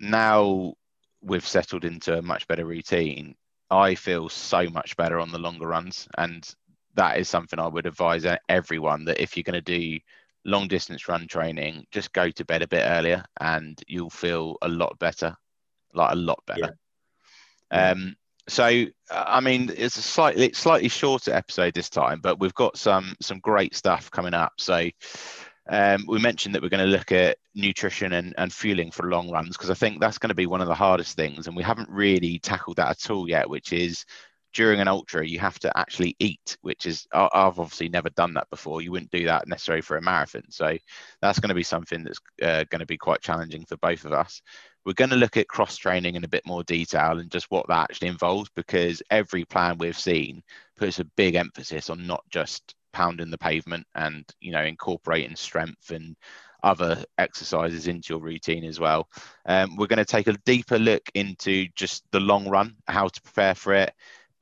now 0.00 0.74
we've 1.22 1.46
settled 1.46 1.85
into 1.85 2.18
a 2.18 2.22
much 2.22 2.48
better 2.48 2.64
routine. 2.64 3.35
I 3.70 3.94
feel 3.94 4.29
so 4.29 4.68
much 4.70 4.96
better 4.96 5.20
on 5.20 5.31
the 5.31 5.38
longer 5.38 5.66
runs, 5.66 6.09
and 6.16 6.48
that 6.94 7.18
is 7.18 7.29
something 7.29 7.59
I 7.59 7.66
would 7.66 7.87
advise 7.87 8.24
everyone 8.48 9.05
that 9.07 9.20
if 9.20 9.37
you're 9.37 9.44
going 9.44 9.62
to 9.62 9.79
do 9.79 9.98
long 10.44 10.68
distance 10.68 11.09
run 11.09 11.26
training, 11.26 11.87
just 11.90 12.12
go 12.12 12.30
to 12.30 12.44
bed 12.44 12.62
a 12.62 12.68
bit 12.68 12.85
earlier, 12.85 13.24
and 13.40 13.80
you'll 13.87 14.11
feel 14.11 14.57
a 14.62 14.68
lot 14.68 14.98
better, 14.98 15.37
like 15.94 16.12
a 16.12 16.16
lot 16.16 16.40
better. 16.46 16.76
Yeah. 17.72 17.90
Um, 17.90 18.16
so 18.48 18.85
I 19.11 19.40
mean, 19.40 19.70
it's 19.74 19.96
a 19.96 20.02
slightly 20.02 20.52
slightly 20.52 20.88
shorter 20.88 21.33
episode 21.33 21.74
this 21.74 21.88
time, 21.88 22.20
but 22.22 22.38
we've 22.38 22.54
got 22.54 22.76
some 22.76 23.14
some 23.20 23.38
great 23.40 23.74
stuff 23.74 24.11
coming 24.11 24.35
up. 24.35 24.52
So 24.59 24.88
um, 25.68 26.04
we 26.07 26.18
mentioned 26.18 26.54
that 26.54 26.62
we're 26.62 26.68
going 26.68 26.85
to 26.85 26.90
look 26.90 27.11
at 27.11 27.38
nutrition 27.54 28.12
and, 28.12 28.35
and 28.37 28.52
fueling 28.52 28.90
for 28.90 29.09
long 29.09 29.30
runs 29.30 29.57
because 29.57 29.70
I 29.70 29.74
think 29.74 29.98
that's 29.98 30.18
going 30.18 30.28
to 30.28 30.35
be 30.35 30.46
one 30.46 30.61
of 30.61 30.68
the 30.68 30.74
hardest 30.74 31.16
things, 31.16 31.46
and 31.46 31.57
we 31.57 31.62
haven't 31.62 31.88
really 31.88 32.38
tackled 32.38 32.76
that 32.76 32.90
at 32.90 33.11
all 33.11 33.28
yet, 33.28 33.48
which 33.48 33.72
is 33.72 34.04
during 34.54 34.80
an 34.80 34.88
ultra 34.88 35.26
you 35.26 35.38
have 35.38 35.58
to 35.58 35.76
actually 35.76 36.16
eat 36.18 36.56
which 36.62 36.86
is 36.86 37.06
i've 37.12 37.58
obviously 37.58 37.88
never 37.88 38.10
done 38.10 38.34
that 38.34 38.50
before. 38.50 38.82
You 38.82 38.92
wouldn't 38.92 39.10
do 39.10 39.26
that 39.26 39.48
necessarily 39.48 39.82
for 39.82 39.96
a 39.96 40.02
marathon. 40.02 40.44
So 40.50 40.76
that's 41.20 41.38
going 41.38 41.48
to 41.48 41.54
be 41.54 41.62
something 41.62 42.04
that's 42.04 42.20
uh, 42.42 42.64
going 42.70 42.80
to 42.80 42.86
be 42.86 42.96
quite 42.96 43.22
challenging 43.22 43.64
for 43.64 43.76
both 43.78 44.04
of 44.04 44.12
us. 44.12 44.42
We're 44.84 44.92
going 44.92 45.10
to 45.10 45.16
look 45.16 45.36
at 45.36 45.48
cross 45.48 45.76
training 45.76 46.14
in 46.14 46.24
a 46.24 46.28
bit 46.28 46.46
more 46.46 46.62
detail 46.64 47.18
and 47.18 47.30
just 47.30 47.50
what 47.50 47.66
that 47.68 47.90
actually 47.90 48.08
involves 48.08 48.50
because 48.54 49.02
every 49.10 49.44
plan 49.44 49.78
we've 49.78 49.98
seen 49.98 50.42
puts 50.76 50.98
a 50.98 51.04
big 51.16 51.36
emphasis 51.36 51.90
on 51.90 52.06
not 52.06 52.22
just 52.30 52.74
pounding 52.92 53.30
the 53.30 53.38
pavement 53.38 53.86
and 53.96 54.24
you 54.40 54.52
know 54.52 54.62
incorporating 54.62 55.34
strength 55.34 55.90
and 55.90 56.16
other 56.62 57.04
exercises 57.18 57.88
into 57.88 58.14
your 58.14 58.22
routine 58.22 58.64
as 58.64 58.80
well. 58.80 59.06
Um, 59.44 59.76
we're 59.76 59.86
going 59.86 59.98
to 59.98 60.04
take 60.04 60.28
a 60.28 60.38
deeper 60.46 60.78
look 60.78 61.02
into 61.14 61.66
just 61.76 62.04
the 62.10 62.20
long 62.20 62.48
run, 62.48 62.76
how 62.86 63.08
to 63.08 63.22
prepare 63.22 63.54
for 63.54 63.74
it, 63.74 63.92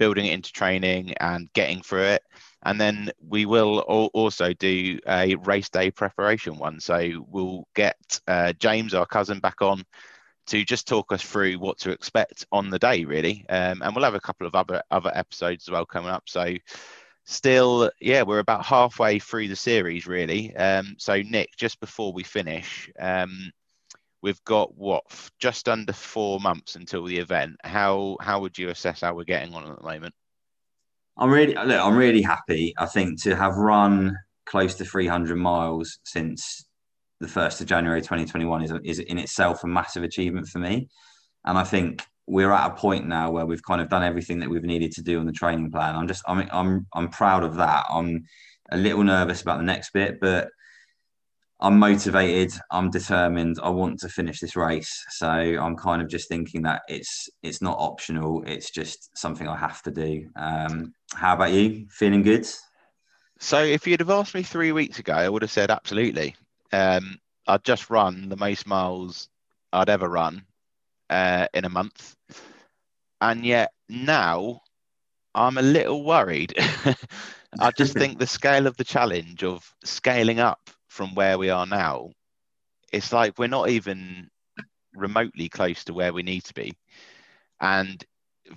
building 0.02 0.26
it 0.26 0.32
into 0.32 0.52
training 0.52 1.14
and 1.20 1.48
getting 1.52 1.80
through 1.80 2.02
it. 2.02 2.24
And 2.64 2.80
then 2.80 3.12
we 3.24 3.46
will 3.46 3.78
also 3.78 4.52
do 4.52 4.98
a 5.06 5.36
race 5.36 5.68
day 5.68 5.92
preparation 5.92 6.58
one. 6.58 6.80
So 6.80 7.24
we'll 7.28 7.68
get 7.76 8.18
uh, 8.26 8.52
James, 8.54 8.94
our 8.94 9.06
cousin, 9.06 9.38
back 9.38 9.62
on 9.62 9.84
to 10.48 10.64
just 10.64 10.88
talk 10.88 11.12
us 11.12 11.22
through 11.22 11.54
what 11.60 11.78
to 11.78 11.92
expect 11.92 12.46
on 12.50 12.68
the 12.68 12.80
day, 12.80 13.04
really. 13.04 13.46
Um, 13.48 13.80
and 13.80 13.94
we'll 13.94 14.04
have 14.04 14.16
a 14.16 14.20
couple 14.20 14.44
of 14.44 14.56
other 14.56 14.82
other 14.90 15.12
episodes 15.14 15.68
as 15.68 15.70
well 15.70 15.86
coming 15.86 16.10
up. 16.10 16.24
So 16.26 16.56
still, 17.22 17.88
yeah, 18.00 18.22
we're 18.22 18.40
about 18.40 18.64
halfway 18.64 19.20
through 19.20 19.46
the 19.46 19.54
series, 19.54 20.08
really. 20.08 20.52
Um, 20.56 20.96
so, 20.98 21.22
Nick, 21.22 21.50
just 21.56 21.78
before 21.78 22.12
we 22.12 22.24
finish, 22.24 22.90
um, 22.98 23.52
we've 24.22 24.42
got 24.44 24.76
what 24.76 25.04
just 25.38 25.68
under 25.68 25.92
four 25.92 26.40
months 26.40 26.76
until 26.76 27.04
the 27.04 27.18
event. 27.18 27.56
How 27.64 28.16
how 28.20 28.40
would 28.40 28.58
you 28.58 28.70
assess 28.70 29.00
how 29.00 29.14
we're 29.14 29.24
getting 29.24 29.54
on 29.54 29.70
at 29.70 29.78
the 29.78 29.84
moment? 29.84 30.14
I'm 31.18 31.30
really 31.30 31.54
look. 31.54 31.80
I'm 31.80 31.96
really 31.96 32.22
happy. 32.22 32.74
I 32.78 32.86
think 32.86 33.22
to 33.24 33.36
have 33.36 33.56
run 33.56 34.16
close 34.46 34.74
to 34.76 34.84
300 34.84 35.36
miles 35.36 35.98
since 36.04 36.64
the 37.20 37.28
first 37.28 37.60
of 37.60 37.66
January 37.66 38.00
2021 38.00 38.62
is 38.62 38.72
is 38.84 38.98
in 39.00 39.18
itself 39.18 39.64
a 39.64 39.66
massive 39.66 40.02
achievement 40.02 40.48
for 40.48 40.58
me, 40.58 40.88
and 41.44 41.58
I 41.58 41.64
think 41.64 42.02
we're 42.26 42.52
at 42.52 42.70
a 42.70 42.74
point 42.74 43.06
now 43.06 43.30
where 43.30 43.46
we've 43.46 43.62
kind 43.62 43.80
of 43.80 43.88
done 43.88 44.02
everything 44.02 44.38
that 44.38 44.48
we've 44.48 44.62
needed 44.62 44.92
to 44.92 45.02
do 45.02 45.18
on 45.18 45.26
the 45.26 45.32
training 45.32 45.70
plan. 45.70 45.96
I'm 45.96 46.06
just, 46.06 46.22
I'm, 46.26 46.48
I'm, 46.52 46.86
I'm 46.94 47.08
proud 47.08 47.42
of 47.42 47.56
that. 47.56 47.84
I'm 47.90 48.24
a 48.70 48.76
little 48.76 49.02
nervous 49.02 49.42
about 49.42 49.58
the 49.58 49.64
next 49.64 49.92
bit, 49.92 50.20
but 50.20 50.48
I'm 51.62 51.78
motivated. 51.78 52.52
I'm 52.72 52.90
determined. 52.90 53.60
I 53.62 53.70
want 53.70 54.00
to 54.00 54.08
finish 54.08 54.40
this 54.40 54.56
race. 54.56 55.04
So 55.10 55.28
I'm 55.28 55.76
kind 55.76 56.02
of 56.02 56.08
just 56.08 56.28
thinking 56.28 56.62
that 56.62 56.82
it's, 56.88 57.28
it's 57.44 57.62
not 57.62 57.78
optional. 57.78 58.42
It's 58.44 58.72
just 58.72 59.16
something 59.16 59.46
I 59.46 59.56
have 59.56 59.80
to 59.82 59.92
do. 59.92 60.28
Um, 60.34 60.92
how 61.14 61.34
about 61.34 61.52
you? 61.52 61.86
Feeling 61.88 62.22
good? 62.22 62.48
So 63.38 63.62
if 63.62 63.86
you'd 63.86 64.00
have 64.00 64.10
asked 64.10 64.34
me 64.34 64.42
three 64.42 64.72
weeks 64.72 64.98
ago, 64.98 65.14
I 65.14 65.28
would 65.28 65.42
have 65.42 65.52
said 65.52 65.70
absolutely. 65.70 66.34
Um, 66.72 67.20
I'd 67.46 67.62
just 67.62 67.90
run 67.90 68.28
the 68.28 68.36
most 68.36 68.66
miles 68.66 69.28
I'd 69.72 69.88
ever 69.88 70.08
run 70.08 70.44
uh, 71.10 71.46
in 71.54 71.64
a 71.64 71.70
month. 71.70 72.16
And 73.20 73.46
yet 73.46 73.72
now 73.88 74.62
I'm 75.32 75.58
a 75.58 75.62
little 75.62 76.02
worried. 76.02 76.54
I 77.60 77.70
just 77.70 77.92
think 77.96 78.18
the 78.18 78.26
scale 78.26 78.66
of 78.66 78.76
the 78.78 78.84
challenge 78.84 79.44
of 79.44 79.72
scaling 79.84 80.40
up 80.40 80.58
from 80.92 81.14
where 81.14 81.38
we 81.38 81.50
are 81.50 81.66
now, 81.66 82.10
it's 82.92 83.12
like 83.12 83.38
we're 83.38 83.46
not 83.48 83.70
even 83.70 84.28
remotely 84.94 85.48
close 85.48 85.84
to 85.84 85.94
where 85.94 86.12
we 86.12 86.22
need 86.22 86.44
to 86.44 86.54
be. 86.54 86.74
And 87.60 88.04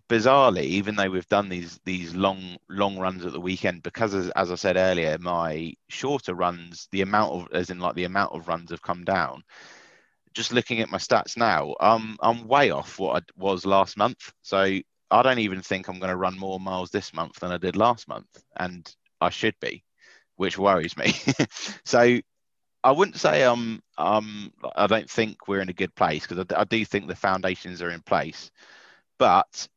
bizarrely, 0.10 0.64
even 0.64 0.96
though 0.96 1.10
we've 1.10 1.28
done 1.30 1.50
these 1.50 1.80
these 1.86 2.14
long 2.16 2.58
long 2.70 2.98
runs 3.00 3.26
at 3.26 3.32
the 3.32 3.40
weekend, 3.40 3.84
because 3.84 4.14
as, 4.14 4.30
as 4.32 4.52
I 4.52 4.56
said 4.56 4.76
earlier, 4.76 5.18
my 5.20 5.74
shorter 5.90 6.34
runs, 6.34 6.88
the 6.92 7.02
amount 7.02 7.32
of 7.34 7.48
as 7.54 7.70
in 7.70 7.80
like 7.80 7.96
the 7.96 8.04
amount 8.04 8.34
of 8.34 8.48
runs 8.48 8.72
have 8.72 8.82
come 8.82 9.06
down 9.06 9.44
just 10.36 10.52
looking 10.52 10.82
at 10.82 10.92
my 10.92 10.98
stats 10.98 11.38
now, 11.38 11.76
um, 11.80 12.18
I'm 12.22 12.48
way 12.48 12.70
off 12.70 13.00
what 13.00 13.24
I 13.24 13.26
was 13.38 13.66
last 13.66 13.98
month. 13.98 14.34
So 14.42 14.58
I 15.12 15.22
don't 15.24 15.40
even 15.40 15.62
think 15.62 15.88
I'm 15.88 16.00
going 16.00 16.12
to 16.12 16.18
run 16.18 16.38
more 16.38 16.60
miles 16.60 16.92
this 16.92 17.14
month 17.14 17.40
than 17.40 17.52
I 17.52 17.58
did 17.58 17.78
last 17.78 18.08
month. 18.08 18.28
And 18.58 18.86
I 19.22 19.30
should 19.30 19.56
be, 19.62 19.84
which 20.36 20.58
worries 20.58 20.98
me. 20.98 21.14
so 21.86 22.20
I 22.84 22.92
wouldn't 22.92 23.18
say 23.18 23.44
um 23.44 23.82
um 23.98 24.54
I 24.76 24.88
don't 24.88 25.10
think 25.10 25.48
we're 25.48 25.62
in 25.62 25.70
a 25.70 25.74
good 25.74 25.96
place 25.96 26.26
because 26.26 26.46
I, 26.52 26.62
I, 26.62 26.64
do 26.66 26.84
think 26.86 27.08
the 27.08 27.16
foundations 27.16 27.82
are 27.82 27.90
in 27.90 28.02
place, 28.02 28.52
but 29.18 29.68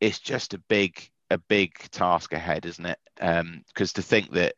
it's 0.00 0.18
just 0.18 0.54
a 0.54 0.58
big 0.68 1.08
a 1.30 1.38
big 1.38 1.72
task 1.90 2.32
ahead, 2.32 2.66
isn't 2.66 2.86
it? 2.86 2.98
Because 3.16 3.90
um, 3.90 3.94
to 3.94 4.02
think 4.02 4.32
that 4.32 4.54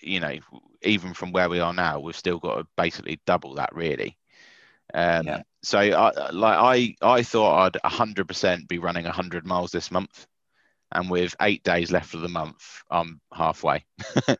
you 0.00 0.20
know 0.20 0.38
even 0.82 1.14
from 1.14 1.32
where 1.32 1.48
we 1.48 1.60
are 1.60 1.74
now, 1.74 2.00
we've 2.00 2.16
still 2.16 2.38
got 2.38 2.56
to 2.56 2.66
basically 2.76 3.20
double 3.26 3.54
that 3.54 3.74
really. 3.74 4.16
Um, 4.92 5.26
yeah. 5.26 5.42
So 5.62 5.78
I 5.78 6.30
like 6.30 6.96
I 7.02 7.16
I 7.16 7.22
thought 7.22 7.66
I'd 7.66 7.90
100% 7.90 8.68
be 8.68 8.78
running 8.78 9.04
100 9.04 9.46
miles 9.46 9.72
this 9.72 9.90
month, 9.90 10.26
and 10.94 11.10
with 11.10 11.34
eight 11.40 11.62
days 11.62 11.90
left 11.90 12.14
of 12.14 12.20
the 12.20 12.28
month, 12.28 12.82
I'm 12.90 13.20
halfway. 13.32 13.84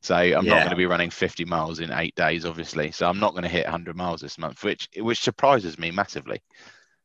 so 0.00 0.14
I'm 0.14 0.30
yeah. 0.30 0.40
not 0.40 0.58
going 0.58 0.70
to 0.70 0.76
be 0.76 0.86
running 0.86 1.10
50 1.10 1.44
miles 1.44 1.80
in 1.80 1.92
eight 1.92 2.14
days, 2.14 2.44
obviously. 2.44 2.90
So 2.90 3.08
I'm 3.08 3.20
not 3.20 3.32
going 3.32 3.44
to 3.44 3.48
hit 3.48 3.64
100 3.64 3.96
miles 3.96 4.20
this 4.20 4.38
month, 4.38 4.62
which 4.64 4.88
which 4.96 5.20
surprises 5.20 5.78
me 5.78 5.90
massively. 5.90 6.42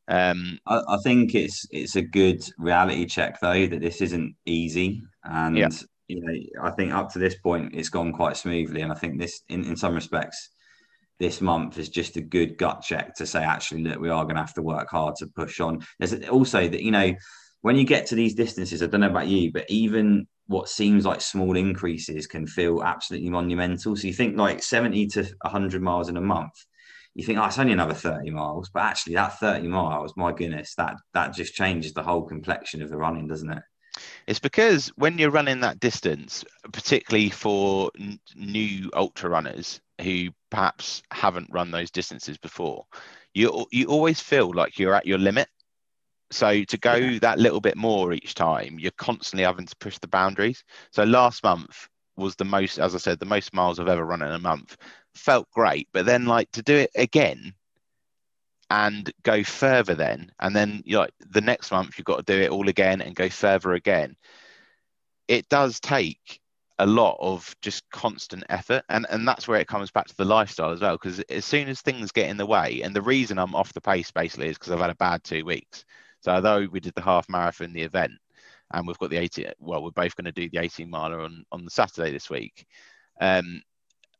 Um, 0.08 0.58
I, 0.66 0.80
I, 0.88 0.96
think 1.02 1.34
it's 1.34 1.66
it's 1.70 1.96
a 1.96 2.02
good 2.02 2.42
reality 2.56 3.04
check 3.04 3.40
though 3.40 3.66
that 3.66 3.80
this 3.80 4.00
isn't 4.00 4.34
easy, 4.46 5.02
and 5.24 5.56
yeah. 5.56 5.68
you 6.08 6.22
know 6.22 6.66
I 6.66 6.70
think 6.70 6.94
up 6.94 7.12
to 7.12 7.18
this 7.18 7.34
point 7.34 7.74
it's 7.74 7.90
gone 7.90 8.12
quite 8.14 8.38
smoothly, 8.38 8.80
and 8.80 8.90
I 8.90 8.94
think 8.94 9.20
this 9.20 9.42
in, 9.50 9.64
in 9.64 9.76
some 9.76 9.94
respects 9.94 10.50
this 11.18 11.40
month 11.40 11.78
is 11.78 11.88
just 11.88 12.16
a 12.16 12.22
good 12.22 12.56
gut 12.56 12.80
check 12.80 13.14
to 13.16 13.26
say 13.26 13.42
actually 13.42 13.82
that 13.82 14.00
we 14.00 14.08
are 14.08 14.24
going 14.24 14.36
to 14.36 14.40
have 14.40 14.54
to 14.54 14.62
work 14.62 14.88
hard 14.88 15.16
to 15.16 15.26
push 15.26 15.60
on. 15.60 15.84
There's 15.98 16.14
also 16.28 16.66
that 16.68 16.82
you 16.82 16.90
know 16.90 17.12
when 17.62 17.76
you 17.76 17.84
get 17.84 18.06
to 18.06 18.14
these 18.14 18.34
distances, 18.34 18.82
I 18.82 18.86
don't 18.86 19.00
know 19.00 19.10
about 19.10 19.28
you, 19.28 19.52
but 19.52 19.66
even 19.68 20.26
what 20.46 20.68
seems 20.68 21.04
like 21.04 21.20
small 21.20 21.56
increases 21.56 22.26
can 22.26 22.46
feel 22.46 22.82
absolutely 22.82 23.30
monumental. 23.30 23.96
So 23.96 24.06
you 24.06 24.14
think 24.14 24.36
like 24.36 24.62
70 24.62 25.06
to 25.08 25.22
100 25.42 25.82
miles 25.82 26.08
in 26.08 26.16
a 26.16 26.22
month, 26.22 26.54
you 27.14 27.24
think, 27.24 27.38
oh, 27.38 27.44
it's 27.44 27.58
only 27.58 27.72
another 27.72 27.94
30 27.94 28.30
miles. 28.30 28.70
But 28.72 28.84
actually, 28.84 29.16
that 29.16 29.38
30 29.38 29.66
miles, 29.68 30.14
my 30.16 30.32
goodness, 30.32 30.74
that 30.76 30.94
that 31.14 31.34
just 31.34 31.54
changes 31.54 31.92
the 31.92 32.02
whole 32.02 32.22
complexion 32.22 32.80
of 32.80 32.90
the 32.90 32.96
running, 32.96 33.26
doesn't 33.26 33.50
it? 33.50 33.62
It's 34.26 34.38
because 34.38 34.88
when 34.96 35.18
you're 35.18 35.30
running 35.30 35.60
that 35.60 35.80
distance, 35.80 36.44
particularly 36.72 37.30
for 37.30 37.90
n- 37.98 38.20
new 38.36 38.90
ultra 38.94 39.30
runners 39.30 39.80
who 40.00 40.28
perhaps 40.50 41.02
haven't 41.12 41.50
run 41.50 41.70
those 41.70 41.90
distances 41.90 42.38
before, 42.38 42.86
you 43.34 43.66
you 43.72 43.86
always 43.86 44.20
feel 44.20 44.52
like 44.54 44.78
you're 44.78 44.94
at 44.94 45.06
your 45.06 45.18
limit 45.18 45.48
so 46.30 46.62
to 46.64 46.78
go 46.78 46.94
yeah. 46.94 47.18
that 47.20 47.38
little 47.38 47.60
bit 47.60 47.76
more 47.76 48.12
each 48.12 48.34
time, 48.34 48.78
you're 48.78 48.90
constantly 48.92 49.44
having 49.44 49.66
to 49.66 49.76
push 49.76 49.98
the 49.98 50.08
boundaries. 50.08 50.64
So 50.90 51.04
last 51.04 51.42
month 51.42 51.88
was 52.16 52.36
the 52.36 52.44
most, 52.44 52.78
as 52.78 52.94
I 52.94 52.98
said, 52.98 53.18
the 53.18 53.26
most 53.26 53.54
miles 53.54 53.78
I've 53.78 53.88
ever 53.88 54.04
run 54.04 54.22
in 54.22 54.32
a 54.32 54.38
month. 54.38 54.76
Felt 55.14 55.50
great, 55.50 55.88
but 55.92 56.04
then 56.04 56.26
like 56.26 56.50
to 56.52 56.62
do 56.62 56.76
it 56.76 56.90
again 56.94 57.54
and 58.70 59.10
go 59.22 59.42
further 59.42 59.94
then, 59.94 60.30
and 60.40 60.54
then 60.54 60.82
you 60.84 60.98
like 60.98 61.14
the 61.30 61.40
next 61.40 61.70
month 61.70 61.96
you've 61.96 62.04
got 62.04 62.26
to 62.26 62.36
do 62.36 62.42
it 62.42 62.50
all 62.50 62.68
again 62.68 63.00
and 63.00 63.16
go 63.16 63.30
further 63.30 63.72
again. 63.72 64.14
It 65.26 65.48
does 65.48 65.80
take 65.80 66.40
a 66.78 66.86
lot 66.86 67.16
of 67.20 67.56
just 67.60 67.88
constant 67.90 68.44
effort 68.50 68.84
and 68.88 69.04
and 69.10 69.26
that's 69.26 69.48
where 69.48 69.58
it 69.58 69.66
comes 69.66 69.90
back 69.90 70.06
to 70.06 70.16
the 70.16 70.24
lifestyle 70.24 70.70
as 70.70 70.80
well 70.80 70.94
because 70.94 71.18
as 71.28 71.44
soon 71.44 71.68
as 71.68 71.80
things 71.80 72.12
get 72.12 72.28
in 72.28 72.36
the 72.36 72.46
way 72.46 72.82
and 72.82 72.94
the 72.94 73.02
reason 73.02 73.36
i'm 73.36 73.54
off 73.54 73.72
the 73.72 73.80
pace 73.80 74.12
basically 74.12 74.48
is 74.48 74.56
because 74.56 74.72
i've 74.72 74.78
had 74.78 74.90
a 74.90 74.94
bad 74.94 75.22
two 75.24 75.44
weeks 75.44 75.84
so 76.20 76.32
although 76.32 76.66
we 76.70 76.80
did 76.80 76.94
the 76.94 77.02
half 77.02 77.28
marathon, 77.28 77.72
the 77.72 77.82
event, 77.82 78.12
and 78.72 78.86
we've 78.86 78.98
got 78.98 79.10
the 79.10 79.16
18, 79.16 79.52
well, 79.58 79.82
we're 79.82 79.90
both 79.90 80.16
going 80.16 80.26
to 80.26 80.32
do 80.32 80.48
the 80.50 80.58
18 80.58 80.88
miler 80.88 81.20
on, 81.20 81.44
on 81.52 81.64
the 81.64 81.70
Saturday 81.70 82.12
this 82.12 82.28
week. 82.28 82.66
Um, 83.20 83.62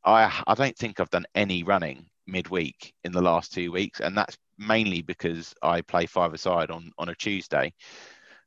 I, 0.05 0.43
I 0.47 0.55
don't 0.55 0.77
think 0.77 1.01
I've 1.01 1.11
done 1.11 1.27
any 1.35 1.63
running 1.63 2.07
midweek 2.27 2.95
in 3.05 3.13
the 3.13 3.23
last 3.23 3.53
two 3.53 3.73
weeks, 3.73 4.01
and 4.01 4.17
that's 4.17 4.39
mainly 4.59 5.03
because 5.03 5.55
I 5.63 5.83
play 5.83 6.07
five 6.07 6.35
aside 6.35 6.71
on, 6.71 6.93
on 6.99 7.09
a 7.09 7.15
Tuesday. 7.15 7.73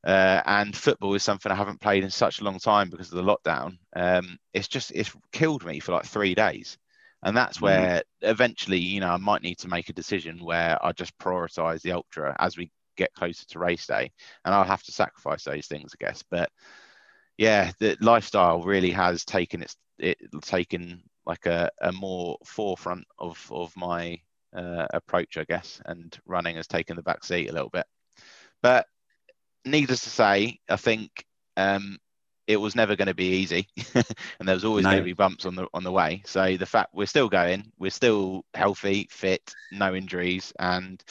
Uh, 0.04 0.42
and 0.46 0.76
football 0.76 1.14
is 1.14 1.22
something 1.22 1.52
I 1.52 1.56
haven't 1.56 1.80
played 1.80 2.02
in 2.02 2.10
such 2.10 2.40
a 2.40 2.44
long 2.44 2.58
time 2.58 2.90
because 2.90 3.12
of 3.12 3.24
the 3.24 3.36
lockdown. 3.36 3.78
Um, 3.94 4.36
it's 4.52 4.66
just 4.66 4.90
it's 4.92 5.12
killed 5.30 5.64
me 5.64 5.78
for 5.78 5.92
like 5.92 6.04
three 6.04 6.34
days, 6.34 6.76
and 7.22 7.36
that's 7.36 7.58
mm. 7.58 7.62
where 7.62 7.98
mm. 7.98 8.02
eventually, 8.22 8.78
you 8.78 8.98
know, 8.98 9.10
I 9.10 9.16
might 9.18 9.42
need 9.42 9.58
to 9.58 9.68
make 9.68 9.88
a 9.88 9.94
decision 9.94 10.44
where 10.44 10.76
I 10.84 10.90
just 10.90 11.16
prioritize 11.18 11.82
the 11.82 11.92
ultra 11.92 12.34
as 12.40 12.56
we 12.56 12.72
get 12.96 13.14
closer 13.14 13.46
to 13.46 13.58
race 13.58 13.86
day, 13.86 14.10
and 14.44 14.54
I'll 14.54 14.64
have 14.64 14.82
to 14.84 14.92
sacrifice 14.92 15.44
those 15.44 15.66
things, 15.66 15.92
I 15.94 16.04
guess. 16.04 16.22
But 16.30 16.50
yeah, 17.38 17.72
the 17.78 17.96
lifestyle 18.00 18.62
really 18.62 18.90
has 18.90 19.24
taken 19.24 19.62
its 19.62 19.76
it 19.98 20.18
taken 20.42 21.02
like 21.26 21.46
a, 21.46 21.70
a 21.80 21.92
more 21.92 22.36
forefront 22.44 23.06
of 23.18 23.46
of 23.50 23.76
my 23.76 24.18
uh, 24.54 24.86
approach, 24.92 25.36
I 25.38 25.44
guess, 25.44 25.80
and 25.86 26.16
running 26.26 26.56
has 26.56 26.66
taken 26.66 26.96
the 26.96 27.02
back 27.02 27.24
seat 27.24 27.48
a 27.48 27.52
little 27.52 27.70
bit. 27.70 27.86
But 28.62 28.86
needless 29.64 30.02
to 30.04 30.10
say, 30.10 30.58
I 30.68 30.76
think 30.76 31.24
um, 31.56 31.98
it 32.46 32.56
was 32.56 32.76
never 32.76 32.96
going 32.96 33.08
to 33.08 33.14
be 33.14 33.36
easy, 33.36 33.68
and 33.94 34.48
there 34.48 34.54
was 34.54 34.64
always 34.64 34.84
no. 34.84 34.90
going 34.90 35.02
to 35.02 35.04
be 35.04 35.12
bumps 35.12 35.46
on 35.46 35.54
the 35.54 35.66
on 35.72 35.84
the 35.84 35.92
way. 35.92 36.22
So 36.26 36.56
the 36.56 36.66
fact 36.66 36.90
we're 36.94 37.06
still 37.06 37.28
going, 37.28 37.72
we're 37.78 37.90
still 37.90 38.44
healthy, 38.54 39.08
fit, 39.10 39.54
no 39.70 39.94
injuries, 39.94 40.52
and 40.58 41.02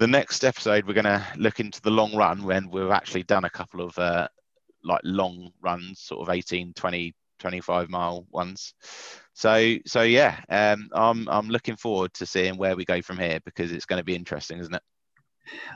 the 0.00 0.06
next 0.06 0.44
episode 0.44 0.86
we're 0.86 0.94
going 0.94 1.04
to 1.04 1.24
look 1.36 1.60
into 1.60 1.80
the 1.82 1.90
long 1.90 2.16
run 2.16 2.42
when 2.42 2.70
we've 2.70 2.90
actually 2.90 3.22
done 3.22 3.44
a 3.44 3.50
couple 3.50 3.82
of 3.82 3.96
uh, 3.98 4.26
like 4.82 5.02
long 5.04 5.50
runs 5.60 6.00
sort 6.00 6.22
of 6.26 6.34
18 6.34 6.72
20 6.72 7.14
25 7.38 7.90
mile 7.90 8.26
ones. 8.30 8.74
So 9.34 9.76
so 9.86 10.02
yeah 10.02 10.40
um, 10.48 10.88
i'm 10.92 11.28
i'm 11.28 11.48
looking 11.48 11.76
forward 11.76 12.12
to 12.14 12.26
seeing 12.26 12.56
where 12.56 12.76
we 12.76 12.84
go 12.84 13.02
from 13.02 13.18
here 13.18 13.40
because 13.44 13.72
it's 13.72 13.84
going 13.84 13.98
to 14.00 14.04
be 14.04 14.16
interesting 14.16 14.58
isn't 14.58 14.74
it? 14.74 14.82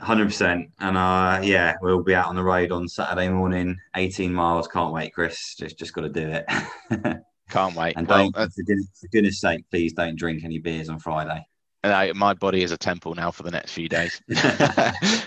100% 0.01 0.71
and 0.79 0.97
uh 0.97 1.39
yeah 1.43 1.75
we'll 1.81 2.03
be 2.03 2.15
out 2.15 2.27
on 2.27 2.35
the 2.35 2.43
road 2.43 2.71
on 2.71 2.87
saturday 2.87 3.29
morning. 3.29 3.77
18 3.95 4.33
miles. 4.33 4.67
Can't 4.67 4.91
wait 4.91 5.13
chris. 5.13 5.55
Just 5.55 5.77
just 5.77 5.93
got 5.93 6.01
to 6.01 6.09
do 6.09 6.27
it. 6.27 6.45
Can't 7.51 7.75
wait. 7.75 7.95
And 7.95 8.07
don't 8.07 8.35
uh, 8.35 8.47
for, 8.47 8.63
goodness, 8.63 8.89
for 8.99 9.07
goodness 9.09 9.39
sake 9.39 9.65
please 9.69 9.93
don't 9.93 10.17
drink 10.17 10.43
any 10.43 10.57
beers 10.57 10.89
on 10.89 10.97
friday 10.97 11.45
I, 11.93 12.11
my 12.13 12.33
body 12.33 12.63
is 12.63 12.71
a 12.71 12.77
temple 12.77 13.15
now 13.15 13.31
for 13.31 13.43
the 13.43 13.51
next 13.51 13.73
few 13.73 13.89
days. 13.89 14.21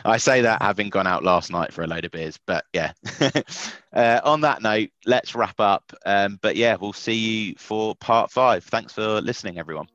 I 0.04 0.16
say 0.18 0.40
that 0.42 0.62
having 0.62 0.88
gone 0.88 1.06
out 1.06 1.22
last 1.22 1.50
night 1.50 1.72
for 1.72 1.82
a 1.82 1.86
load 1.86 2.04
of 2.04 2.12
beers, 2.12 2.38
but 2.46 2.64
yeah. 2.72 2.92
uh, 3.92 4.20
on 4.24 4.40
that 4.42 4.62
note, 4.62 4.90
let's 5.06 5.34
wrap 5.34 5.58
up. 5.60 5.92
Um, 6.06 6.38
but 6.42 6.56
yeah, 6.56 6.76
we'll 6.80 6.92
see 6.92 7.14
you 7.14 7.54
for 7.58 7.94
part 7.96 8.30
five. 8.30 8.64
Thanks 8.64 8.92
for 8.92 9.20
listening, 9.20 9.58
everyone. 9.58 9.88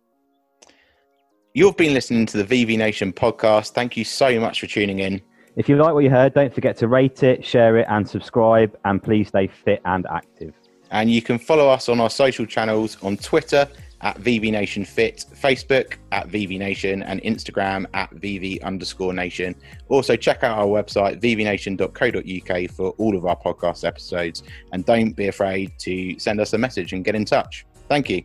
You've 1.54 1.78
been 1.78 1.94
listening 1.94 2.26
to 2.28 2.42
the 2.42 2.66
VV 2.66 2.78
Nation 2.78 3.14
podcast. 3.14 3.72
Thank 3.72 3.96
you 3.96 4.04
so 4.04 4.40
much 4.40 4.60
for 4.60 4.68
tuning 4.68 5.00
in. 5.00 5.22
If 5.56 5.70
you 5.70 5.76
like 5.76 5.94
what 5.94 6.04
you 6.04 6.10
heard, 6.10 6.34
don't 6.34 6.54
forget 6.54 6.78
to 6.78 6.88
rate 6.88 7.22
it, 7.22 7.46
share 7.46 7.78
it, 7.78 7.86
and 7.90 8.10
subscribe. 8.10 8.76
And 8.86 9.04
please 9.04 9.28
stay 9.28 9.48
fit 9.48 9.80
and 9.86 10.08
active. 10.08 10.54
And 10.90 11.12
you 11.12 11.22
can 11.22 11.38
follow 11.38 11.70
us 11.70 11.90
on 11.90 12.00
our 12.00 12.10
social 12.10 12.46
channels 12.46 12.98
on 13.04 13.18
Twitter 13.18 13.68
at 14.04 14.20
VV 14.20 14.52
Nation 14.52 14.86
Fit, 14.86 15.26
Facebook 15.34 15.96
at 16.12 16.28
VV 16.28 16.60
Nation, 16.60 17.02
and 17.04 17.22
Instagram 17.24 17.86
at 17.94 18.14
VV 18.16 18.62
underscore 18.62 19.14
Nation. 19.14 19.56
Also, 19.90 20.16
check 20.16 20.44
out 20.44 20.58
our 20.58 20.66
website, 20.68 21.20
vvnation.co.uk, 21.22 22.72
for 22.72 22.90
all 22.92 23.18
of 23.18 23.26
our 23.26 23.38
podcast 23.38 23.86
episodes. 23.86 24.44
And 24.74 24.86
don't 24.86 25.14
be 25.14 25.28
afraid 25.28 25.72
to 25.80 26.20
send 26.20 26.40
us 26.40 26.54
a 26.54 26.58
message 26.58 26.94
and 26.94 27.04
get 27.04 27.16
in 27.16 27.26
touch. 27.26 27.66
Thank 27.88 28.10
you. 28.10 28.24